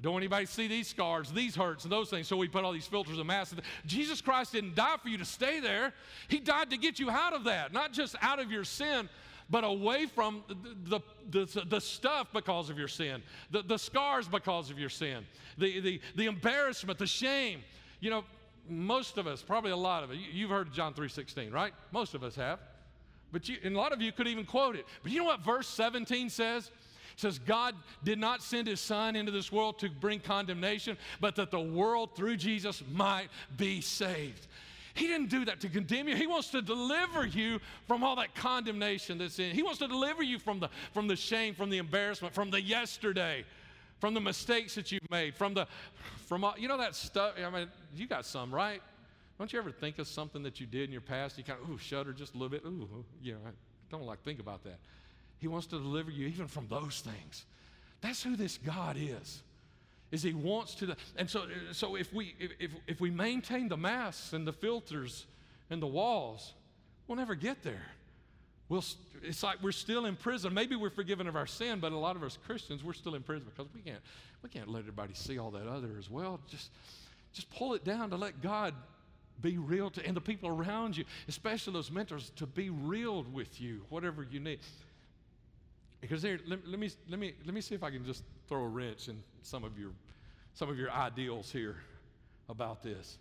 Don't 0.00 0.16
anybody 0.16 0.44
see 0.46 0.66
these 0.66 0.88
scars, 0.88 1.30
these 1.32 1.54
hurts, 1.54 1.84
and 1.84 1.92
those 1.92 2.10
things. 2.10 2.26
So 2.26 2.36
we 2.36 2.48
put 2.48 2.64
all 2.64 2.72
these 2.72 2.86
filters 2.86 3.18
and 3.18 3.26
masks. 3.26 3.54
Jesus 3.86 4.20
Christ 4.20 4.52
didn't 4.52 4.74
die 4.74 4.96
for 5.00 5.08
you 5.08 5.16
to 5.18 5.24
stay 5.24 5.60
there. 5.60 5.94
He 6.28 6.40
died 6.40 6.70
to 6.70 6.76
get 6.76 6.98
you 6.98 7.10
out 7.10 7.32
of 7.32 7.44
that, 7.44 7.72
not 7.72 7.92
just 7.92 8.16
out 8.20 8.40
of 8.40 8.50
your 8.50 8.64
sin, 8.64 9.08
but 9.48 9.62
away 9.64 10.06
from 10.06 10.42
the, 10.48 11.00
the, 11.30 11.46
the, 11.46 11.64
the 11.66 11.80
stuff 11.80 12.28
because 12.32 12.70
of 12.70 12.78
your 12.78 12.88
sin, 12.88 13.22
the, 13.50 13.62
the 13.62 13.78
scars 13.78 14.26
because 14.26 14.70
of 14.70 14.78
your 14.78 14.88
sin, 14.88 15.24
the, 15.58 15.80
the, 15.80 16.00
the 16.16 16.26
embarrassment, 16.26 16.98
the 16.98 17.06
shame. 17.06 17.62
You 18.00 18.10
know, 18.10 18.24
most 18.68 19.18
of 19.18 19.26
us, 19.26 19.42
probably 19.42 19.70
a 19.70 19.76
lot 19.76 20.02
of 20.02 20.10
it, 20.10 20.18
you've 20.32 20.50
heard 20.50 20.72
John 20.72 20.94
3.16, 20.94 21.52
right? 21.52 21.72
Most 21.92 22.14
of 22.14 22.22
us 22.22 22.34
have. 22.36 22.58
But 23.32 23.48
you, 23.48 23.56
and 23.64 23.74
a 23.74 23.78
lot 23.78 23.92
of 23.92 24.00
you 24.00 24.12
could 24.12 24.28
even 24.28 24.44
quote 24.44 24.76
it. 24.76 24.86
But 25.02 25.12
you 25.12 25.18
know 25.18 25.24
what 25.24 25.40
verse 25.40 25.66
17 25.68 26.30
says? 26.30 26.70
Says 27.16 27.38
God 27.38 27.74
did 28.02 28.18
not 28.18 28.42
send 28.42 28.66
his 28.66 28.80
son 28.80 29.16
into 29.16 29.32
this 29.32 29.52
world 29.52 29.78
to 29.80 29.90
bring 29.90 30.20
condemnation, 30.20 30.96
but 31.20 31.36
that 31.36 31.50
the 31.50 31.60
world 31.60 32.16
through 32.16 32.36
Jesus 32.36 32.82
might 32.92 33.28
be 33.56 33.80
saved. 33.80 34.46
He 34.94 35.08
didn't 35.08 35.28
do 35.28 35.44
that 35.46 35.60
to 35.60 35.68
condemn 35.68 36.08
you. 36.08 36.14
He 36.14 36.28
wants 36.28 36.50
to 36.50 36.62
deliver 36.62 37.26
you 37.26 37.58
from 37.88 38.04
all 38.04 38.14
that 38.16 38.34
condemnation 38.34 39.18
that's 39.18 39.38
in. 39.40 39.52
He 39.52 39.62
wants 39.62 39.80
to 39.80 39.88
deliver 39.88 40.22
you 40.22 40.38
from 40.38 40.60
the 40.60 40.68
from 40.92 41.08
the 41.08 41.16
shame, 41.16 41.54
from 41.54 41.68
the 41.68 41.78
embarrassment, 41.78 42.32
from 42.32 42.50
the 42.50 42.60
yesterday, 42.60 43.44
from 43.98 44.14
the 44.14 44.20
mistakes 44.20 44.74
that 44.76 44.92
you've 44.92 45.10
made, 45.10 45.34
from 45.34 45.52
the 45.52 45.66
from 46.28 46.44
all, 46.44 46.54
you 46.56 46.68
know 46.68 46.78
that 46.78 46.94
stuff. 46.94 47.34
I 47.44 47.50
mean, 47.50 47.68
you 47.94 48.06
got 48.06 48.24
some, 48.24 48.54
right? 48.54 48.80
Don't 49.36 49.52
you 49.52 49.58
ever 49.58 49.72
think 49.72 49.98
of 49.98 50.06
something 50.06 50.44
that 50.44 50.60
you 50.60 50.66
did 50.66 50.84
in 50.84 50.92
your 50.92 51.00
past? 51.00 51.36
You 51.38 51.44
kind 51.44 51.58
of 51.60 51.68
ooh 51.68 51.78
shudder 51.78 52.12
just 52.12 52.34
a 52.34 52.38
little 52.38 52.50
bit. 52.50 52.62
Ooh, 52.64 52.88
oh, 52.94 53.04
you 53.20 53.32
know, 53.32 53.40
I 53.44 53.50
don't 53.90 54.06
like 54.06 54.22
think 54.22 54.38
about 54.38 54.62
that. 54.62 54.78
He 55.44 55.48
wants 55.48 55.66
to 55.66 55.78
deliver 55.78 56.10
you 56.10 56.26
even 56.28 56.46
from 56.46 56.68
those 56.68 57.02
things. 57.04 57.44
That's 58.00 58.22
who 58.22 58.34
this 58.34 58.56
God 58.56 58.96
is. 58.98 59.42
Is 60.10 60.22
he 60.22 60.32
wants 60.32 60.74
to, 60.76 60.96
and 61.18 61.28
so, 61.28 61.42
so 61.72 61.96
if 61.96 62.10
we 62.14 62.34
if, 62.58 62.70
if 62.86 62.98
we 62.98 63.10
maintain 63.10 63.68
the 63.68 63.76
masks 63.76 64.32
and 64.32 64.46
the 64.46 64.54
filters 64.54 65.26
and 65.68 65.82
the 65.82 65.86
walls, 65.86 66.54
we'll 67.06 67.18
never 67.18 67.34
get 67.34 67.62
there. 67.62 67.84
We'll, 68.70 68.84
it's 69.22 69.42
like 69.42 69.62
we're 69.62 69.72
still 69.72 70.06
in 70.06 70.16
prison. 70.16 70.54
Maybe 70.54 70.76
we're 70.76 70.88
forgiven 70.88 71.26
of 71.26 71.36
our 71.36 71.46
sin, 71.46 71.78
but 71.78 71.92
a 71.92 71.98
lot 71.98 72.16
of 72.16 72.22
us 72.22 72.38
Christians, 72.46 72.82
we're 72.82 72.94
still 72.94 73.14
in 73.14 73.22
prison 73.22 73.44
because 73.54 73.70
we 73.74 73.82
can't, 73.82 74.00
we 74.42 74.48
can't 74.48 74.70
let 74.70 74.78
everybody 74.78 75.12
see 75.12 75.38
all 75.38 75.50
that 75.50 75.66
other 75.66 75.90
as 75.98 76.08
well. 76.08 76.40
Just, 76.48 76.70
just 77.34 77.50
pull 77.50 77.74
it 77.74 77.84
down 77.84 78.08
to 78.08 78.16
let 78.16 78.40
God 78.40 78.72
be 79.42 79.58
real 79.58 79.90
to, 79.90 80.06
and 80.06 80.16
the 80.16 80.22
people 80.22 80.48
around 80.48 80.96
you, 80.96 81.04
especially 81.28 81.74
those 81.74 81.90
mentors, 81.90 82.32
to 82.36 82.46
be 82.46 82.70
real 82.70 83.24
with 83.24 83.60
you, 83.60 83.82
whatever 83.90 84.22
you 84.22 84.40
need. 84.40 84.60
Because 86.04 86.20
there, 86.20 86.38
let, 86.46 86.68
let, 86.68 86.78
me, 86.78 86.90
let, 87.08 87.18
me, 87.18 87.32
let 87.46 87.54
me 87.54 87.62
see 87.62 87.74
if 87.74 87.82
I 87.82 87.88
can 87.90 88.04
just 88.04 88.24
throw 88.46 88.60
a 88.60 88.68
wrench 88.68 89.08
in 89.08 89.22
some 89.40 89.64
of 89.64 89.78
your, 89.78 89.92
some 90.52 90.68
of 90.68 90.76
your 90.76 90.90
ideals 90.90 91.50
here 91.50 91.76
about 92.50 92.82
this. 92.82 93.16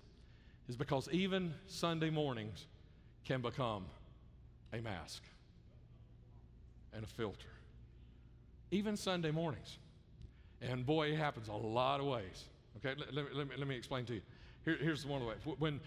Is 0.67 0.75
because 0.75 1.07
even 1.13 1.53
Sunday 1.65 2.09
mornings 2.09 2.65
can 3.23 3.39
become 3.39 3.85
a 4.73 4.81
mask 4.81 5.23
and 6.91 7.05
a 7.05 7.07
filter. 7.07 7.47
Even 8.69 8.97
Sunday 8.97 9.31
mornings. 9.31 9.77
And 10.61 10.85
boy, 10.85 11.13
it 11.13 11.17
happens 11.17 11.47
a 11.47 11.53
lot 11.53 12.01
of 12.01 12.07
ways. 12.07 12.43
Okay, 12.77 12.99
let, 12.99 13.13
let, 13.13 13.33
let 13.33 13.47
me, 13.47 13.55
let 13.59 13.67
me 13.69 13.77
explain 13.77 14.03
to 14.07 14.15
you. 14.15 14.21
Here, 14.65 14.77
here's 14.77 15.05
one 15.05 15.21
of 15.21 15.27
the 15.27 15.29
ways. 15.29 15.57
When, 15.57 15.79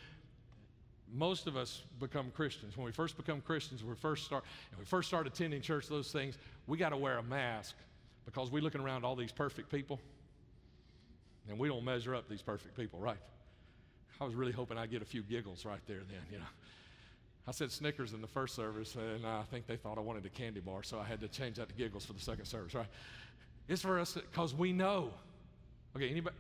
most 1.12 1.47
of 1.47 1.57
us 1.57 1.83
become 2.01 2.31
Christians. 2.31 2.77
When 2.77 2.85
we 2.85 2.92
first 2.92 3.16
become 3.16 3.40
Christians, 3.40 3.85
we 3.85 3.95
first 3.95 4.25
start 4.25 4.45
and 4.71 4.79
we 4.79 4.85
first 4.85 5.09
start 5.09 5.27
attending 5.27 5.61
church, 5.61 5.88
those 5.88 6.11
things, 6.11 6.38
we 6.66 6.77
got 6.79 6.90
to 6.90 6.97
wear 6.97 7.19
a 7.19 7.23
mask 7.23 7.75
because 8.25 8.51
we're 8.51 8.62
looking 8.62 8.81
around 8.81 9.05
all 9.05 9.14
these 9.14 9.33
perfect 9.33 9.71
people, 9.71 10.01
and 11.49 11.59
we 11.59 11.69
don't 11.69 11.85
measure 11.85 12.14
up 12.14 12.29
these 12.29 12.42
perfect 12.42 12.77
people, 12.77 12.99
right? 12.99 13.19
I 14.21 14.25
was 14.25 14.35
really 14.35 14.53
hoping 14.53 14.79
I'd 14.79 14.90
get 14.90 15.03
a 15.03 15.07
few 15.07 15.23
giggles 15.23 15.64
right 15.64 15.81
there 15.87 16.01
then, 16.09 16.21
you 16.33 16.38
know. 16.38 16.45
I 17.47 17.53
said 17.53 17.71
Snickers 17.71 18.12
in 18.12 18.21
the 18.21 18.27
first 18.27 18.57
service, 18.57 18.97
and 18.97 19.25
I 19.25 19.42
think 19.45 19.69
they 19.69 19.77
thought 19.77 19.99
I 19.99 20.01
wanted 20.01 20.27
a 20.27 20.29
candy 20.29 20.59
bar, 20.59 20.83
so 20.83 20.99
I 20.99 21.05
had 21.05 21.21
to 21.21 21.29
change 21.29 21.57
that 21.57 21.69
to 21.69 21.75
giggles 21.77 22.05
for 22.05 22.12
the 22.12 22.21
second 22.21 22.47
service, 22.47 22.75
right? 22.75 22.88
It's 23.69 23.83
for 23.83 24.01
us 24.01 24.14
because 24.14 24.55
we 24.55 24.73
know. 24.73 25.11
Okay, 25.95 26.09
anybody? 26.09 26.35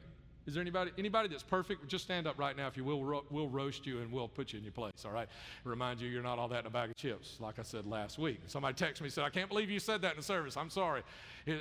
Is 0.46 0.54
there 0.54 0.60
anybody 0.60 0.92
anybody 0.96 1.28
that's 1.28 1.42
perfect? 1.42 1.88
Just 1.88 2.04
stand 2.04 2.26
up 2.26 2.38
right 2.38 2.56
now 2.56 2.68
if 2.68 2.76
you 2.76 2.84
will. 2.84 3.02
Ro- 3.02 3.24
we'll 3.30 3.48
roast 3.48 3.84
you 3.84 3.98
and 3.98 4.12
we'll 4.12 4.28
put 4.28 4.52
you 4.52 4.58
in 4.58 4.64
your 4.64 4.72
place. 4.72 5.04
All 5.04 5.10
right. 5.10 5.28
Remind 5.64 6.00
you 6.00 6.08
you're 6.08 6.22
not 6.22 6.38
all 6.38 6.46
that 6.48 6.60
in 6.60 6.66
a 6.66 6.70
bag 6.70 6.90
of 6.90 6.96
chips, 6.96 7.36
like 7.40 7.58
I 7.58 7.62
said 7.62 7.84
last 7.84 8.16
week. 8.16 8.40
Somebody 8.46 8.74
texted 8.74 9.00
me 9.00 9.08
said, 9.08 9.24
"I 9.24 9.30
can't 9.30 9.48
believe 9.48 9.70
you 9.70 9.80
said 9.80 10.02
that 10.02 10.12
in 10.12 10.16
the 10.18 10.22
service." 10.22 10.56
I'm 10.56 10.70
sorry. 10.70 11.02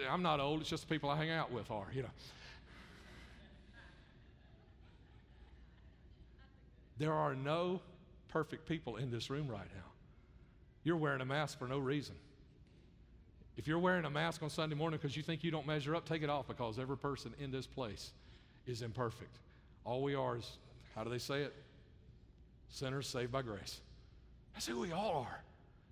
I'm 0.09 0.21
not 0.21 0.39
old. 0.39 0.61
It's 0.61 0.69
just 0.69 0.87
the 0.87 0.93
people 0.93 1.09
I 1.09 1.17
hang 1.17 1.31
out 1.31 1.51
with 1.51 1.71
are. 1.71 1.87
You 1.93 2.03
know. 2.03 2.09
There 6.97 7.13
are 7.13 7.35
no 7.35 7.81
perfect 8.29 8.67
people 8.67 8.97
in 8.97 9.09
this 9.09 9.29
room 9.29 9.47
right 9.47 9.67
now. 9.75 9.91
You're 10.83 10.97
wearing 10.97 11.21
a 11.21 11.25
mask 11.25 11.57
for 11.57 11.67
no 11.67 11.79
reason. 11.79 12.15
If 13.57 13.67
you're 13.67 13.79
wearing 13.79 14.05
a 14.05 14.09
mask 14.09 14.43
on 14.43 14.49
Sunday 14.49 14.75
morning 14.75 14.99
because 15.01 15.17
you 15.17 15.23
think 15.23 15.43
you 15.43 15.49
don't 15.49 15.65
measure 15.65 15.95
up, 15.95 16.07
take 16.07 16.21
it 16.21 16.29
off 16.29 16.47
because 16.47 16.77
every 16.77 16.97
person 16.97 17.33
in 17.39 17.51
this 17.51 17.65
place 17.65 18.11
is 18.67 18.81
imperfect. 18.81 19.37
All 19.83 20.01
we 20.01 20.15
are 20.15 20.37
is, 20.37 20.57
how 20.95 21.03
do 21.03 21.09
they 21.09 21.19
say 21.19 21.41
it? 21.43 21.53
Sinners 22.69 23.07
saved 23.07 23.31
by 23.31 23.41
grace. 23.41 23.79
That's 24.53 24.65
who 24.65 24.79
we 24.79 24.91
all 24.91 25.25
are. 25.27 25.41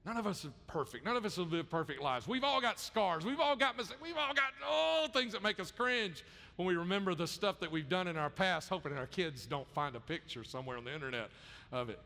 None 0.06 0.18
of 0.18 0.28
us 0.28 0.44
are 0.44 0.52
perfect. 0.68 1.06
None 1.06 1.16
of 1.16 1.24
us 1.24 1.38
have 1.38 1.52
lived 1.52 1.70
perfect 1.70 2.02
lives. 2.02 2.28
We've 2.28 2.44
all 2.44 2.60
got 2.60 2.80
scars. 2.80 3.26
We've 3.26 3.40
all 3.40 3.56
got 3.56 3.78
mistakes. 3.78 4.02
We've 4.02 4.18
all 4.18 4.34
got 4.34 4.52
all 4.68 5.08
things 5.08 5.32
that 5.32 5.44
make 5.44 5.60
us 5.60 5.72
cringe 5.72 6.26
when 6.58 6.68
we 6.68 6.76
remember 6.76 7.16
the 7.16 7.28
stuff 7.28 7.60
that 7.62 7.72
we've 7.72 7.88
done 7.88 8.08
in 8.08 8.18
our 8.18 8.30
past, 8.30 8.68
hoping 8.68 8.98
our 8.98 9.08
kids 9.08 9.46
don't 9.46 9.68
find 9.74 9.96
a 9.96 10.00
picture 10.02 10.44
somewhere 10.44 10.78
on 10.78 10.84
the 10.84 10.94
internet 10.94 11.30
of 11.72 11.90
it. 11.90 12.00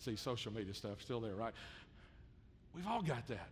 See, 0.00 0.16
social 0.16 0.52
media 0.52 0.74
stuff 0.74 1.00
still 1.00 1.20
there, 1.20 1.34
right? 1.34 1.54
We've 2.74 2.86
all 2.86 3.02
got 3.02 3.26
that. 3.28 3.48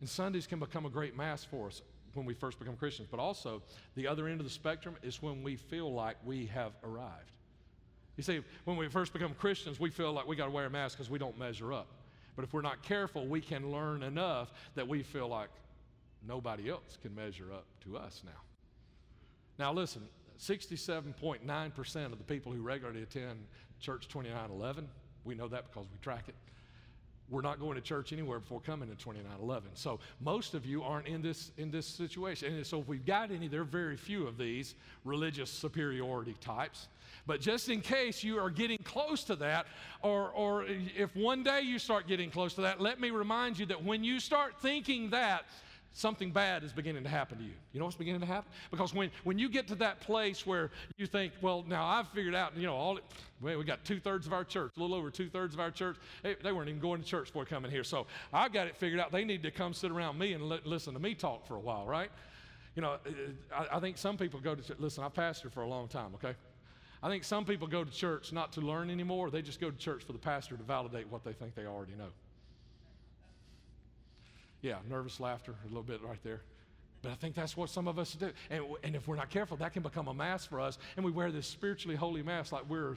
And 0.00 0.08
Sundays 0.08 0.46
can 0.46 0.58
become 0.58 0.84
a 0.84 0.90
great 0.90 1.16
mass 1.16 1.44
for 1.44 1.68
us 1.68 1.80
when 2.14 2.26
we 2.26 2.34
first 2.34 2.58
become 2.58 2.76
Christians, 2.76 3.08
but 3.10 3.20
also 3.20 3.62
the 3.94 4.06
other 4.06 4.26
end 4.28 4.40
of 4.40 4.46
the 4.46 4.52
spectrum 4.52 4.96
is 5.02 5.22
when 5.22 5.42
we 5.42 5.56
feel 5.56 5.92
like 5.92 6.16
we 6.24 6.46
have 6.46 6.72
arrived. 6.82 7.32
You 8.16 8.22
see, 8.22 8.40
when 8.64 8.76
we 8.76 8.88
first 8.88 9.12
become 9.12 9.34
Christians, 9.34 9.80
we 9.80 9.90
feel 9.90 10.12
like 10.12 10.26
we 10.26 10.36
got 10.36 10.46
to 10.46 10.50
wear 10.50 10.66
a 10.66 10.70
mask 10.70 10.96
because 10.96 11.10
we 11.10 11.18
don't 11.18 11.38
measure 11.38 11.72
up. 11.72 11.88
But 12.36 12.44
if 12.44 12.52
we're 12.52 12.62
not 12.62 12.82
careful, 12.82 13.26
we 13.26 13.40
can 13.40 13.70
learn 13.70 14.02
enough 14.02 14.52
that 14.74 14.86
we 14.86 15.02
feel 15.02 15.28
like 15.28 15.50
nobody 16.26 16.70
else 16.70 16.98
can 17.02 17.14
measure 17.14 17.52
up 17.52 17.66
to 17.84 17.96
us 17.96 18.22
now. 18.24 18.32
Now, 19.58 19.72
listen, 19.72 20.02
67.9% 20.40 22.04
of 22.06 22.18
the 22.18 22.24
people 22.24 22.52
who 22.52 22.60
regularly 22.60 23.02
attend 23.02 23.46
Church 23.80 24.08
2911, 24.08 24.88
we 25.24 25.34
know 25.34 25.48
that 25.48 25.66
because 25.72 25.86
we 25.92 25.98
track 25.98 26.24
it, 26.28 26.34
we're 27.30 27.40
not 27.40 27.58
going 27.58 27.74
to 27.74 27.80
church 27.80 28.12
anywhere 28.12 28.38
before 28.38 28.60
coming 28.60 28.88
to 28.88 28.94
2911. 28.96 29.70
So 29.74 29.98
most 30.20 30.54
of 30.54 30.66
you 30.66 30.82
aren't 30.82 31.06
in 31.06 31.22
this 31.22 31.52
in 31.56 31.70
this 31.70 31.86
situation. 31.86 32.54
And 32.54 32.66
so 32.66 32.80
if 32.80 32.88
we've 32.88 33.04
got 33.06 33.30
any, 33.30 33.48
there 33.48 33.62
are 33.62 33.64
very 33.64 33.96
few 33.96 34.26
of 34.26 34.36
these 34.36 34.74
religious 35.04 35.50
superiority 35.50 36.36
types. 36.40 36.88
But 37.26 37.40
just 37.40 37.68
in 37.70 37.80
case 37.80 38.22
you 38.22 38.38
are 38.38 38.50
getting 38.50 38.78
close 38.78 39.24
to 39.24 39.36
that, 39.36 39.66
or, 40.02 40.30
or 40.30 40.66
if 40.66 41.14
one 41.16 41.42
day 41.42 41.62
you 41.62 41.78
start 41.78 42.06
getting 42.06 42.30
close 42.30 42.54
to 42.54 42.60
that, 42.62 42.80
let 42.80 43.00
me 43.00 43.10
remind 43.10 43.58
you 43.58 43.66
that 43.66 43.82
when 43.82 44.04
you 44.04 44.20
start 44.20 44.60
thinking 44.60 45.10
that, 45.10 45.44
something 45.94 46.32
bad 46.32 46.64
is 46.64 46.72
beginning 46.72 47.04
to 47.04 47.08
happen 47.08 47.38
to 47.38 47.44
you. 47.44 47.52
You 47.72 47.78
know 47.78 47.86
what's 47.86 47.96
beginning 47.96 48.20
to 48.20 48.26
happen? 48.26 48.50
Because 48.70 48.92
when, 48.92 49.10
when 49.22 49.38
you 49.38 49.48
get 49.48 49.68
to 49.68 49.76
that 49.76 50.00
place 50.00 50.44
where 50.44 50.70
you 50.98 51.06
think, 51.06 51.32
well, 51.40 51.64
now 51.66 51.86
I've 51.86 52.08
figured 52.08 52.34
out, 52.34 52.56
you 52.56 52.66
know, 52.66 52.74
all, 52.74 52.98
well, 53.40 53.56
we 53.56 53.64
got 53.64 53.84
two 53.84 54.00
thirds 54.00 54.26
of 54.26 54.32
our 54.32 54.44
church, 54.44 54.72
a 54.76 54.80
little 54.80 54.96
over 54.96 55.10
two 55.10 55.30
thirds 55.30 55.54
of 55.54 55.60
our 55.60 55.70
church, 55.70 55.96
they, 56.22 56.34
they, 56.42 56.52
weren't 56.52 56.68
even 56.68 56.80
going 56.80 57.00
to 57.00 57.06
church 57.06 57.28
before 57.28 57.44
coming 57.44 57.70
here. 57.70 57.84
So 57.84 58.06
I've 58.32 58.52
got 58.52 58.66
it 58.66 58.76
figured 58.76 59.00
out. 59.00 59.12
They 59.12 59.24
need 59.24 59.42
to 59.44 59.52
come 59.52 59.72
sit 59.72 59.92
around 59.92 60.18
me 60.18 60.32
and 60.32 60.48
li- 60.48 60.60
listen 60.64 60.94
to 60.94 61.00
me 61.00 61.14
talk 61.14 61.46
for 61.46 61.54
a 61.54 61.60
while, 61.60 61.86
right? 61.86 62.10
You 62.74 62.82
know, 62.82 62.90
uh, 62.92 62.96
uh, 63.54 63.66
I, 63.70 63.76
I 63.76 63.80
think 63.80 63.96
some 63.96 64.16
people 64.16 64.40
go 64.40 64.56
to, 64.56 64.74
listen, 64.78 65.04
I've 65.04 65.14
pastored 65.14 65.52
for 65.52 65.62
a 65.62 65.68
long 65.68 65.86
time, 65.86 66.12
okay? 66.16 66.34
I 67.04 67.08
think 67.08 67.22
some 67.22 67.44
people 67.44 67.68
go 67.68 67.84
to 67.84 67.90
church 67.90 68.32
not 68.32 68.52
to 68.54 68.60
learn 68.60 68.90
anymore. 68.90 69.30
They 69.30 69.42
just 69.42 69.60
go 69.60 69.70
to 69.70 69.76
church 69.76 70.02
for 70.02 70.12
the 70.12 70.18
pastor 70.18 70.56
to 70.56 70.62
validate 70.64 71.08
what 71.08 71.22
they 71.22 71.34
think 71.34 71.54
they 71.54 71.66
already 71.66 71.92
know. 71.96 72.08
Yeah, 74.64 74.76
nervous 74.88 75.20
laughter, 75.20 75.54
a 75.62 75.68
little 75.68 75.82
bit 75.82 76.00
right 76.02 76.18
there. 76.24 76.40
But 77.02 77.12
I 77.12 77.16
think 77.16 77.34
that's 77.34 77.54
what 77.54 77.68
some 77.68 77.86
of 77.86 77.98
us 77.98 78.14
do. 78.14 78.30
And, 78.48 78.64
and 78.82 78.96
if 78.96 79.06
we're 79.06 79.14
not 79.14 79.28
careful, 79.28 79.58
that 79.58 79.74
can 79.74 79.82
become 79.82 80.08
a 80.08 80.14
mask 80.14 80.48
for 80.48 80.58
us. 80.58 80.78
And 80.96 81.04
we 81.04 81.12
wear 81.12 81.30
this 81.30 81.46
spiritually 81.46 81.96
holy 81.96 82.22
mask 82.22 82.50
like 82.50 82.66
we're 82.66 82.94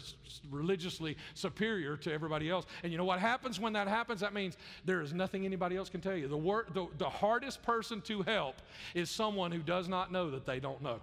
religiously 0.50 1.18
superior 1.34 1.98
to 1.98 2.14
everybody 2.14 2.50
else. 2.50 2.66
And 2.84 2.92
you 2.94 2.98
know 2.98 3.04
what 3.04 3.20
happens 3.20 3.60
when 3.60 3.74
that 3.74 3.90
happens? 3.90 4.22
That 4.22 4.34
means 4.34 4.56
there 4.86 5.02
is 5.02 5.14
nothing 5.14 5.44
anybody 5.44 5.76
else 5.76 5.90
can 5.90 6.00
tell 6.00 6.16
you. 6.16 6.30
The, 6.30 6.38
wor- 6.38 6.68
the, 6.74 6.88
the 7.00 7.10
hardest 7.10 7.62
person 7.64 8.00
to 8.04 8.22
help 8.22 8.56
is 8.96 9.10
someone 9.10 9.52
who 9.52 9.60
does 9.60 9.90
not 9.90 10.10
know 10.10 10.32
that 10.32 10.46
they 10.46 10.62
don't 10.62 10.82
know. 10.82 11.02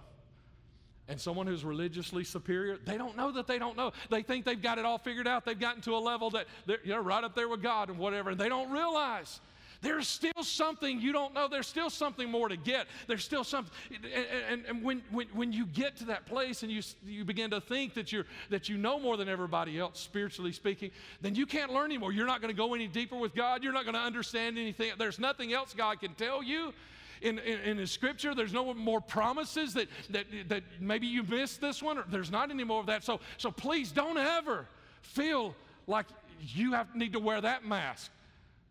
And 1.07 1.21
someone 1.21 1.45
who's 1.45 1.63
religiously 1.63 2.23
superior, 2.23 2.79
they 2.83 2.97
don't 2.97 3.15
know 3.15 3.31
that 3.33 3.45
they 3.45 3.59
don't 3.59 3.77
know. 3.77 3.91
They 4.09 4.23
think 4.23 4.45
they've 4.45 4.59
got 4.59 4.79
it 4.79 4.85
all 4.85 4.97
figured 4.97 5.27
out. 5.27 5.45
They've 5.45 5.59
gotten 5.59 5.83
to 5.83 5.95
a 5.95 5.99
level 6.01 6.31
that 6.31 6.47
they're 6.65 6.79
you 6.83 6.89
know, 6.95 7.01
right 7.01 7.23
up 7.23 7.35
there 7.35 7.47
with 7.47 7.61
God 7.61 7.91
and 7.91 7.99
whatever, 7.99 8.31
and 8.31 8.39
they 8.39 8.49
don't 8.49 8.71
realize 8.71 9.41
there's 9.85 10.07
still 10.07 10.41
something 10.41 10.99
you 10.99 11.13
don't 11.13 11.35
know. 11.35 11.47
There's 11.47 11.67
still 11.67 11.91
something 11.91 12.29
more 12.29 12.49
to 12.49 12.57
get. 12.57 12.87
There's 13.05 13.23
still 13.23 13.43
something. 13.43 13.71
And, 13.91 14.25
and, 14.49 14.65
and, 14.65 14.83
when, 14.83 15.03
when, 15.11 15.27
when 15.27 15.53
you 15.53 15.67
get 15.67 15.95
to 15.97 16.05
that 16.05 16.25
place 16.25 16.63
and 16.63 16.71
you, 16.71 16.81
you 17.05 17.23
begin 17.23 17.51
to 17.51 17.61
think 17.61 17.93
that, 17.93 18.11
you're, 18.11 18.25
that 18.49 18.67
you 18.67 18.77
know 18.77 18.99
more 18.99 19.15
than 19.15 19.29
everybody 19.29 19.77
else, 19.79 19.99
spiritually 19.99 20.51
speaking, 20.51 20.89
then 21.21 21.35
you 21.35 21.45
can't 21.45 21.71
learn 21.71 21.85
anymore. 21.85 22.11
You're 22.11 22.25
not 22.25 22.41
going 22.41 22.51
to 22.51 22.57
go 22.57 22.73
any 22.73 22.87
deeper 22.87 23.15
with 23.15 23.35
God. 23.35 23.63
You're 23.63 23.73
not 23.73 23.83
going 23.83 23.93
to 23.93 24.01
understand 24.01 24.57
anything. 24.57 24.91
There's 24.97 25.19
nothing 25.19 25.53
else 25.53 25.75
God 25.75 25.99
can 25.99 26.15
tell 26.15 26.41
you. 26.41 26.73
In, 27.21 27.39
in, 27.39 27.59
in, 27.61 27.77
the 27.77 27.87
scripture. 27.87 28.35
There's 28.35 28.53
no 28.53 28.73
more 28.73 28.99
promises 28.99 29.73
that, 29.75 29.87
that, 30.09 30.25
that 30.49 30.63
maybe 30.81 31.07
you 31.07 31.23
missed 31.23 31.61
this 31.61 31.81
one. 31.81 31.97
Or 31.97 32.03
there's 32.09 32.29
not 32.29 32.51
any 32.51 32.65
more 32.65 32.81
of 32.81 32.87
that. 32.87 33.05
So, 33.05 33.21
so 33.37 33.51
please 33.51 33.91
don't 33.91 34.17
ever 34.17 34.67
feel 35.01 35.55
like 35.87 36.07
you 36.39 36.73
have, 36.73 36.93
need 36.93 37.13
to 37.13 37.19
wear 37.19 37.39
that 37.39 37.65
mask. 37.65 38.11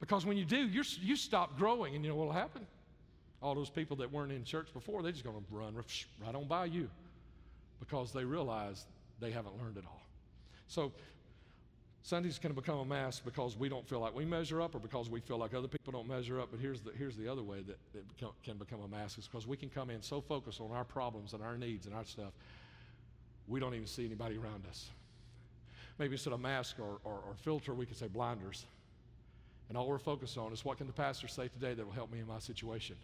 Because 0.00 0.26
when 0.26 0.36
you 0.36 0.44
do, 0.44 0.66
you 0.66 0.82
you 1.00 1.16
stop 1.16 1.56
growing, 1.56 1.94
and 1.94 2.04
you 2.04 2.10
know 2.10 2.16
what 2.16 2.26
will 2.26 2.32
happen? 2.32 2.66
All 3.40 3.54
those 3.54 3.70
people 3.70 3.96
that 3.98 4.10
weren't 4.10 4.32
in 4.32 4.44
church 4.44 4.68
before, 4.72 5.02
they're 5.02 5.12
just 5.12 5.24
going 5.24 5.36
to 5.36 5.44
run 5.50 5.74
right 6.24 6.34
on 6.34 6.46
by 6.46 6.66
you 6.66 6.88
because 7.78 8.12
they 8.12 8.24
realize 8.24 8.86
they 9.20 9.30
haven't 9.30 9.60
learned 9.60 9.76
it 9.76 9.84
all. 9.86 10.02
So 10.66 10.92
Sunday's 12.04 12.38
going 12.38 12.54
to 12.54 12.60
become 12.60 12.80
a 12.80 12.84
mask 12.84 13.24
because 13.24 13.56
we 13.56 13.70
don't 13.70 13.88
feel 13.88 13.98
like 13.98 14.14
we 14.14 14.26
measure 14.26 14.60
up 14.60 14.74
or 14.74 14.78
because 14.78 15.08
we 15.08 15.20
feel 15.20 15.38
like 15.38 15.54
other 15.54 15.68
people 15.68 15.90
don't 15.90 16.06
measure 16.06 16.38
up. 16.38 16.48
But 16.50 16.60
here's 16.60 16.82
the, 16.82 16.90
here's 16.92 17.16
the 17.16 17.26
other 17.26 17.42
way 17.42 17.62
that 17.62 17.78
it 17.94 18.04
can 18.42 18.58
become 18.58 18.80
a 18.82 18.88
mask 18.88 19.18
is 19.18 19.26
because 19.26 19.46
we 19.46 19.56
can 19.56 19.70
come 19.70 19.88
in 19.88 20.02
so 20.02 20.20
focused 20.20 20.60
on 20.60 20.70
our 20.70 20.84
problems 20.84 21.32
and 21.32 21.42
our 21.42 21.56
needs 21.56 21.86
and 21.86 21.94
our 21.94 22.04
stuff, 22.04 22.32
we 23.48 23.58
don't 23.58 23.74
even 23.74 23.86
see 23.86 24.04
anybody 24.04 24.36
around 24.36 24.66
us. 24.68 24.90
Maybe 25.98 26.12
instead 26.12 26.34
of 26.34 26.40
mask 26.40 26.76
or, 26.78 26.98
or, 27.04 27.20
or 27.26 27.34
filter, 27.42 27.72
we 27.72 27.86
could 27.86 27.96
say 27.96 28.08
blinders. 28.08 28.66
And 29.68 29.78
all 29.78 29.88
we're 29.88 29.98
focused 29.98 30.36
on 30.38 30.52
is 30.52 30.64
what 30.64 30.78
can 30.78 30.86
the 30.86 30.92
pastor 30.92 31.28
say 31.28 31.48
today 31.48 31.74
that 31.74 31.84
will 31.84 31.92
help 31.92 32.12
me 32.12 32.20
in 32.20 32.26
my 32.26 32.38
situation? 32.38 32.96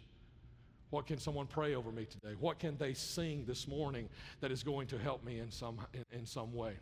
What 0.91 1.07
can 1.07 1.17
someone 1.17 1.47
pray 1.47 1.73
over 1.73 1.91
me 1.91 2.05
today? 2.05 2.35
What 2.39 2.59
can 2.59 2.77
they 2.77 2.93
sing 2.93 3.45
this 3.47 3.67
morning 3.67 4.09
that 4.41 4.51
is 4.51 4.61
going 4.61 4.87
to 4.87 4.97
help 4.97 5.23
me 5.23 5.39
in 5.39 5.49
some, 5.49 5.79
in, 5.93 6.05
in 6.11 6.25
some 6.25 6.53
way? 6.53 6.73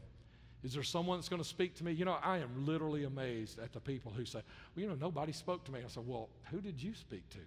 Is 0.63 0.73
there 0.73 0.83
someone 0.83 1.19
that's 1.19 1.29
going 1.29 1.41
to 1.41 1.47
speak 1.47 1.75
to 1.75 1.85
me? 1.85 1.93
You 1.93 2.05
know, 2.05 2.17
I 2.21 2.39
am 2.39 2.65
literally 2.65 3.05
amazed 3.05 3.59
at 3.59 3.71
the 3.71 3.79
people 3.79 4.11
who 4.11 4.25
say, 4.25 4.41
well, 4.75 4.83
you 4.83 4.89
know, 4.89 4.95
nobody 4.95 5.31
spoke 5.31 5.63
to 5.65 5.71
me. 5.71 5.79
I 5.85 5.87
said, 5.87 6.05
well, 6.05 6.27
who 6.51 6.59
did 6.59 6.81
you 6.81 6.93
speak 6.93 7.29
to? 7.29 7.39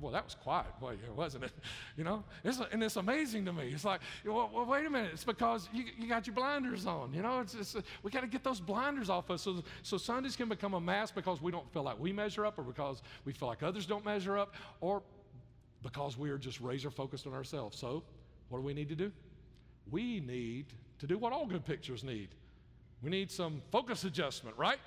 Well, 0.00 0.10
that 0.12 0.24
was 0.24 0.34
quiet, 0.34 0.66
boy, 0.80 0.96
wasn't 1.16 1.44
it? 1.44 1.52
You 1.96 2.02
know, 2.02 2.24
it's, 2.42 2.60
and 2.72 2.82
it's 2.82 2.96
amazing 2.96 3.44
to 3.44 3.52
me. 3.52 3.70
It's 3.72 3.84
like, 3.84 4.00
well, 4.24 4.50
well 4.52 4.66
wait 4.66 4.84
a 4.84 4.90
minute. 4.90 5.10
It's 5.12 5.22
because 5.22 5.68
you, 5.72 5.84
you 5.96 6.08
got 6.08 6.26
your 6.26 6.34
blinders 6.34 6.86
on. 6.86 7.14
You 7.14 7.22
know, 7.22 7.38
it's, 7.38 7.54
it's 7.54 7.76
uh, 7.76 7.82
we 8.02 8.10
got 8.10 8.22
to 8.22 8.26
get 8.26 8.42
those 8.42 8.58
blinders 8.58 9.08
off 9.08 9.30
us. 9.30 9.42
So, 9.42 9.62
so 9.82 9.96
Sundays 9.96 10.34
can 10.34 10.48
become 10.48 10.74
a 10.74 10.80
mask 10.80 11.14
because 11.14 11.40
we 11.40 11.52
don't 11.52 11.72
feel 11.72 11.84
like 11.84 12.00
we 12.00 12.12
measure 12.12 12.44
up, 12.44 12.58
or 12.58 12.62
because 12.62 13.00
we 13.24 13.32
feel 13.32 13.46
like 13.46 13.62
others 13.62 13.86
don't 13.86 14.04
measure 14.04 14.36
up, 14.36 14.54
or 14.80 15.02
because 15.84 16.18
we 16.18 16.30
are 16.30 16.38
just 16.38 16.60
razor 16.60 16.90
focused 16.90 17.28
on 17.28 17.32
ourselves. 17.32 17.78
So, 17.78 18.02
what 18.48 18.58
do 18.58 18.64
we 18.64 18.74
need 18.74 18.88
to 18.88 18.96
do? 18.96 19.12
We 19.88 20.18
need 20.18 20.66
to 20.98 21.06
do 21.06 21.16
what 21.16 21.32
all 21.32 21.46
good 21.46 21.64
pictures 21.64 22.02
need. 22.02 22.30
We 23.02 23.10
need 23.10 23.30
some 23.30 23.62
focus 23.70 24.02
adjustment, 24.02 24.56
right? 24.56 24.78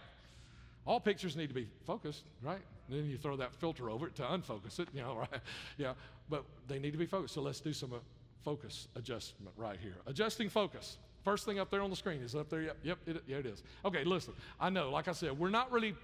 All 0.86 1.00
pictures 1.00 1.38
need 1.38 1.48
to 1.48 1.54
be 1.54 1.70
focused, 1.86 2.24
right? 2.42 2.62
Then 2.90 3.06
you 3.06 3.18
throw 3.18 3.36
that 3.38 3.54
filter 3.54 3.90
over 3.90 4.08
it 4.08 4.16
to 4.16 4.24
unfocus 4.24 4.80
it, 4.80 4.88
you 4.94 5.02
know, 5.02 5.16
right? 5.16 5.42
Yeah, 5.78 5.94
but 6.30 6.44
they 6.68 6.80
need 6.80 6.92
to 6.92 6.98
be 6.98 7.06
focused. 7.06 7.34
So 7.34 7.42
let's 7.42 7.60
do 7.60 7.74
some 7.74 7.94
uh, 7.94 7.98
focus 8.44 8.88
adjustment 8.96 9.54
right 9.58 9.78
here. 9.82 9.96
Adjusting 10.06 10.50
focus. 10.50 10.98
First 11.24 11.46
thing 11.46 11.60
up 11.60 11.70
there 11.70 11.82
on 11.82 11.90
the 11.90 11.96
screen 11.96 12.22
is 12.22 12.36
up 12.36 12.50
there. 12.50 12.62
Yep, 12.62 12.78
yep, 12.84 12.98
it, 13.06 13.24
yeah, 13.28 13.38
it 13.38 13.46
is. 13.46 13.64
Okay, 13.84 14.04
listen. 14.04 14.34
I 14.60 14.70
know, 14.70 14.90
like 14.92 15.08
I 15.08 15.12
said, 15.12 15.38
we're 15.38 15.50
not 15.50 15.72
really 15.72 15.96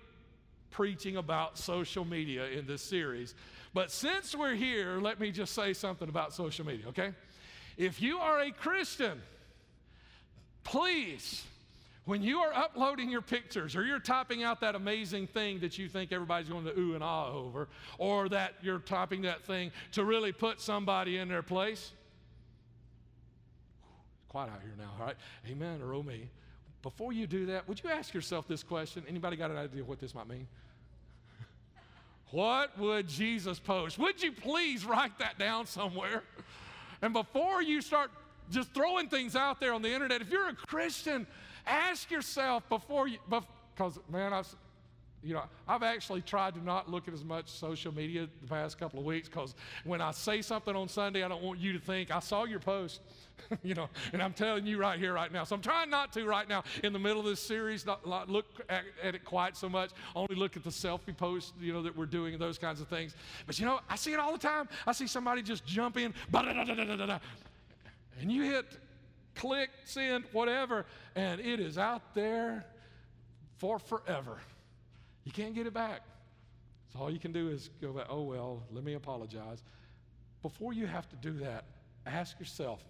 preaching 0.71 1.17
about 1.17 1.57
social 1.57 2.03
media 2.03 2.47
in 2.47 2.65
this 2.65 2.81
series, 2.81 3.35
but 3.73 3.91
since 3.91 4.35
we're 4.35 4.55
here, 4.55 4.99
let 4.99 5.19
me 5.19 5.31
just 5.31 5.53
say 5.53 5.71
something 5.73 6.09
about 6.09 6.33
social 6.33 6.65
media, 6.65 6.87
okay? 6.89 7.11
If 7.77 8.01
you 8.01 8.17
are 8.17 8.41
a 8.41 8.51
Christian, 8.51 9.21
please 10.63 11.43
when 12.05 12.21
you 12.21 12.39
are 12.39 12.53
uploading 12.53 13.09
your 13.09 13.21
pictures 13.21 13.75
or 13.75 13.85
you're 13.85 13.99
typing 13.99 14.43
out 14.43 14.59
that 14.61 14.75
amazing 14.75 15.27
thing 15.27 15.59
that 15.59 15.77
you 15.77 15.87
think 15.87 16.11
everybody's 16.11 16.49
going 16.49 16.65
to 16.65 16.77
ooh 16.77 16.95
and 16.95 17.03
ah 17.03 17.31
over, 17.31 17.69
or 17.97 18.27
that 18.29 18.55
you're 18.61 18.79
typing 18.79 19.21
that 19.21 19.43
thing 19.45 19.71
to 19.93 20.03
really 20.03 20.31
put 20.31 20.59
somebody 20.59 21.17
in 21.17 21.29
their 21.29 21.41
place, 21.41 21.91
quiet 24.27 24.49
out 24.49 24.61
here 24.61 24.73
now, 24.77 24.91
all 24.99 25.05
right? 25.05 25.15
Amen 25.49 25.81
or 25.81 25.93
oh 25.93 26.03
me. 26.03 26.29
Before 26.81 27.13
you 27.13 27.27
do 27.27 27.45
that, 27.45 27.67
would 27.69 27.81
you 27.81 27.89
ask 27.89 28.13
yourself 28.13 28.47
this 28.47 28.63
question? 28.63 29.03
Anybody 29.07 29.37
got 29.37 29.51
an 29.51 29.57
idea 29.57 29.83
what 29.85 29.99
this 29.99 30.13
might 30.13 30.27
mean? 30.27 30.47
what 32.31 32.77
would 32.77 33.07
Jesus 33.07 33.59
post? 33.59 33.97
Would 33.97 34.21
you 34.21 34.33
please 34.33 34.83
write 34.83 35.17
that 35.19 35.39
down 35.39 35.65
somewhere? 35.65 36.23
And 37.01 37.13
before 37.13 37.61
you 37.61 37.81
start 37.81 38.11
just 38.49 38.73
throwing 38.73 39.07
things 39.07 39.37
out 39.37 39.61
there 39.61 39.73
on 39.73 39.81
the 39.81 39.93
internet, 39.93 40.21
if 40.21 40.29
you're 40.29 40.49
a 40.49 40.53
Christian, 40.53 41.25
Ask 41.65 42.11
yourself 42.11 42.67
before 42.69 43.07
you, 43.07 43.19
because 43.75 43.99
man, 44.09 44.33
I've, 44.33 44.53
you 45.23 45.33
know, 45.33 45.43
I've 45.67 45.83
actually 45.83 46.21
tried 46.21 46.53
to 46.55 46.63
not 46.63 46.89
look 46.91 47.07
at 47.07 47.13
as 47.13 47.23
much 47.23 47.49
social 47.49 47.93
media 47.93 48.27
the 48.41 48.47
past 48.47 48.77
couple 48.77 48.99
of 48.99 49.05
weeks 49.05 49.29
because 49.29 49.55
when 49.85 50.01
I 50.01 50.11
say 50.11 50.41
something 50.41 50.75
on 50.75 50.89
Sunday, 50.89 51.23
I 51.23 51.29
don't 51.29 51.41
want 51.41 51.59
you 51.59 51.71
to 51.73 51.79
think 51.79 52.11
I 52.11 52.19
saw 52.19 52.43
your 52.43 52.59
post, 52.59 52.99
you 53.63 53.73
know, 53.73 53.87
and 54.11 54.21
I'm 54.21 54.33
telling 54.33 54.65
you 54.65 54.77
right 54.77 54.99
here, 54.99 55.13
right 55.13 55.31
now. 55.31 55.45
So 55.45 55.55
I'm 55.55 55.61
trying 55.61 55.89
not 55.89 56.11
to 56.13 56.25
right 56.25 56.47
now 56.47 56.63
in 56.83 56.91
the 56.91 56.99
middle 56.99 57.21
of 57.21 57.25
this 57.25 57.39
series, 57.39 57.85
not, 57.85 58.05
not 58.05 58.29
look 58.29 58.45
at, 58.67 58.83
at, 59.01 59.15
it 59.15 59.23
quite 59.23 59.55
so 59.55 59.69
much. 59.69 59.91
Only 60.13 60.35
look 60.35 60.57
at 60.57 60.63
the 60.63 60.69
selfie 60.69 61.15
posts, 61.15 61.53
you 61.59 61.71
know, 61.71 61.81
that 61.83 61.95
we're 61.95 62.05
doing 62.05 62.33
and 62.33 62.41
those 62.41 62.57
kinds 62.57 62.81
of 62.81 62.89
things. 62.89 63.15
But 63.47 63.57
you 63.59 63.65
know, 63.65 63.79
I 63.89 63.95
see 63.95 64.11
it 64.11 64.19
all 64.19 64.33
the 64.33 64.37
time. 64.37 64.67
I 64.85 64.91
see 64.91 65.07
somebody 65.07 65.41
just 65.41 65.65
jump 65.65 65.97
in, 65.97 66.13
and 66.33 68.31
you 68.31 68.43
hit 68.43 68.65
click, 69.35 69.69
send, 69.85 70.25
whatever, 70.31 70.85
and 71.15 71.41
it 71.41 71.59
is 71.59 71.77
out 71.77 72.13
there 72.13 72.65
for 73.57 73.79
forever. 73.79 74.39
You 75.23 75.31
can't 75.31 75.55
get 75.55 75.67
it 75.67 75.73
back. 75.73 76.01
So 76.91 76.99
all 76.99 77.11
you 77.11 77.19
can 77.19 77.31
do 77.31 77.49
is 77.49 77.69
go 77.81 77.91
back, 77.93 78.07
oh, 78.09 78.23
well, 78.23 78.63
let 78.71 78.83
me 78.83 78.93
apologize. 78.93 79.63
Before 80.41 80.73
you 80.73 80.85
have 80.85 81.09
to 81.09 81.15
do 81.15 81.33
that, 81.39 81.65
ask 82.05 82.39
yourself, 82.39 82.83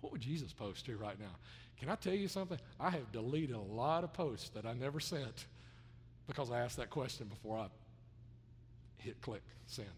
what 0.00 0.12
would 0.12 0.20
Jesus 0.20 0.52
post 0.52 0.84
to 0.86 0.96
right 0.96 1.18
now? 1.18 1.36
Can 1.78 1.88
I 1.88 1.94
tell 1.94 2.14
you 2.14 2.28
something? 2.28 2.58
I 2.78 2.90
have 2.90 3.10
deleted 3.12 3.56
a 3.56 3.60
lot 3.60 4.04
of 4.04 4.12
posts 4.12 4.50
that 4.50 4.66
I 4.66 4.74
never 4.74 5.00
sent 5.00 5.46
because 6.26 6.50
I 6.50 6.60
asked 6.60 6.76
that 6.76 6.90
question 6.90 7.26
before 7.26 7.58
I 7.58 7.66
hit 8.98 9.20
click, 9.20 9.42
send. 9.66 9.88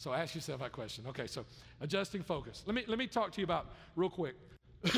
So 0.00 0.14
ask 0.14 0.34
yourself 0.34 0.60
that 0.60 0.72
question. 0.72 1.04
Okay, 1.08 1.26
so 1.26 1.44
adjusting 1.82 2.22
focus. 2.22 2.62
Let 2.64 2.74
me, 2.74 2.84
let 2.86 2.98
me 2.98 3.06
talk 3.06 3.32
to 3.32 3.40
you 3.42 3.44
about, 3.44 3.66
real 3.96 4.08
quick, 4.08 4.34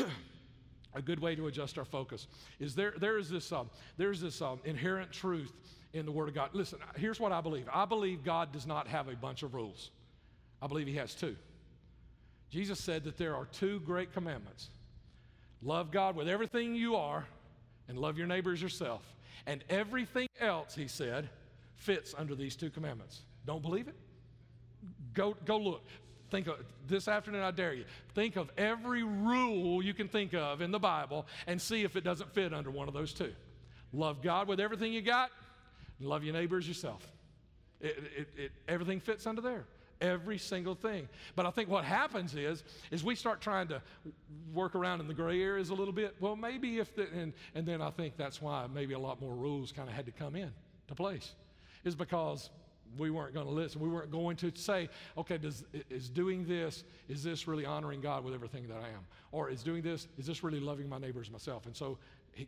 a 0.95 1.01
good 1.01 1.19
way 1.19 1.35
to 1.35 1.47
adjust 1.47 1.77
our 1.77 1.83
focus 1.83 2.27
is 2.57 2.73
there, 2.73 2.93
there 2.97 3.17
is 3.17 3.29
this, 3.29 3.51
um, 3.51 3.69
there's 3.97 4.21
this 4.21 4.41
um, 4.41 4.61
inherent 4.63 5.11
truth 5.11 5.51
in 5.91 6.05
the 6.05 6.11
Word 6.11 6.29
of 6.29 6.35
God. 6.35 6.51
Listen, 6.53 6.79
here's 6.95 7.19
what 7.19 7.33
I 7.33 7.41
believe 7.41 7.67
I 7.73 7.83
believe 7.83 8.23
God 8.23 8.53
does 8.53 8.65
not 8.65 8.87
have 8.87 9.09
a 9.09 9.15
bunch 9.17 9.43
of 9.43 9.53
rules, 9.53 9.91
I 10.61 10.67
believe 10.67 10.87
He 10.87 10.95
has 10.95 11.13
two. 11.13 11.35
Jesus 12.49 12.79
said 12.79 13.03
that 13.03 13.17
there 13.17 13.35
are 13.35 13.45
two 13.47 13.81
great 13.81 14.13
commandments 14.13 14.69
love 15.61 15.91
God 15.91 16.15
with 16.15 16.29
everything 16.29 16.75
you 16.75 16.95
are, 16.95 17.27
and 17.89 17.99
love 17.99 18.17
your 18.17 18.27
neighbor 18.27 18.53
as 18.53 18.61
yourself. 18.61 19.03
And 19.47 19.65
everything 19.69 20.29
else, 20.39 20.75
He 20.75 20.87
said, 20.87 21.27
fits 21.75 22.15
under 22.17 22.35
these 22.35 22.55
two 22.55 22.69
commandments. 22.69 23.23
Don't 23.45 23.61
believe 23.61 23.89
it? 23.89 23.95
Go, 25.13 25.35
go 25.45 25.57
look. 25.57 25.85
Think 26.29 26.47
of 26.47 26.55
this 26.87 27.07
afternoon, 27.07 27.41
I 27.41 27.51
dare 27.51 27.73
you. 27.73 27.85
Think 28.15 28.37
of 28.37 28.49
every 28.57 29.03
rule 29.03 29.83
you 29.83 29.93
can 29.93 30.07
think 30.07 30.33
of 30.33 30.61
in 30.61 30.71
the 30.71 30.79
Bible 30.79 31.27
and 31.45 31.61
see 31.61 31.83
if 31.83 31.95
it 31.95 32.03
doesn't 32.03 32.33
fit 32.33 32.53
under 32.53 32.71
one 32.71 32.87
of 32.87 32.93
those 32.93 33.13
two. 33.13 33.33
Love 33.91 34.23
God 34.23 34.47
with 34.47 34.59
everything 34.59 34.91
you 34.93 35.01
got, 35.01 35.29
love 35.99 36.23
your 36.23 36.33
neighbors 36.33 36.67
yourself. 36.67 37.07
It, 37.79 37.97
it, 38.17 38.27
it, 38.35 38.51
everything 38.67 38.99
fits 38.99 39.27
under 39.27 39.41
there 39.41 39.65
every 40.01 40.37
single 40.37 40.75
thing 40.75 41.07
but 41.35 41.45
i 41.45 41.49
think 41.49 41.69
what 41.69 41.85
happens 41.85 42.35
is 42.35 42.63
is 42.91 43.03
we 43.03 43.15
start 43.15 43.39
trying 43.39 43.67
to 43.67 43.81
work 44.53 44.75
around 44.75 44.99
in 44.99 45.07
the 45.07 45.13
gray 45.13 45.41
areas 45.41 45.69
a 45.69 45.73
little 45.73 45.93
bit 45.93 46.13
well 46.19 46.35
maybe 46.35 46.79
if 46.79 46.93
the, 46.95 47.07
and, 47.13 47.31
and 47.55 47.65
then 47.65 47.81
i 47.81 47.89
think 47.89 48.17
that's 48.17 48.41
why 48.41 48.67
maybe 48.73 48.93
a 48.93 48.99
lot 48.99 49.21
more 49.21 49.33
rules 49.33 49.71
kind 49.71 49.87
of 49.87 49.95
had 49.95 50.05
to 50.05 50.11
come 50.11 50.35
in 50.35 50.51
to 50.87 50.95
place 50.95 51.33
is 51.85 51.95
because 51.95 52.49
we 52.97 53.09
weren't 53.09 53.33
going 53.33 53.45
to 53.45 53.51
listen. 53.51 53.81
We 53.81 53.89
weren't 53.89 54.11
going 54.11 54.35
to 54.37 54.51
say, 54.55 54.89
okay, 55.17 55.37
does, 55.37 55.63
is 55.89 56.09
doing 56.09 56.45
this, 56.45 56.83
is 57.09 57.23
this 57.23 57.47
really 57.47 57.65
honoring 57.65 58.01
God 58.01 58.23
with 58.23 58.33
everything 58.33 58.67
that 58.67 58.77
I 58.77 58.87
am? 58.87 59.05
Or 59.31 59.49
is 59.49 59.63
doing 59.63 59.81
this, 59.81 60.07
is 60.17 60.25
this 60.25 60.43
really 60.43 60.59
loving 60.59 60.87
my 60.87 60.97
neighbors 60.97 61.31
myself? 61.31 61.65
And 61.65 61.75
so 61.75 61.97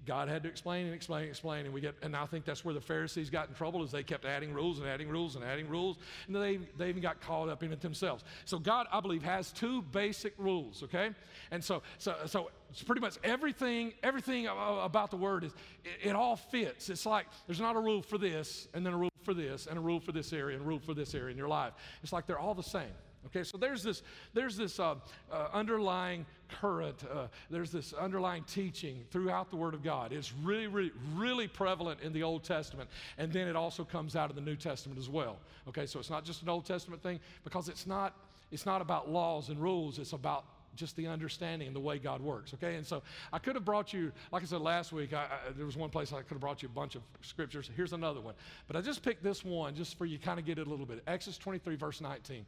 God 0.06 0.30
had 0.30 0.44
to 0.44 0.50
explain 0.50 0.86
and 0.86 0.96
explain 0.96 1.24
and 1.24 1.30
explain, 1.30 1.66
and 1.66 1.74
we 1.74 1.82
get, 1.82 1.96
and 2.02 2.16
I 2.16 2.26
think 2.26 2.46
that's 2.46 2.66
where 2.66 2.74
the 2.74 2.82
Pharisees 2.82 3.30
got 3.30 3.50
in 3.50 3.56
trouble, 3.56 3.84
is 3.84 3.92
they 3.92 4.04
kept 4.04 4.26
adding 4.26 4.54
rules 4.54 4.80
and 4.80 4.88
adding 4.88 5.10
rules 5.10 5.36
and 5.36 5.44
adding 5.44 5.70
rules, 5.70 5.98
and 6.28 6.36
they, 6.36 6.60
they 6.78 6.90
even 6.90 7.02
got 7.02 7.22
caught 7.22 7.50
up 7.50 7.62
in 7.62 7.72
it 7.72 7.82
themselves. 7.82 8.24
So 8.46 8.58
God, 8.58 8.88
I 8.92 9.00
believe, 9.00 9.24
has 9.24 9.52
two 9.52 9.84
basic 9.84 10.34
rules, 10.38 10.82
okay? 10.84 11.12
And 11.52 11.64
so, 11.64 11.84
so, 12.00 12.16
so 12.26 12.50
it's 12.76 12.84
pretty 12.84 13.00
much 13.00 13.18
everything, 13.24 13.94
everything 14.04 14.48
about 14.48 15.10
the 15.10 15.16
word 15.16 15.46
is, 15.46 15.54
it, 15.86 16.10
it 16.10 16.16
all 16.16 16.36
fits. 16.36 16.90
It's 16.90 17.06
like 17.06 17.26
there's 17.48 17.62
not 17.62 17.78
a 17.78 17.80
rule 17.80 18.02
for 18.02 18.18
this, 18.18 18.68
and 18.74 18.86
then 18.86 18.92
a 18.92 18.98
rule 18.98 19.14
for 19.24 19.34
this, 19.34 19.66
and 19.66 19.78
a 19.78 19.82
rule 19.82 20.02
for 20.02 20.12
this 20.12 20.34
area, 20.34 20.58
and 20.58 20.66
a 20.66 20.68
rule 20.68 20.80
for 20.80 20.94
this 20.94 21.16
area 21.16 21.32
in 21.32 21.38
your 21.38 21.48
life. 21.48 21.72
It's 22.04 22.12
like 22.12 22.28
they're 22.28 22.38
all 22.38 22.54
the 22.54 22.62
same. 22.62 22.92
Okay, 23.28 23.46
so 23.46 23.58
there's 23.58 23.82
this, 23.82 24.04
there's 24.34 24.58
this 24.58 24.78
uh, 24.78 24.96
uh, 25.32 25.48
underlying 25.54 26.26
current, 26.50 27.02
uh, 27.10 27.28
there's 27.50 27.72
this 27.72 27.94
underlying 27.94 28.44
teaching 28.44 29.06
throughout 29.10 29.50
the 29.50 29.56
Word 29.56 29.74
of 29.74 29.82
God. 29.82 30.12
It's 30.12 30.34
really, 30.44 30.68
really, 30.68 30.92
really 31.16 31.48
prevalent 31.48 32.02
in 32.02 32.12
the 32.12 32.24
Old 32.24 32.44
Testament, 32.44 32.90
and 33.18 33.32
then 33.32 33.48
it 33.48 33.56
also 33.56 33.86
comes 33.86 34.18
out 34.18 34.30
of 34.30 34.36
the 34.36 34.42
New 34.42 34.58
Testament 34.58 35.00
as 35.00 35.08
well. 35.08 35.38
Okay, 35.70 35.86
so 35.86 35.98
it's 35.98 36.10
not 36.10 36.26
just 36.26 36.42
an 36.42 36.50
Old 36.50 36.66
Testament 36.66 37.02
thing 37.02 37.22
because 37.46 37.70
it's 37.70 37.88
not, 37.88 38.18
it's 38.52 38.66
not 38.66 38.82
about 38.82 39.10
laws 39.10 39.48
and 39.48 39.62
rules, 39.62 39.98
it's 39.98 40.12
about 40.12 40.44
just 40.76 40.96
the 40.96 41.08
understanding 41.08 41.68
and 41.68 41.76
the 41.76 41.80
way 41.80 41.98
God 42.00 42.22
works, 42.22 42.54
okay? 42.54 42.76
And 42.76 42.86
so 42.86 43.02
I 43.32 43.40
could 43.40 43.56
have 43.56 43.66
brought 43.66 43.94
you, 43.94 44.12
like 44.32 44.44
I 44.44 44.46
said 44.46 44.62
last 44.62 44.92
week, 44.92 45.14
I, 45.14 45.24
I, 45.24 45.52
there 45.56 45.66
was 45.66 45.78
one 45.78 45.90
place 45.90 46.12
I 46.14 46.18
could 46.18 46.32
have 46.32 46.42
brought 46.42 46.62
you 46.64 46.70
a 46.70 46.76
bunch 46.76 46.96
of 46.96 47.02
scriptures. 47.22 47.70
Here's 47.76 47.94
another 47.94 48.22
one. 48.22 48.36
But 48.68 48.76
I 48.76 48.82
just 48.82 49.04
picked 49.04 49.24
this 49.24 49.44
one 49.44 49.76
just 49.76 49.98
for 49.98 50.06
you 50.06 50.18
kind 50.20 50.40
of 50.40 50.46
get 50.46 50.60
it 50.60 50.68
a 50.68 50.70
little 50.70 50.86
bit. 50.86 51.04
Exodus 51.08 51.38
23, 51.38 51.76
verse 51.76 52.02
19 52.02 52.46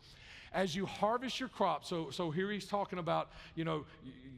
as 0.53 0.75
you 0.75 0.85
harvest 0.85 1.39
your 1.39 1.49
crops, 1.49 1.89
so, 1.89 2.09
so 2.09 2.31
here 2.31 2.49
he's 2.49 2.65
talking 2.65 2.99
about, 2.99 3.29
you 3.55 3.65
know, 3.65 3.85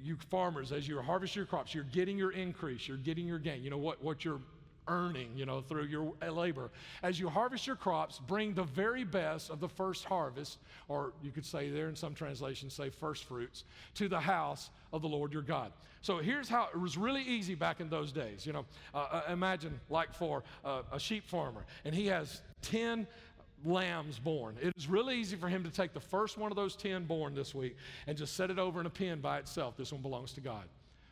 you 0.04 0.17
farmers, 0.30 0.71
as 0.71 0.88
you 0.88 0.99
harvest 1.02 1.36
your 1.36 1.45
crops, 1.45 1.73
you're 1.73 1.84
getting 1.86 2.17
your 2.17 2.32
increase, 2.32 2.88
you're 2.88 2.97
getting 2.97 3.28
your 3.28 3.39
gain, 3.39 3.62
you 3.62 3.69
know, 3.69 3.78
what, 3.78 4.04
what 4.04 4.25
you're 4.25 4.41
earning, 4.89 5.30
you 5.36 5.45
know, 5.45 5.62
through 5.62 5.86
your 5.86 6.13
labor. 6.30 6.71
As 7.04 7.19
you 7.19 7.30
harvest 7.30 7.65
your 7.67 7.75
crops, 7.75 8.19
bring 8.19 8.54
the 8.54 8.63
very 8.63 9.04
best 9.04 9.49
of 9.49 9.60
the 9.60 9.69
first 9.69 10.04
harvest, 10.04 10.58
or 10.88 11.13
you 11.23 11.32
could 11.32 11.45
say 11.45 11.69
there 11.69 11.88
in 11.88 11.95
some 11.95 12.13
translations, 12.13 12.73
say 12.73 12.89
first 12.89 13.23
fruits, 13.25 13.63
to 13.95 14.10
the 14.10 14.19
house 14.19 14.69
of 14.91 15.02
the 15.02 15.08
Lord 15.08 15.32
your 15.32 15.43
God. 15.43 15.71
So 16.02 16.17
here's 16.17 16.49
how 16.49 16.69
it 16.73 16.80
was 16.80 16.97
really 16.97 17.23
easy 17.23 17.56
back 17.56 17.80
in 17.80 17.89
those 17.89 18.12
days. 18.12 18.45
You 18.45 18.54
know, 18.54 18.65
uh, 18.93 18.97
uh 18.97 19.21
imagine 19.30 19.80
like 19.89 20.13
for 20.13 20.43
uh, 20.65 20.82
a 20.91 20.99
sheep 20.99 21.28
farmer, 21.28 21.65
and 21.86 21.93
he 21.93 22.08
has 22.08 22.41
10 22.63 23.06
lambs 23.65 24.19
born. 24.19 24.56
It 24.62 24.73
is 24.78 24.88
really 24.88 25.17
easy 25.17 25.36
for 25.36 25.49
him 25.49 25.63
to 25.63 25.69
take 25.69 25.93
the 25.93 25.99
first 25.99 26.38
one 26.38 26.52
of 26.52 26.56
those 26.56 26.75
10 26.75 27.06
born 27.06 27.36
this 27.36 27.54
week 27.54 27.75
and 28.08 28.17
just 28.17 28.36
set 28.36 28.49
it 28.49 28.58
over 28.58 28.80
in 28.80 28.86
a 28.86 28.89
pen 28.89 29.19
by 29.19 29.39
itself. 29.39 29.75
This 29.78 29.91
one 29.91 30.02
belongs 30.02 30.34
to 30.34 30.41
God 30.41 30.63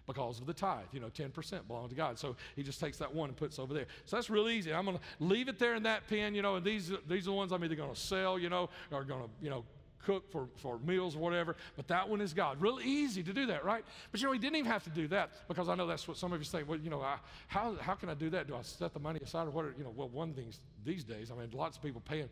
because 0.07 0.39
of 0.39 0.47
the 0.47 0.53
tithe. 0.53 0.85
You 0.91 0.99
know, 0.99 1.07
10% 1.07 1.67
belong 1.67 1.89
to 1.89 1.95
God. 1.95 2.17
So 2.17 2.35
he 2.55 2.63
just 2.63 2.79
takes 2.79 2.97
that 2.97 3.13
one 3.13 3.29
and 3.29 3.37
puts 3.37 3.59
over 3.59 3.73
there. 3.73 3.85
So 4.05 4.15
that's 4.15 4.29
really 4.29 4.55
easy. 4.55 4.73
I'm 4.73 4.85
going 4.85 4.97
to 4.97 5.03
leave 5.19 5.49
it 5.49 5.59
there 5.59 5.75
in 5.75 5.83
that 5.83 6.07
pen, 6.07 6.33
you 6.33 6.41
know, 6.41 6.55
and 6.55 6.65
these, 6.65 6.91
these 7.07 7.23
are 7.27 7.31
the 7.31 7.33
ones 7.33 7.51
I'm 7.51 7.63
either 7.63 7.75
going 7.75 7.93
to 7.93 7.99
sell, 7.99 8.39
you 8.39 8.49
know, 8.49 8.69
or 8.91 9.03
going 9.03 9.23
to, 9.23 9.29
you 9.41 9.49
know, 9.49 9.63
cook 10.07 10.31
for, 10.31 10.47
for 10.55 10.79
meals 10.79 11.17
or 11.17 11.19
whatever, 11.19 11.57
but 11.75 11.85
that 11.89 12.07
one 12.07 12.21
is 12.21 12.33
God. 12.33 12.61
Real 12.61 12.79
easy 12.79 13.21
to 13.23 13.33
do 13.33 13.45
that, 13.47 13.65
right? 13.65 13.83
But 14.09 14.21
you 14.21 14.27
know, 14.27 14.31
he 14.31 14.39
didn't 14.39 14.55
even 14.55 14.71
have 14.71 14.83
to 14.85 14.89
do 14.89 15.07
that 15.09 15.31
because 15.49 15.67
I 15.67 15.75
know 15.75 15.85
that's 15.85 16.07
what 16.07 16.15
some 16.15 16.31
of 16.31 16.39
you 16.39 16.45
say, 16.45 16.63
well, 16.63 16.79
you 16.79 16.89
know, 16.89 17.01
I, 17.01 17.17
how, 17.47 17.75
how 17.81 17.93
can 17.93 18.07
I 18.07 18.13
do 18.13 18.29
that? 18.29 18.47
Do 18.47 18.55
I 18.55 18.61
set 18.61 18.93
the 18.93 19.01
money 19.01 19.19
aside 19.21 19.47
or 19.47 19.51
what? 19.51 19.65
You 19.77 19.83
know, 19.83 19.93
well, 19.93 20.07
one 20.07 20.33
thing 20.33 20.47
these 20.85 21.03
days, 21.03 21.29
I 21.29 21.37
mean, 21.37 21.49
lots 21.53 21.75
of 21.75 21.83
people 21.83 22.01
paying, 22.07 22.29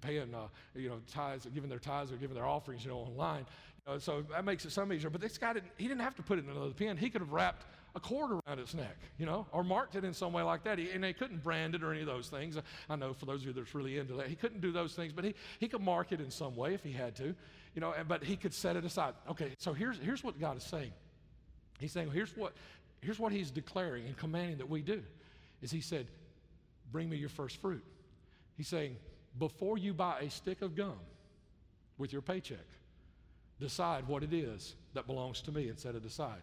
paying, 0.00 0.34
uh, 0.34 0.48
you 0.74 0.88
know, 0.88 1.00
tithes, 1.12 1.46
giving 1.54 1.70
their 1.70 1.78
tithes 1.78 2.10
or 2.10 2.16
giving 2.16 2.34
their 2.34 2.46
offerings, 2.46 2.84
you 2.84 2.90
know, 2.90 2.98
online. 2.98 3.46
Know, 3.86 3.98
so 3.98 4.22
that 4.30 4.44
makes 4.44 4.64
it 4.64 4.70
some 4.70 4.92
easier. 4.92 5.10
But 5.10 5.20
this 5.20 5.38
guy 5.38 5.54
didn't, 5.54 5.72
he 5.76 5.88
didn't 5.88 6.02
have 6.02 6.14
to 6.16 6.22
put 6.22 6.38
it 6.38 6.44
in 6.44 6.50
another 6.50 6.72
pen. 6.72 6.96
He 6.96 7.10
could 7.10 7.20
have 7.20 7.32
wrapped 7.32 7.66
a 7.94 8.00
cord 8.00 8.30
around 8.30 8.58
its 8.58 8.74
neck, 8.74 8.96
you 9.18 9.26
know, 9.26 9.46
or 9.52 9.64
marked 9.64 9.96
it 9.96 10.04
in 10.04 10.14
some 10.14 10.32
way 10.32 10.42
like 10.42 10.62
that. 10.64 10.78
He, 10.78 10.90
and 10.90 11.02
they 11.02 11.12
couldn't 11.12 11.42
brand 11.42 11.74
it 11.74 11.82
or 11.82 11.92
any 11.92 12.00
of 12.00 12.06
those 12.06 12.28
things. 12.28 12.56
I 12.88 12.96
know 12.96 13.12
for 13.12 13.26
those 13.26 13.40
of 13.40 13.48
you 13.48 13.52
that's 13.52 13.74
really 13.74 13.98
into 13.98 14.14
that, 14.14 14.28
he 14.28 14.36
couldn't 14.36 14.60
do 14.60 14.72
those 14.72 14.94
things, 14.94 15.12
but 15.12 15.24
he, 15.24 15.34
he 15.58 15.68
could 15.68 15.82
mark 15.82 16.12
it 16.12 16.20
in 16.20 16.30
some 16.30 16.54
way 16.56 16.74
if 16.74 16.82
he 16.84 16.92
had 16.92 17.16
to 17.16 17.34
you 17.74 17.80
know, 17.80 17.94
but 18.06 18.22
he 18.22 18.36
could 18.36 18.52
set 18.52 18.76
it 18.76 18.84
aside. 18.84 19.14
Okay, 19.30 19.52
so 19.58 19.72
here's, 19.72 19.98
here's 19.98 20.22
what 20.22 20.38
God 20.38 20.58
is 20.58 20.64
saying. 20.64 20.92
He's 21.78 21.92
saying, 21.92 22.10
here's 22.10 22.36
what, 22.36 22.52
here's 23.00 23.18
what 23.18 23.32
he's 23.32 23.50
declaring 23.50 24.06
and 24.06 24.16
commanding 24.16 24.58
that 24.58 24.68
we 24.68 24.82
do. 24.82 25.02
Is 25.62 25.70
he 25.70 25.80
said, 25.80 26.06
bring 26.90 27.08
me 27.08 27.16
your 27.16 27.28
first 27.28 27.60
fruit. 27.60 27.84
He's 28.56 28.68
saying, 28.68 28.96
before 29.38 29.78
you 29.78 29.94
buy 29.94 30.20
a 30.20 30.30
stick 30.30 30.60
of 30.60 30.76
gum 30.76 30.98
with 31.96 32.12
your 32.12 32.22
paycheck, 32.22 32.66
decide 33.62 34.06
what 34.06 34.22
it 34.22 34.34
is 34.34 34.74
that 34.94 35.06
belongs 35.06 35.40
to 35.42 35.52
me 35.52 35.70
set 35.76 35.94
it 35.94 36.04
aside. 36.04 36.42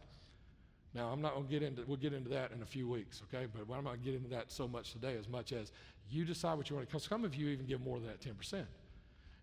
Now, 0.95 1.09
I'm 1.09 1.21
not 1.21 1.35
going 1.35 1.45
to 1.45 1.51
get 1.51 1.61
into, 1.61 1.83
we'll 1.85 1.97
get 1.97 2.13
into 2.13 2.29
that 2.29 2.51
in 2.51 2.63
a 2.63 2.65
few 2.65 2.87
weeks, 2.87 3.21
okay? 3.27 3.45
But 3.53 3.61
I'm 3.61 3.83
not 3.83 3.91
going 3.91 3.99
to 3.99 4.05
get 4.05 4.15
into 4.15 4.29
that 4.29 4.51
so 4.51 4.67
much 4.67 4.91
today 4.93 5.15
as 5.19 5.29
much 5.29 5.53
as 5.53 5.71
you 6.09 6.25
decide 6.25 6.57
what 6.57 6.69
you 6.69 6.75
want 6.75 6.87
to, 6.87 6.91
because 6.91 7.07
some 7.07 7.23
of 7.23 7.35
you 7.35 7.49
even 7.49 7.67
give 7.67 7.81
more 7.81 7.99
than 7.99 8.07
that 8.07 8.21
10%. 8.21 8.65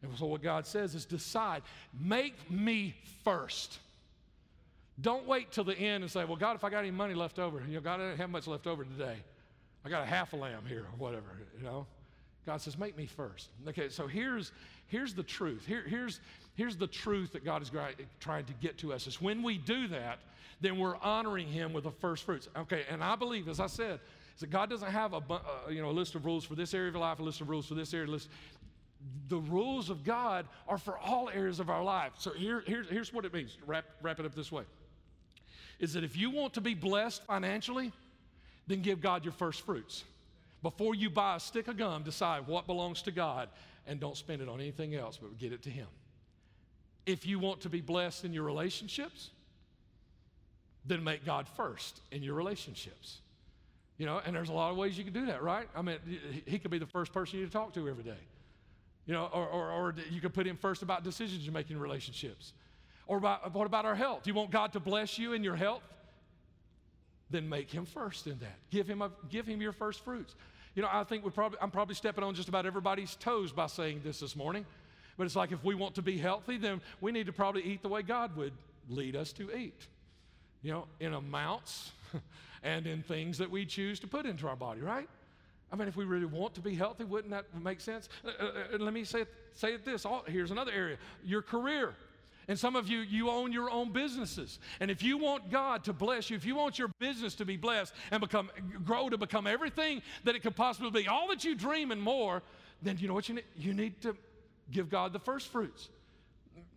And 0.02 0.18
so, 0.18 0.26
what 0.26 0.42
God 0.42 0.66
says 0.66 0.94
is 0.94 1.04
decide, 1.04 1.62
make 1.98 2.50
me 2.50 2.94
first. 3.24 3.78
Don't 5.00 5.26
wait 5.26 5.52
till 5.52 5.64
the 5.64 5.76
end 5.78 6.02
and 6.02 6.10
say, 6.10 6.24
Well, 6.24 6.36
God, 6.36 6.56
if 6.56 6.64
I 6.64 6.70
got 6.70 6.80
any 6.80 6.90
money 6.90 7.14
left 7.14 7.38
over, 7.38 7.62
you 7.66 7.74
know, 7.74 7.80
God, 7.80 8.00
I 8.00 8.08
don't 8.08 8.16
have 8.16 8.30
much 8.30 8.46
left 8.46 8.66
over 8.66 8.84
today. 8.84 9.16
I 9.84 9.88
got 9.88 10.02
a 10.02 10.06
half 10.06 10.32
a 10.32 10.36
lamb 10.36 10.64
here 10.66 10.80
or 10.80 10.98
whatever, 10.98 11.38
you 11.56 11.64
know. 11.64 11.86
God 12.44 12.60
says, 12.60 12.78
Make 12.78 12.96
me 12.96 13.06
first. 13.06 13.50
Okay, 13.68 13.88
so 13.88 14.06
here's, 14.06 14.52
here's 14.86 15.14
the 15.14 15.22
truth. 15.22 15.64
Here, 15.66 15.84
here's, 15.86 16.20
here's 16.56 16.76
the 16.76 16.86
truth 16.86 17.32
that 17.32 17.44
God 17.44 17.62
is 17.62 17.70
trying 18.20 18.44
to 18.44 18.52
get 18.54 18.78
to 18.78 18.92
us 18.92 19.06
is 19.06 19.20
when 19.20 19.42
we 19.42 19.58
do 19.58 19.86
that, 19.88 20.18
then 20.60 20.78
we're 20.78 20.96
honoring 20.96 21.48
Him 21.48 21.72
with 21.72 21.84
the 21.84 21.90
first 21.90 22.24
fruits. 22.24 22.48
Okay, 22.56 22.84
and 22.90 23.04
I 23.04 23.14
believe, 23.14 23.48
as 23.48 23.60
I 23.60 23.66
said, 23.66 24.00
that 24.40 24.50
God 24.50 24.68
doesn't 24.68 24.90
have 24.90 25.14
a, 25.14 25.22
uh, 25.30 25.40
you 25.70 25.80
know, 25.80 25.90
a 25.90 25.92
list 25.92 26.14
of 26.14 26.24
rules 26.24 26.44
for 26.44 26.54
this 26.54 26.74
area 26.74 26.88
of 26.88 26.94
your 26.94 27.00
life, 27.00 27.18
a 27.20 27.22
list 27.22 27.40
of 27.40 27.48
rules 27.48 27.66
for 27.66 27.74
this 27.74 27.94
area, 27.94 28.06
list 28.06 28.28
the 29.28 29.38
rules 29.38 29.90
of 29.90 30.04
God 30.04 30.46
are 30.68 30.78
for 30.78 30.98
all 30.98 31.28
areas 31.30 31.60
of 31.60 31.70
our 31.70 31.82
life. 31.82 32.12
So 32.18 32.32
here, 32.32 32.62
here, 32.66 32.84
here's 32.88 33.12
what 33.12 33.24
it 33.24 33.32
means. 33.32 33.56
Wrap, 33.66 33.84
wrap 34.02 34.20
it 34.20 34.26
up 34.26 34.34
this 34.34 34.50
way. 34.50 34.64
Is 35.78 35.92
that 35.94 36.04
if 36.04 36.16
you 36.16 36.30
want 36.30 36.54
to 36.54 36.60
be 36.60 36.74
blessed 36.74 37.22
financially, 37.24 37.92
then 38.66 38.82
give 38.82 39.00
God 39.00 39.24
your 39.24 39.32
first 39.32 39.62
fruits. 39.62 40.04
Before 40.62 40.94
you 40.94 41.10
buy 41.10 41.36
a 41.36 41.40
stick 41.40 41.68
of 41.68 41.76
gum, 41.76 42.02
decide 42.02 42.46
what 42.46 42.66
belongs 42.66 43.02
to 43.02 43.12
God 43.12 43.48
and 43.86 44.00
don't 44.00 44.16
spend 44.16 44.42
it 44.42 44.48
on 44.48 44.60
anything 44.60 44.94
else, 44.94 45.18
but 45.20 45.38
get 45.38 45.52
it 45.52 45.62
to 45.62 45.70
Him. 45.70 45.86
If 47.06 47.26
you 47.26 47.38
want 47.38 47.60
to 47.62 47.68
be 47.68 47.80
blessed 47.80 48.24
in 48.24 48.32
your 48.32 48.42
relationships, 48.42 49.30
then 50.84 51.02
make 51.02 51.24
God 51.24 51.46
first 51.56 52.00
in 52.10 52.22
your 52.22 52.34
relationships. 52.34 53.20
You 53.98 54.06
know, 54.06 54.20
and 54.24 54.36
there's 54.36 54.50
a 54.50 54.52
lot 54.52 54.70
of 54.70 54.76
ways 54.76 54.98
you 54.98 55.04
can 55.04 55.12
do 55.12 55.26
that, 55.26 55.42
right? 55.42 55.68
I 55.74 55.82
mean, 55.82 55.96
He 56.44 56.58
could 56.58 56.70
be 56.70 56.78
the 56.78 56.86
first 56.86 57.12
person 57.12 57.38
you 57.38 57.46
talk 57.46 57.72
to 57.74 57.88
every 57.88 58.04
day. 58.04 58.18
You 59.06 59.14
know, 59.14 59.30
or, 59.32 59.46
or, 59.46 59.70
or 59.70 59.94
you 60.10 60.20
could 60.20 60.34
put 60.34 60.46
him 60.46 60.56
first 60.56 60.82
about 60.82 61.04
decisions 61.04 61.46
you 61.46 61.52
make 61.52 61.70
in 61.70 61.78
relationships. 61.78 62.52
Or 63.06 63.18
about, 63.18 63.54
what 63.54 63.66
about 63.66 63.84
our 63.84 63.94
health? 63.94 64.26
You 64.26 64.34
want 64.34 64.50
God 64.50 64.72
to 64.72 64.80
bless 64.80 65.16
you 65.16 65.32
in 65.32 65.44
your 65.44 65.54
health? 65.54 65.82
Then 67.30 67.48
make 67.48 67.70
him 67.70 67.86
first 67.86 68.26
in 68.26 68.38
that. 68.40 68.58
Give 68.70 68.86
him, 68.86 69.02
a, 69.02 69.10
give 69.30 69.46
him 69.46 69.60
your 69.60 69.72
first 69.72 70.04
fruits. 70.04 70.34
You 70.74 70.82
know, 70.82 70.88
I 70.92 71.04
think 71.04 71.24
we 71.24 71.30
probably, 71.30 71.58
I'm 71.62 71.70
probably 71.70 71.94
stepping 71.94 72.24
on 72.24 72.34
just 72.34 72.48
about 72.48 72.66
everybody's 72.66 73.14
toes 73.14 73.52
by 73.52 73.68
saying 73.68 74.00
this 74.04 74.20
this 74.20 74.34
morning. 74.34 74.66
But 75.16 75.24
it's 75.24 75.36
like 75.36 75.52
if 75.52 75.64
we 75.64 75.74
want 75.74 75.94
to 75.96 76.02
be 76.02 76.18
healthy, 76.18 76.58
then 76.58 76.80
we 77.00 77.12
need 77.12 77.26
to 77.26 77.32
probably 77.32 77.62
eat 77.62 77.82
the 77.82 77.88
way 77.88 78.02
God 78.02 78.36
would 78.36 78.52
lead 78.88 79.16
us 79.16 79.32
to 79.34 79.54
eat. 79.56 79.86
You 80.62 80.72
know, 80.72 80.86
in 81.00 81.14
amounts 81.14 81.92
and 82.62 82.86
in 82.86 83.02
things 83.02 83.38
that 83.38 83.50
we 83.50 83.64
choose 83.64 84.00
to 84.00 84.06
put 84.06 84.26
into 84.26 84.48
our 84.48 84.56
body, 84.56 84.80
right? 84.80 85.08
I 85.72 85.76
mean, 85.76 85.88
if 85.88 85.96
we 85.96 86.04
really 86.04 86.26
want 86.26 86.54
to 86.54 86.60
be 86.60 86.74
healthy, 86.74 87.04
wouldn't 87.04 87.30
that 87.30 87.46
make 87.62 87.80
sense? 87.80 88.08
Uh, 88.24 88.30
uh, 88.40 88.44
uh 88.74 88.78
let 88.78 88.92
me 88.92 89.04
say 89.04 89.22
it, 89.22 89.28
say 89.54 89.74
it 89.74 89.84
this. 89.84 90.06
Here's 90.26 90.50
another 90.50 90.72
area 90.72 90.96
your 91.24 91.42
career. 91.42 91.94
And 92.48 92.56
some 92.56 92.76
of 92.76 92.88
you, 92.88 93.00
you 93.00 93.28
own 93.28 93.52
your 93.52 93.68
own 93.70 93.90
businesses. 93.90 94.60
And 94.78 94.88
if 94.88 95.02
you 95.02 95.18
want 95.18 95.50
God 95.50 95.82
to 95.84 95.92
bless 95.92 96.30
you, 96.30 96.36
if 96.36 96.44
you 96.44 96.54
want 96.54 96.78
your 96.78 96.88
business 97.00 97.34
to 97.36 97.44
be 97.44 97.56
blessed 97.56 97.92
and 98.12 98.20
become, 98.20 98.50
grow 98.84 99.08
to 99.08 99.18
become 99.18 99.48
everything 99.48 100.00
that 100.22 100.36
it 100.36 100.42
could 100.42 100.54
possibly 100.54 100.90
be, 100.90 101.08
all 101.08 101.26
that 101.28 101.44
you 101.44 101.56
dream 101.56 101.90
and 101.90 102.00
more, 102.00 102.42
then 102.82 102.98
you 103.00 103.08
know 103.08 103.14
what 103.14 103.28
you 103.28 103.36
need? 103.36 103.44
You 103.56 103.74
need 103.74 104.00
to 104.02 104.16
give 104.70 104.88
God 104.88 105.12
the 105.12 105.18
first 105.18 105.48
fruits. 105.48 105.88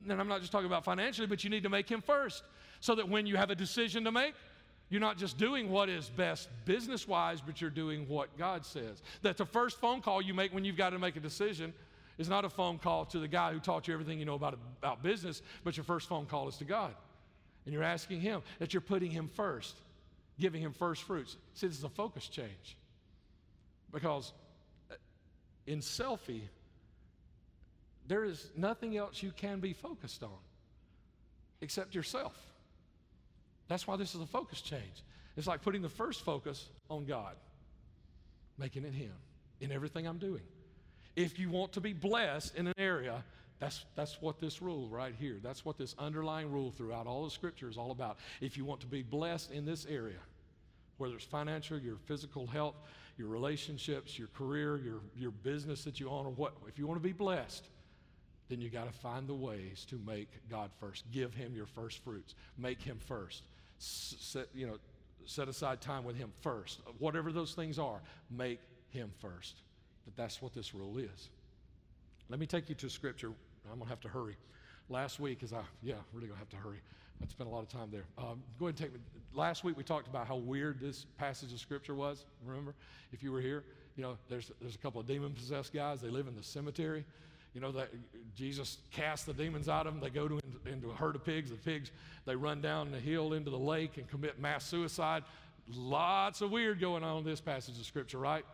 And 0.08 0.20
I'm 0.20 0.28
not 0.28 0.42
just 0.42 0.52
talking 0.52 0.68
about 0.68 0.86
financially, 0.86 1.28
but 1.28 1.44
you 1.44 1.50
need 1.50 1.64
to 1.64 1.70
make 1.70 1.90
Him 1.90 2.02
first. 2.02 2.44
So 2.82 2.96
that 2.96 3.10
when 3.10 3.26
you 3.26 3.36
have 3.36 3.50
a 3.50 3.56
decision 3.56 4.06
to 4.06 4.12
make, 4.12 4.34
you're 4.90 5.02
not 5.02 5.18
just 5.18 5.38
doing 5.38 5.70
what 5.70 5.90
is 5.90 6.10
best 6.10 6.50
business 6.66 7.08
wise, 7.08 7.42
but 7.42 7.62
you're 7.62 7.70
doing 7.70 8.08
what 8.08 8.36
God 8.38 8.66
says. 8.66 9.04
That 9.22 9.38
the 9.38 9.46
first 9.46 9.80
phone 9.80 10.02
call 10.02 10.22
you 10.22 10.34
make 10.34 10.54
when 10.54 10.66
you've 10.66 10.78
got 10.78 10.92
to 10.92 11.00
make 11.00 11.16
a 11.16 11.20
decision 11.20 11.74
is 12.18 12.28
not 12.28 12.44
a 12.44 12.50
phone 12.50 12.80
call 12.80 13.06
to 13.06 13.20
the 13.20 13.28
guy 13.28 13.54
who 13.54 13.60
taught 13.60 13.88
you 13.88 13.94
everything 13.94 14.20
you 14.20 14.26
know 14.26 14.34
about, 14.34 14.58
about 14.82 15.04
business, 15.04 15.42
but 15.64 15.78
your 15.78 15.84
first 15.84 16.08
phone 16.08 16.26
call 16.26 16.48
is 16.48 16.58
to 16.58 16.66
God. 16.66 16.94
And 17.66 17.74
you're 17.74 17.84
asking 17.84 18.22
Him 18.22 18.42
that 18.58 18.74
you're 18.74 18.82
putting 18.82 19.12
Him 19.12 19.30
first, 19.36 19.76
giving 20.40 20.62
Him 20.62 20.74
first 20.74 21.04
fruits. 21.04 21.38
See, 21.54 21.68
this 21.68 21.78
is 21.78 21.84
a 21.84 21.90
focus 21.90 22.28
change. 22.28 22.78
Because 23.92 24.34
in 25.68 25.80
selfie, 25.80 26.42
there 28.10 28.26
is 28.26 28.50
nothing 28.58 28.98
else 28.98 29.22
you 29.24 29.32
can 29.32 29.60
be 29.60 29.72
focused 29.72 30.24
on 30.24 30.40
except 31.62 31.94
yourself. 31.94 32.36
That's 33.68 33.86
why 33.86 33.98
this 33.98 34.16
is 34.16 34.22
a 34.22 34.26
focus 34.26 34.62
change. 34.62 35.04
It's 35.38 35.46
like 35.46 35.62
putting 35.62 35.84
the 35.84 35.90
first 35.90 36.26
focus 36.26 36.68
on 36.90 37.06
God, 37.06 37.36
making 38.58 38.84
it 38.84 38.94
Him 38.94 39.14
in 39.62 39.72
everything 39.72 40.08
I'm 40.08 40.18
doing. 40.18 40.42
If 41.16 41.38
you 41.38 41.52
want 41.52 41.72
to 41.74 41.82
be 41.82 41.94
blessed 41.94 42.56
in 42.56 42.66
an 42.66 42.74
area, 42.80 43.24
that's, 43.60 43.86
that's 43.96 44.20
what 44.22 44.40
this 44.40 44.60
rule 44.60 44.90
right 44.90 45.14
here, 45.18 45.38
that's 45.44 45.64
what 45.64 45.78
this 45.78 45.94
underlying 46.00 46.52
rule 46.52 46.72
throughout 46.72 47.06
all 47.06 47.26
the 47.26 47.32
scripture 47.32 47.70
is 47.70 47.78
all 47.78 47.92
about. 47.92 48.18
If 48.42 48.58
you 48.58 48.66
want 48.66 48.82
to 48.82 48.88
be 48.88 49.04
blessed 49.04 49.52
in 49.52 49.66
this 49.66 49.86
area, 49.86 50.20
whether 50.98 51.14
it's 51.14 51.26
financial, 51.26 51.78
your 51.78 51.98
physical 52.06 52.48
health, 52.48 52.76
your 53.18 53.28
relationships, 53.28 54.18
your 54.18 54.30
career, 54.30 54.78
your, 54.78 55.02
your 55.16 55.32
business 55.32 55.84
that 55.84 56.00
you 56.00 56.10
own, 56.10 56.26
or 56.26 56.32
what, 56.32 56.54
if 56.68 56.80
you 56.80 56.88
want 56.88 57.00
to 57.00 57.08
be 57.08 57.14
blessed, 57.14 57.68
then 58.50 58.60
you 58.60 58.70
got 58.70 58.92
to 58.92 59.00
find 59.00 59.28
the 59.28 59.34
ways 59.34 59.86
to 59.90 60.00
make 60.06 60.28
God 60.50 60.72
first. 60.80 61.06
Give 61.12 61.34
Him 61.34 61.56
your 61.56 61.68
first 61.68 62.04
fruits. 62.04 62.36
Make 62.58 62.82
Him 62.82 62.98
first. 62.98 63.44
Set, 63.78 64.48
you 64.54 64.68
know, 64.68 64.78
set 65.26 65.48
aside 65.48 65.82
time 65.82 66.04
with 66.04 66.18
Him 66.18 66.32
first. 66.42 66.82
Whatever 66.98 67.32
those 67.32 67.54
things 67.54 67.78
are, 67.78 68.02
make 68.30 68.60
Him 68.90 69.12
first. 69.22 69.62
But 70.06 70.16
that's 70.18 70.42
what 70.42 70.54
this 70.54 70.74
rule 70.74 70.98
is. 70.98 71.30
Let 72.30 72.40
me 72.40 72.48
take 72.48 72.70
you 72.70 72.76
to 72.76 72.90
scripture. 72.90 73.32
I'm 73.72 73.78
going 73.78 73.84
to 73.84 73.90
have 73.90 74.02
to 74.02 74.08
hurry. 74.08 74.36
Last 74.90 75.20
week, 75.20 75.44
as 75.44 75.54
I, 75.54 75.62
yeah, 75.84 75.94
really 76.14 76.28
going 76.28 76.38
to 76.38 76.40
have 76.40 76.50
to 76.50 76.58
hurry. 76.58 76.82
I 77.22 77.28
spent 77.28 77.50
a 77.50 77.54
lot 77.54 77.62
of 77.62 77.70
time 77.70 77.90
there. 77.92 78.06
Um, 78.18 78.42
go 78.60 78.68
ahead 78.68 78.70
and 78.70 78.78
take 78.78 78.94
me. 78.94 79.00
Last 79.34 79.64
week 79.64 79.78
we 79.78 79.84
talked 79.84 80.08
about 80.08 80.28
how 80.28 80.38
weird 80.38 80.80
this 80.80 81.06
passage 81.18 81.54
of 81.54 81.60
scripture 81.60 81.94
was. 81.94 82.26
Remember, 82.46 82.74
if 83.12 83.22
you 83.22 83.32
were 83.32 83.42
here, 83.42 83.64
you 83.96 84.04
know, 84.04 84.18
there's 84.30 84.52
there's 84.62 84.76
a 84.76 84.78
couple 84.78 85.02
of 85.02 85.08
demon 85.08 85.34
possessed 85.34 85.74
guys. 85.74 86.02
They 86.02 86.08
live 86.08 86.28
in 86.28 86.36
the 86.36 86.44
cemetery. 86.44 87.06
You 87.54 87.62
know 87.62 87.72
that 87.72 87.90
Jesus 88.36 88.78
casts 88.92 89.26
the 89.26 89.34
demons 89.34 89.68
out 89.68 89.88
of 89.88 89.94
them. 89.94 90.02
They 90.02 90.10
go 90.10 90.28
to 90.28 90.40
into, 90.66 90.92
a 90.92 90.94
herd 90.94 91.16
of 91.16 91.26
pigs. 91.26 91.50
The 91.50 91.58
pigs 91.58 91.92
they 92.26 92.36
run 92.36 92.62
down 92.62 92.92
the 92.92 93.00
hill 93.00 93.34
into 93.34 93.50
the 93.50 93.58
lake 93.58 93.98
and 93.98 94.08
commit 94.08 94.40
mass 94.40 94.66
suicide. 94.66 95.24
Lots 95.68 96.42
of 96.42 96.52
weird 96.52 96.80
going 96.80 97.04
on 97.04 97.18
in 97.18 97.24
this 97.24 97.42
passage 97.42 97.80
of 97.80 97.86
scripture, 97.86 98.20
right? 98.20 98.46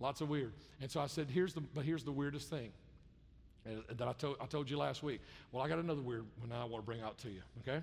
Lots 0.00 0.20
of 0.20 0.28
weird. 0.28 0.52
And 0.80 0.90
so 0.90 1.00
I 1.00 1.06
said, 1.06 1.28
here's 1.30 1.54
the, 1.54 1.60
but 1.60 1.84
here's 1.84 2.04
the 2.04 2.12
weirdest 2.12 2.48
thing 2.48 2.72
that 3.64 4.08
I 4.08 4.12
told, 4.14 4.36
I 4.40 4.46
told 4.46 4.70
you 4.70 4.78
last 4.78 5.02
week. 5.02 5.20
Well, 5.52 5.62
I 5.62 5.68
got 5.68 5.78
another 5.78 6.00
weird 6.00 6.24
one 6.38 6.50
I 6.52 6.64
want 6.64 6.82
to 6.82 6.86
bring 6.86 7.02
out 7.02 7.18
to 7.18 7.28
you, 7.28 7.42
okay? 7.60 7.82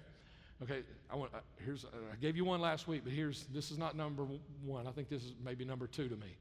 Okay, 0.64 0.82
I 1.12 1.16
want, 1.16 1.32
uh, 1.36 1.40
here's, 1.64 1.86
uh, 1.86 1.90
I 2.12 2.16
gave 2.16 2.36
you 2.36 2.44
one 2.44 2.60
last 2.60 2.88
week, 2.88 3.02
but 3.04 3.14
here's, 3.14 3.46
this 3.54 3.70
is 3.70 3.78
not 3.78 3.96
number 3.96 4.26
one. 4.66 4.88
I 4.88 4.92
think 4.92 5.08
this 5.08 5.24
is 5.24 5.34
maybe 5.46 5.64
number 5.64 5.86
two 5.86 6.10
to 6.10 6.16
me. 6.16 6.36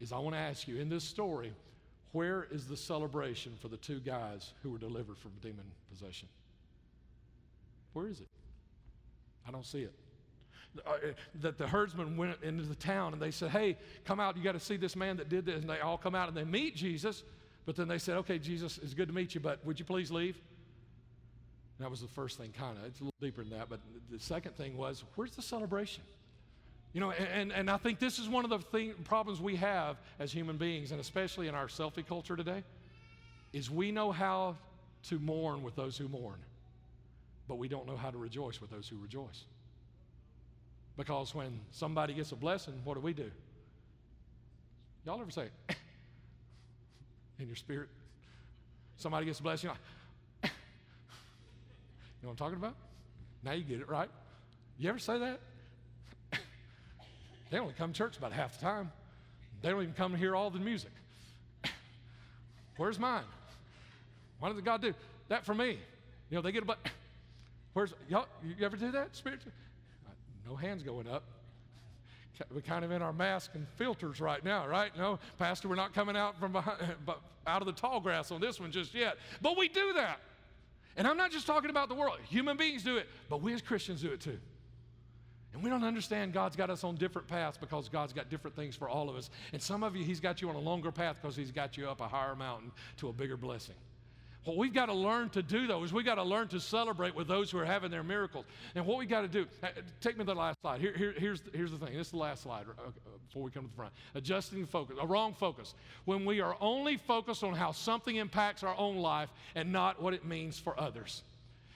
Is 0.00 0.12
I 0.12 0.18
want 0.18 0.34
to 0.34 0.40
ask 0.40 0.66
you, 0.66 0.78
in 0.78 0.88
this 0.88 1.04
story, 1.04 1.52
where 2.14 2.46
is 2.52 2.66
the 2.66 2.76
celebration 2.76 3.54
for 3.60 3.66
the 3.66 3.76
two 3.76 3.98
guys 3.98 4.52
who 4.62 4.70
were 4.70 4.78
delivered 4.78 5.18
from 5.18 5.32
demon 5.42 5.64
possession? 5.90 6.28
Where 7.92 8.06
is 8.06 8.20
it? 8.20 8.28
I 9.46 9.50
don't 9.50 9.66
see 9.66 9.82
it. 9.82 9.92
Uh, 10.86 10.90
uh, 10.90 10.96
that 11.42 11.58
the 11.58 11.66
herdsmen 11.66 12.16
went 12.16 12.36
into 12.44 12.62
the 12.62 12.76
town 12.76 13.14
and 13.14 13.20
they 13.20 13.32
said, 13.32 13.50
Hey, 13.50 13.76
come 14.04 14.20
out, 14.20 14.36
you 14.36 14.44
got 14.44 14.52
to 14.52 14.60
see 14.60 14.76
this 14.76 14.94
man 14.94 15.16
that 15.16 15.28
did 15.28 15.44
this. 15.44 15.60
And 15.60 15.68
they 15.68 15.80
all 15.80 15.98
come 15.98 16.14
out 16.14 16.28
and 16.28 16.36
they 16.36 16.44
meet 16.44 16.76
Jesus, 16.76 17.24
but 17.66 17.74
then 17.74 17.88
they 17.88 17.98
said, 17.98 18.16
Okay, 18.18 18.38
Jesus, 18.38 18.78
it's 18.80 18.94
good 18.94 19.08
to 19.08 19.14
meet 19.14 19.34
you, 19.34 19.40
but 19.40 19.64
would 19.66 19.80
you 19.80 19.84
please 19.84 20.12
leave? 20.12 20.40
That 21.80 21.90
was 21.90 22.00
the 22.00 22.06
first 22.06 22.38
thing, 22.38 22.52
kind 22.56 22.78
of. 22.78 22.84
It's 22.84 23.00
a 23.00 23.04
little 23.04 23.18
deeper 23.20 23.42
than 23.42 23.58
that. 23.58 23.68
But 23.68 23.80
the 24.08 24.20
second 24.20 24.54
thing 24.54 24.76
was, 24.76 25.02
Where's 25.16 25.32
the 25.32 25.42
celebration? 25.42 26.04
You 26.94 27.00
know, 27.00 27.10
and, 27.10 27.52
and 27.52 27.68
I 27.68 27.76
think 27.76 27.98
this 27.98 28.20
is 28.20 28.28
one 28.28 28.44
of 28.44 28.50
the 28.50 28.60
thing, 28.60 28.94
problems 29.02 29.40
we 29.40 29.56
have 29.56 29.96
as 30.20 30.32
human 30.32 30.56
beings, 30.56 30.92
and 30.92 31.00
especially 31.00 31.48
in 31.48 31.54
our 31.54 31.66
selfie 31.66 32.06
culture 32.06 32.36
today, 32.36 32.62
is 33.52 33.68
we 33.68 33.90
know 33.90 34.12
how 34.12 34.56
to 35.08 35.18
mourn 35.18 35.64
with 35.64 35.74
those 35.74 35.98
who 35.98 36.06
mourn, 36.06 36.38
but 37.48 37.56
we 37.56 37.66
don't 37.66 37.88
know 37.88 37.96
how 37.96 38.10
to 38.10 38.16
rejoice 38.16 38.60
with 38.60 38.70
those 38.70 38.88
who 38.88 38.96
rejoice. 38.96 39.44
Because 40.96 41.34
when 41.34 41.58
somebody 41.72 42.14
gets 42.14 42.30
a 42.30 42.36
blessing, 42.36 42.74
what 42.84 42.94
do 42.94 43.00
we 43.00 43.12
do? 43.12 43.30
Y'all 45.04 45.20
ever 45.20 45.32
say, 45.32 45.48
in 47.40 47.48
your 47.48 47.56
spirit? 47.56 47.88
Somebody 48.98 49.26
gets 49.26 49.40
a 49.40 49.42
blessing, 49.42 49.70
like, 49.70 49.78
you 50.44 50.50
know 52.22 52.28
what 52.28 52.30
I'm 52.30 52.36
talking 52.36 52.56
about? 52.56 52.76
Now 53.42 53.50
you 53.50 53.64
get 53.64 53.80
it, 53.80 53.88
right? 53.88 54.08
You 54.78 54.88
ever 54.90 55.00
say 55.00 55.18
that? 55.18 55.40
They 57.50 57.58
only 57.58 57.74
come 57.74 57.92
to 57.92 57.98
church 57.98 58.16
about 58.16 58.32
half 58.32 58.58
the 58.58 58.64
time. 58.64 58.90
They 59.62 59.70
don't 59.70 59.82
even 59.82 59.94
come 59.94 60.12
to 60.12 60.18
hear 60.18 60.36
all 60.36 60.50
the 60.50 60.58
music. 60.58 60.90
Where's 62.76 62.98
mine? 62.98 63.24
Why 64.38 64.50
does 64.50 64.60
God 64.60 64.82
do 64.82 64.92
that 65.28 65.44
for 65.44 65.54
me? 65.54 65.78
You 66.30 66.36
know, 66.36 66.42
they 66.42 66.52
get 66.52 66.62
a 66.62 66.66
but. 66.66 66.78
Where's 67.72 67.94
y'all? 68.08 68.26
You 68.44 68.64
ever 68.64 68.76
do 68.76 68.92
that 68.92 69.16
spiritually? 69.16 69.54
No 70.46 70.54
hands 70.54 70.82
going 70.82 71.08
up. 71.08 71.24
We're 72.52 72.60
kind 72.60 72.84
of 72.84 72.90
in 72.90 73.00
our 73.00 73.12
mask 73.12 73.52
and 73.54 73.66
filters 73.76 74.20
right 74.20 74.44
now, 74.44 74.66
right? 74.66 74.96
No, 74.98 75.18
Pastor, 75.38 75.68
we're 75.68 75.76
not 75.76 75.94
coming 75.94 76.16
out 76.16 76.38
from 76.38 76.52
behind, 76.52 76.78
out 77.46 77.62
of 77.62 77.66
the 77.66 77.72
tall 77.72 78.00
grass 78.00 78.30
on 78.30 78.40
this 78.40 78.58
one 78.58 78.72
just 78.72 78.94
yet. 78.94 79.16
But 79.40 79.56
we 79.56 79.68
do 79.68 79.92
that. 79.94 80.18
And 80.96 81.06
I'm 81.06 81.16
not 81.16 81.30
just 81.30 81.46
talking 81.46 81.70
about 81.70 81.88
the 81.88 81.94
world. 81.94 82.18
Human 82.28 82.56
beings 82.56 82.82
do 82.82 82.96
it, 82.96 83.08
but 83.28 83.40
we 83.40 83.52
as 83.52 83.62
Christians 83.62 84.02
do 84.02 84.10
it 84.10 84.20
too. 84.20 84.38
And 85.54 85.62
we 85.62 85.70
don't 85.70 85.84
understand 85.84 86.32
God's 86.32 86.56
got 86.56 86.68
us 86.68 86.82
on 86.82 86.96
different 86.96 87.28
paths 87.28 87.56
because 87.56 87.88
God's 87.88 88.12
got 88.12 88.28
different 88.28 88.56
things 88.56 88.74
for 88.74 88.88
all 88.88 89.08
of 89.08 89.14
us. 89.14 89.30
And 89.52 89.62
some 89.62 89.84
of 89.84 89.94
you, 89.94 90.04
He's 90.04 90.18
got 90.18 90.42
you 90.42 90.48
on 90.48 90.56
a 90.56 90.60
longer 90.60 90.90
path 90.90 91.16
because 91.22 91.36
He's 91.36 91.52
got 91.52 91.76
you 91.76 91.88
up 91.88 92.00
a 92.00 92.08
higher 92.08 92.34
mountain 92.34 92.72
to 92.98 93.08
a 93.08 93.12
bigger 93.12 93.36
blessing. 93.36 93.76
What 94.44 94.56
we've 94.58 94.74
got 94.74 94.86
to 94.86 94.94
learn 94.94 95.30
to 95.30 95.42
do, 95.42 95.66
though, 95.66 95.84
is 95.84 95.92
we've 95.92 96.04
got 96.04 96.16
to 96.16 96.22
learn 96.22 96.48
to 96.48 96.60
celebrate 96.60 97.14
with 97.14 97.28
those 97.28 97.50
who 97.50 97.58
are 97.58 97.64
having 97.64 97.90
their 97.90 98.02
miracles. 98.02 98.44
And 98.74 98.84
what 98.84 98.98
we've 98.98 99.08
got 99.08 99.22
to 99.22 99.28
do, 99.28 99.46
uh, 99.62 99.68
take 100.00 100.18
me 100.18 100.24
to 100.24 100.32
the 100.32 100.34
last 100.34 100.60
slide. 100.60 100.80
Here, 100.80 100.92
here, 100.94 101.14
here's, 101.16 101.40
here's 101.54 101.70
the 101.70 101.78
thing. 101.78 101.96
This 101.96 102.08
is 102.08 102.10
the 102.10 102.18
last 102.18 102.42
slide 102.42 102.66
uh, 102.68 102.90
before 103.26 103.42
we 103.42 103.50
come 103.50 103.62
to 103.62 103.70
the 103.70 103.76
front. 103.76 103.94
Adjusting 104.14 104.66
focus, 104.66 104.96
a 105.00 105.06
wrong 105.06 105.34
focus. 105.34 105.74
When 106.04 106.26
we 106.26 106.40
are 106.40 106.56
only 106.60 106.98
focused 106.98 107.42
on 107.42 107.54
how 107.54 107.72
something 107.72 108.16
impacts 108.16 108.62
our 108.64 108.76
own 108.76 108.96
life 108.96 109.30
and 109.54 109.72
not 109.72 110.02
what 110.02 110.12
it 110.12 110.26
means 110.26 110.58
for 110.58 110.78
others. 110.78 111.22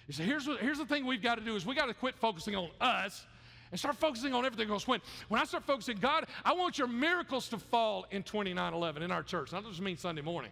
You 0.08 0.14
see, 0.14 0.24
here's, 0.24 0.46
what, 0.46 0.58
here's 0.60 0.78
the 0.78 0.86
thing 0.86 1.06
we've 1.06 1.22
got 1.22 1.36
to 1.36 1.44
do 1.44 1.54
is 1.54 1.64
we've 1.64 1.76
got 1.76 1.86
to 1.86 1.94
quit 1.94 2.16
focusing 2.16 2.54
on 2.54 2.68
us 2.80 3.24
and 3.70 3.78
start 3.78 3.96
focusing 3.96 4.34
on 4.34 4.44
everything 4.44 4.70
else. 4.70 4.86
When, 4.86 5.00
when 5.28 5.40
I 5.40 5.44
start 5.44 5.64
focusing, 5.64 5.98
God, 5.98 6.26
I 6.44 6.54
want 6.54 6.78
your 6.78 6.88
miracles 6.88 7.48
to 7.50 7.58
fall 7.58 8.06
in 8.10 8.22
2911 8.22 9.02
in 9.02 9.10
our 9.10 9.22
church. 9.22 9.52
Not 9.52 9.64
just 9.64 9.80
mean 9.80 9.96
Sunday 9.96 10.22
morning. 10.22 10.50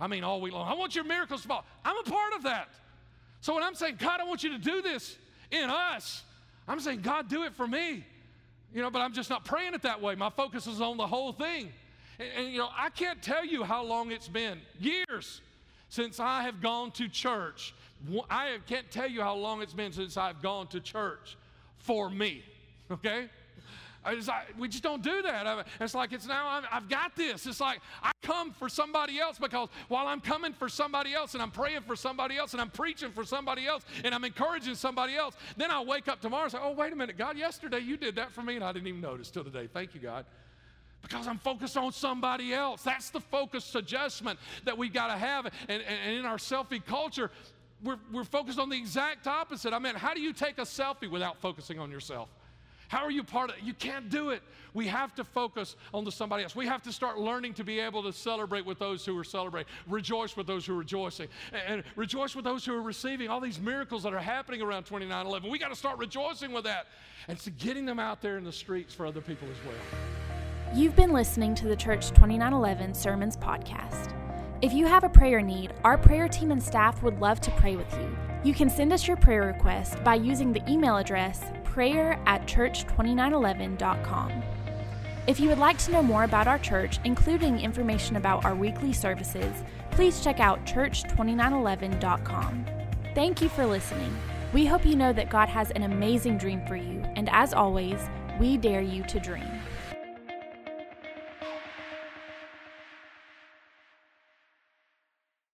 I 0.00 0.06
mean, 0.06 0.22
all 0.24 0.40
week 0.40 0.52
long. 0.52 0.68
I 0.68 0.74
want 0.74 0.94
your 0.94 1.04
miracles 1.04 1.42
to 1.42 1.48
fall. 1.48 1.64
I'm 1.84 1.98
a 1.98 2.02
part 2.02 2.34
of 2.34 2.44
that. 2.44 2.68
So 3.40 3.54
when 3.54 3.62
I'm 3.62 3.74
saying, 3.74 3.96
God, 3.98 4.20
I 4.20 4.24
want 4.24 4.42
you 4.42 4.50
to 4.50 4.58
do 4.58 4.82
this 4.82 5.16
in 5.50 5.70
us, 5.70 6.22
I'm 6.66 6.80
saying, 6.80 7.00
God, 7.00 7.28
do 7.28 7.44
it 7.44 7.54
for 7.54 7.66
me. 7.66 8.04
You 8.74 8.82
know, 8.82 8.90
but 8.90 9.00
I'm 9.00 9.14
just 9.14 9.30
not 9.30 9.44
praying 9.44 9.74
it 9.74 9.82
that 9.82 10.02
way. 10.02 10.14
My 10.14 10.30
focus 10.30 10.66
is 10.66 10.80
on 10.80 10.98
the 10.98 11.06
whole 11.06 11.32
thing. 11.32 11.72
And, 12.18 12.28
and, 12.36 12.52
you 12.52 12.58
know, 12.58 12.68
I 12.76 12.90
can't 12.90 13.22
tell 13.22 13.44
you 13.44 13.64
how 13.64 13.82
long 13.82 14.10
it's 14.10 14.28
been 14.28 14.60
years 14.78 15.40
since 15.88 16.20
I 16.20 16.42
have 16.42 16.60
gone 16.60 16.90
to 16.92 17.08
church. 17.08 17.74
I 18.30 18.58
can't 18.66 18.90
tell 18.90 19.08
you 19.08 19.22
how 19.22 19.34
long 19.34 19.62
it's 19.62 19.72
been 19.72 19.92
since 19.92 20.16
I've 20.16 20.42
gone 20.42 20.66
to 20.68 20.80
church 20.80 21.36
for 21.78 22.10
me, 22.10 22.42
okay? 22.92 23.28
We 24.58 24.68
just 24.68 24.82
don't 24.82 25.02
do 25.02 25.22
that. 25.22 25.66
It's 25.80 25.94
like 25.94 26.12
it's 26.12 26.26
now 26.26 26.46
i 26.46 26.62
have 26.70 26.88
got 26.88 27.14
this. 27.14 27.46
It's 27.46 27.60
like 27.60 27.80
I 28.02 28.12
come 28.22 28.52
for 28.52 28.68
somebody 28.68 29.18
else 29.18 29.38
because 29.38 29.68
while 29.88 30.06
I'm 30.06 30.20
coming 30.20 30.52
for 30.52 30.68
somebody 30.68 31.14
else 31.14 31.34
and 31.34 31.42
I'm 31.42 31.50
praying 31.50 31.82
for 31.82 31.96
somebody 31.96 32.36
else 32.36 32.52
and 32.52 32.60
I'm 32.60 32.70
preaching 32.70 33.10
for 33.10 33.24
somebody 33.24 33.66
else 33.66 33.84
and 34.04 34.14
I'm 34.14 34.24
encouraging 34.24 34.76
somebody 34.76 35.16
else, 35.16 35.36
then 35.56 35.70
I'll 35.70 35.84
wake 35.84 36.08
up 36.08 36.20
tomorrow 36.20 36.44
and 36.44 36.52
say, 36.52 36.58
oh, 36.60 36.72
wait 36.72 36.92
a 36.92 36.96
minute, 36.96 37.18
God, 37.18 37.36
yesterday 37.36 37.80
you 37.80 37.96
did 37.96 38.16
that 38.16 38.32
for 38.32 38.42
me 38.42 38.54
and 38.54 38.64
I 38.64 38.72
didn't 38.72 38.86
even 38.86 39.00
notice 39.00 39.30
till 39.30 39.44
today. 39.44 39.68
Thank 39.72 39.94
you, 39.94 40.00
God 40.00 40.24
because 41.00 41.28
I'm 41.28 41.38
focused 41.38 41.76
on 41.76 41.92
somebody 41.92 42.52
else. 42.52 42.82
That's 42.82 43.10
the 43.10 43.20
focus 43.20 43.72
adjustment 43.76 44.36
that 44.64 44.76
we've 44.76 44.92
got 44.92 45.06
to 45.06 45.16
have. 45.16 45.46
And, 45.68 45.80
and, 45.82 46.18
in 46.18 46.26
our 46.26 46.38
selfie 46.38 46.84
culture, 46.84 47.30
we're, 47.84 47.98
we're 48.12 48.24
focused 48.24 48.58
on 48.58 48.68
the 48.68 48.76
exact 48.76 49.28
opposite. 49.28 49.72
I 49.72 49.78
mean, 49.78 49.94
how 49.94 50.12
do 50.12 50.20
you 50.20 50.32
take 50.32 50.58
a 50.58 50.62
selfie 50.62 51.08
without 51.08 51.40
focusing 51.40 51.78
on 51.78 51.90
yourself? 51.90 52.28
How 52.88 53.04
are 53.04 53.10
you 53.10 53.22
part 53.22 53.50
of 53.50 53.56
it? 53.56 53.62
You 53.62 53.74
can't 53.74 54.08
do 54.08 54.30
it. 54.30 54.42
We 54.74 54.86
have 54.86 55.14
to 55.16 55.24
focus 55.24 55.76
on 55.92 56.04
the 56.04 56.12
somebody 56.12 56.42
else. 56.42 56.56
We 56.56 56.66
have 56.66 56.82
to 56.82 56.92
start 56.92 57.18
learning 57.18 57.54
to 57.54 57.64
be 57.64 57.80
able 57.80 58.02
to 58.02 58.12
celebrate 58.12 58.64
with 58.64 58.78
those 58.78 59.04
who 59.04 59.16
are 59.18 59.24
celebrating, 59.24 59.70
rejoice 59.86 60.36
with 60.36 60.46
those 60.46 60.66
who 60.66 60.74
are 60.74 60.78
rejoicing, 60.78 61.28
and, 61.52 61.62
and 61.74 61.84
rejoice 61.96 62.34
with 62.34 62.44
those 62.44 62.64
who 62.64 62.74
are 62.74 62.82
receiving 62.82 63.28
all 63.28 63.40
these 63.40 63.60
miracles 63.60 64.02
that 64.02 64.14
are 64.14 64.18
happening 64.18 64.62
around 64.62 64.84
2911. 64.84 65.50
We 65.50 65.58
got 65.58 65.68
to 65.68 65.76
start 65.76 65.98
rejoicing 65.98 66.52
with 66.52 66.64
that 66.64 66.86
and 67.28 67.38
so 67.38 67.50
getting 67.58 67.84
them 67.84 67.98
out 67.98 68.22
there 68.22 68.38
in 68.38 68.44
the 68.44 68.52
streets 68.52 68.94
for 68.94 69.06
other 69.06 69.20
people 69.20 69.48
as 69.50 69.66
well. 69.66 70.74
You've 70.74 70.96
been 70.96 71.12
listening 71.12 71.54
to 71.56 71.66
the 71.66 71.76
Church 71.76 72.08
2911 72.08 72.94
Sermons 72.94 73.36
podcast. 73.36 74.27
If 74.60 74.72
you 74.72 74.86
have 74.86 75.04
a 75.04 75.08
prayer 75.08 75.40
need, 75.40 75.72
our 75.84 75.96
prayer 75.96 76.26
team 76.26 76.50
and 76.50 76.60
staff 76.60 77.00
would 77.04 77.20
love 77.20 77.40
to 77.42 77.50
pray 77.52 77.76
with 77.76 77.96
you. 77.96 78.18
You 78.42 78.52
can 78.52 78.68
send 78.68 78.92
us 78.92 79.06
your 79.06 79.16
prayer 79.16 79.42
request 79.42 80.02
by 80.02 80.16
using 80.16 80.52
the 80.52 80.68
email 80.68 80.96
address 80.96 81.44
prayer 81.62 82.18
at 82.26 82.44
church2911.com. 82.48 84.42
If 85.28 85.38
you 85.38 85.48
would 85.48 85.58
like 85.58 85.78
to 85.78 85.92
know 85.92 86.02
more 86.02 86.24
about 86.24 86.48
our 86.48 86.58
church, 86.58 86.98
including 87.04 87.60
information 87.60 88.16
about 88.16 88.44
our 88.44 88.56
weekly 88.56 88.92
services, 88.92 89.62
please 89.92 90.24
check 90.24 90.40
out 90.40 90.66
church2911.com. 90.66 92.66
Thank 93.14 93.40
you 93.40 93.48
for 93.48 93.64
listening. 93.64 94.12
We 94.52 94.66
hope 94.66 94.84
you 94.84 94.96
know 94.96 95.12
that 95.12 95.30
God 95.30 95.48
has 95.48 95.70
an 95.70 95.84
amazing 95.84 96.36
dream 96.36 96.66
for 96.66 96.74
you, 96.74 97.04
and 97.14 97.30
as 97.30 97.54
always, 97.54 98.00
we 98.40 98.56
dare 98.56 98.82
you 98.82 99.04
to 99.04 99.20
dream. 99.20 99.57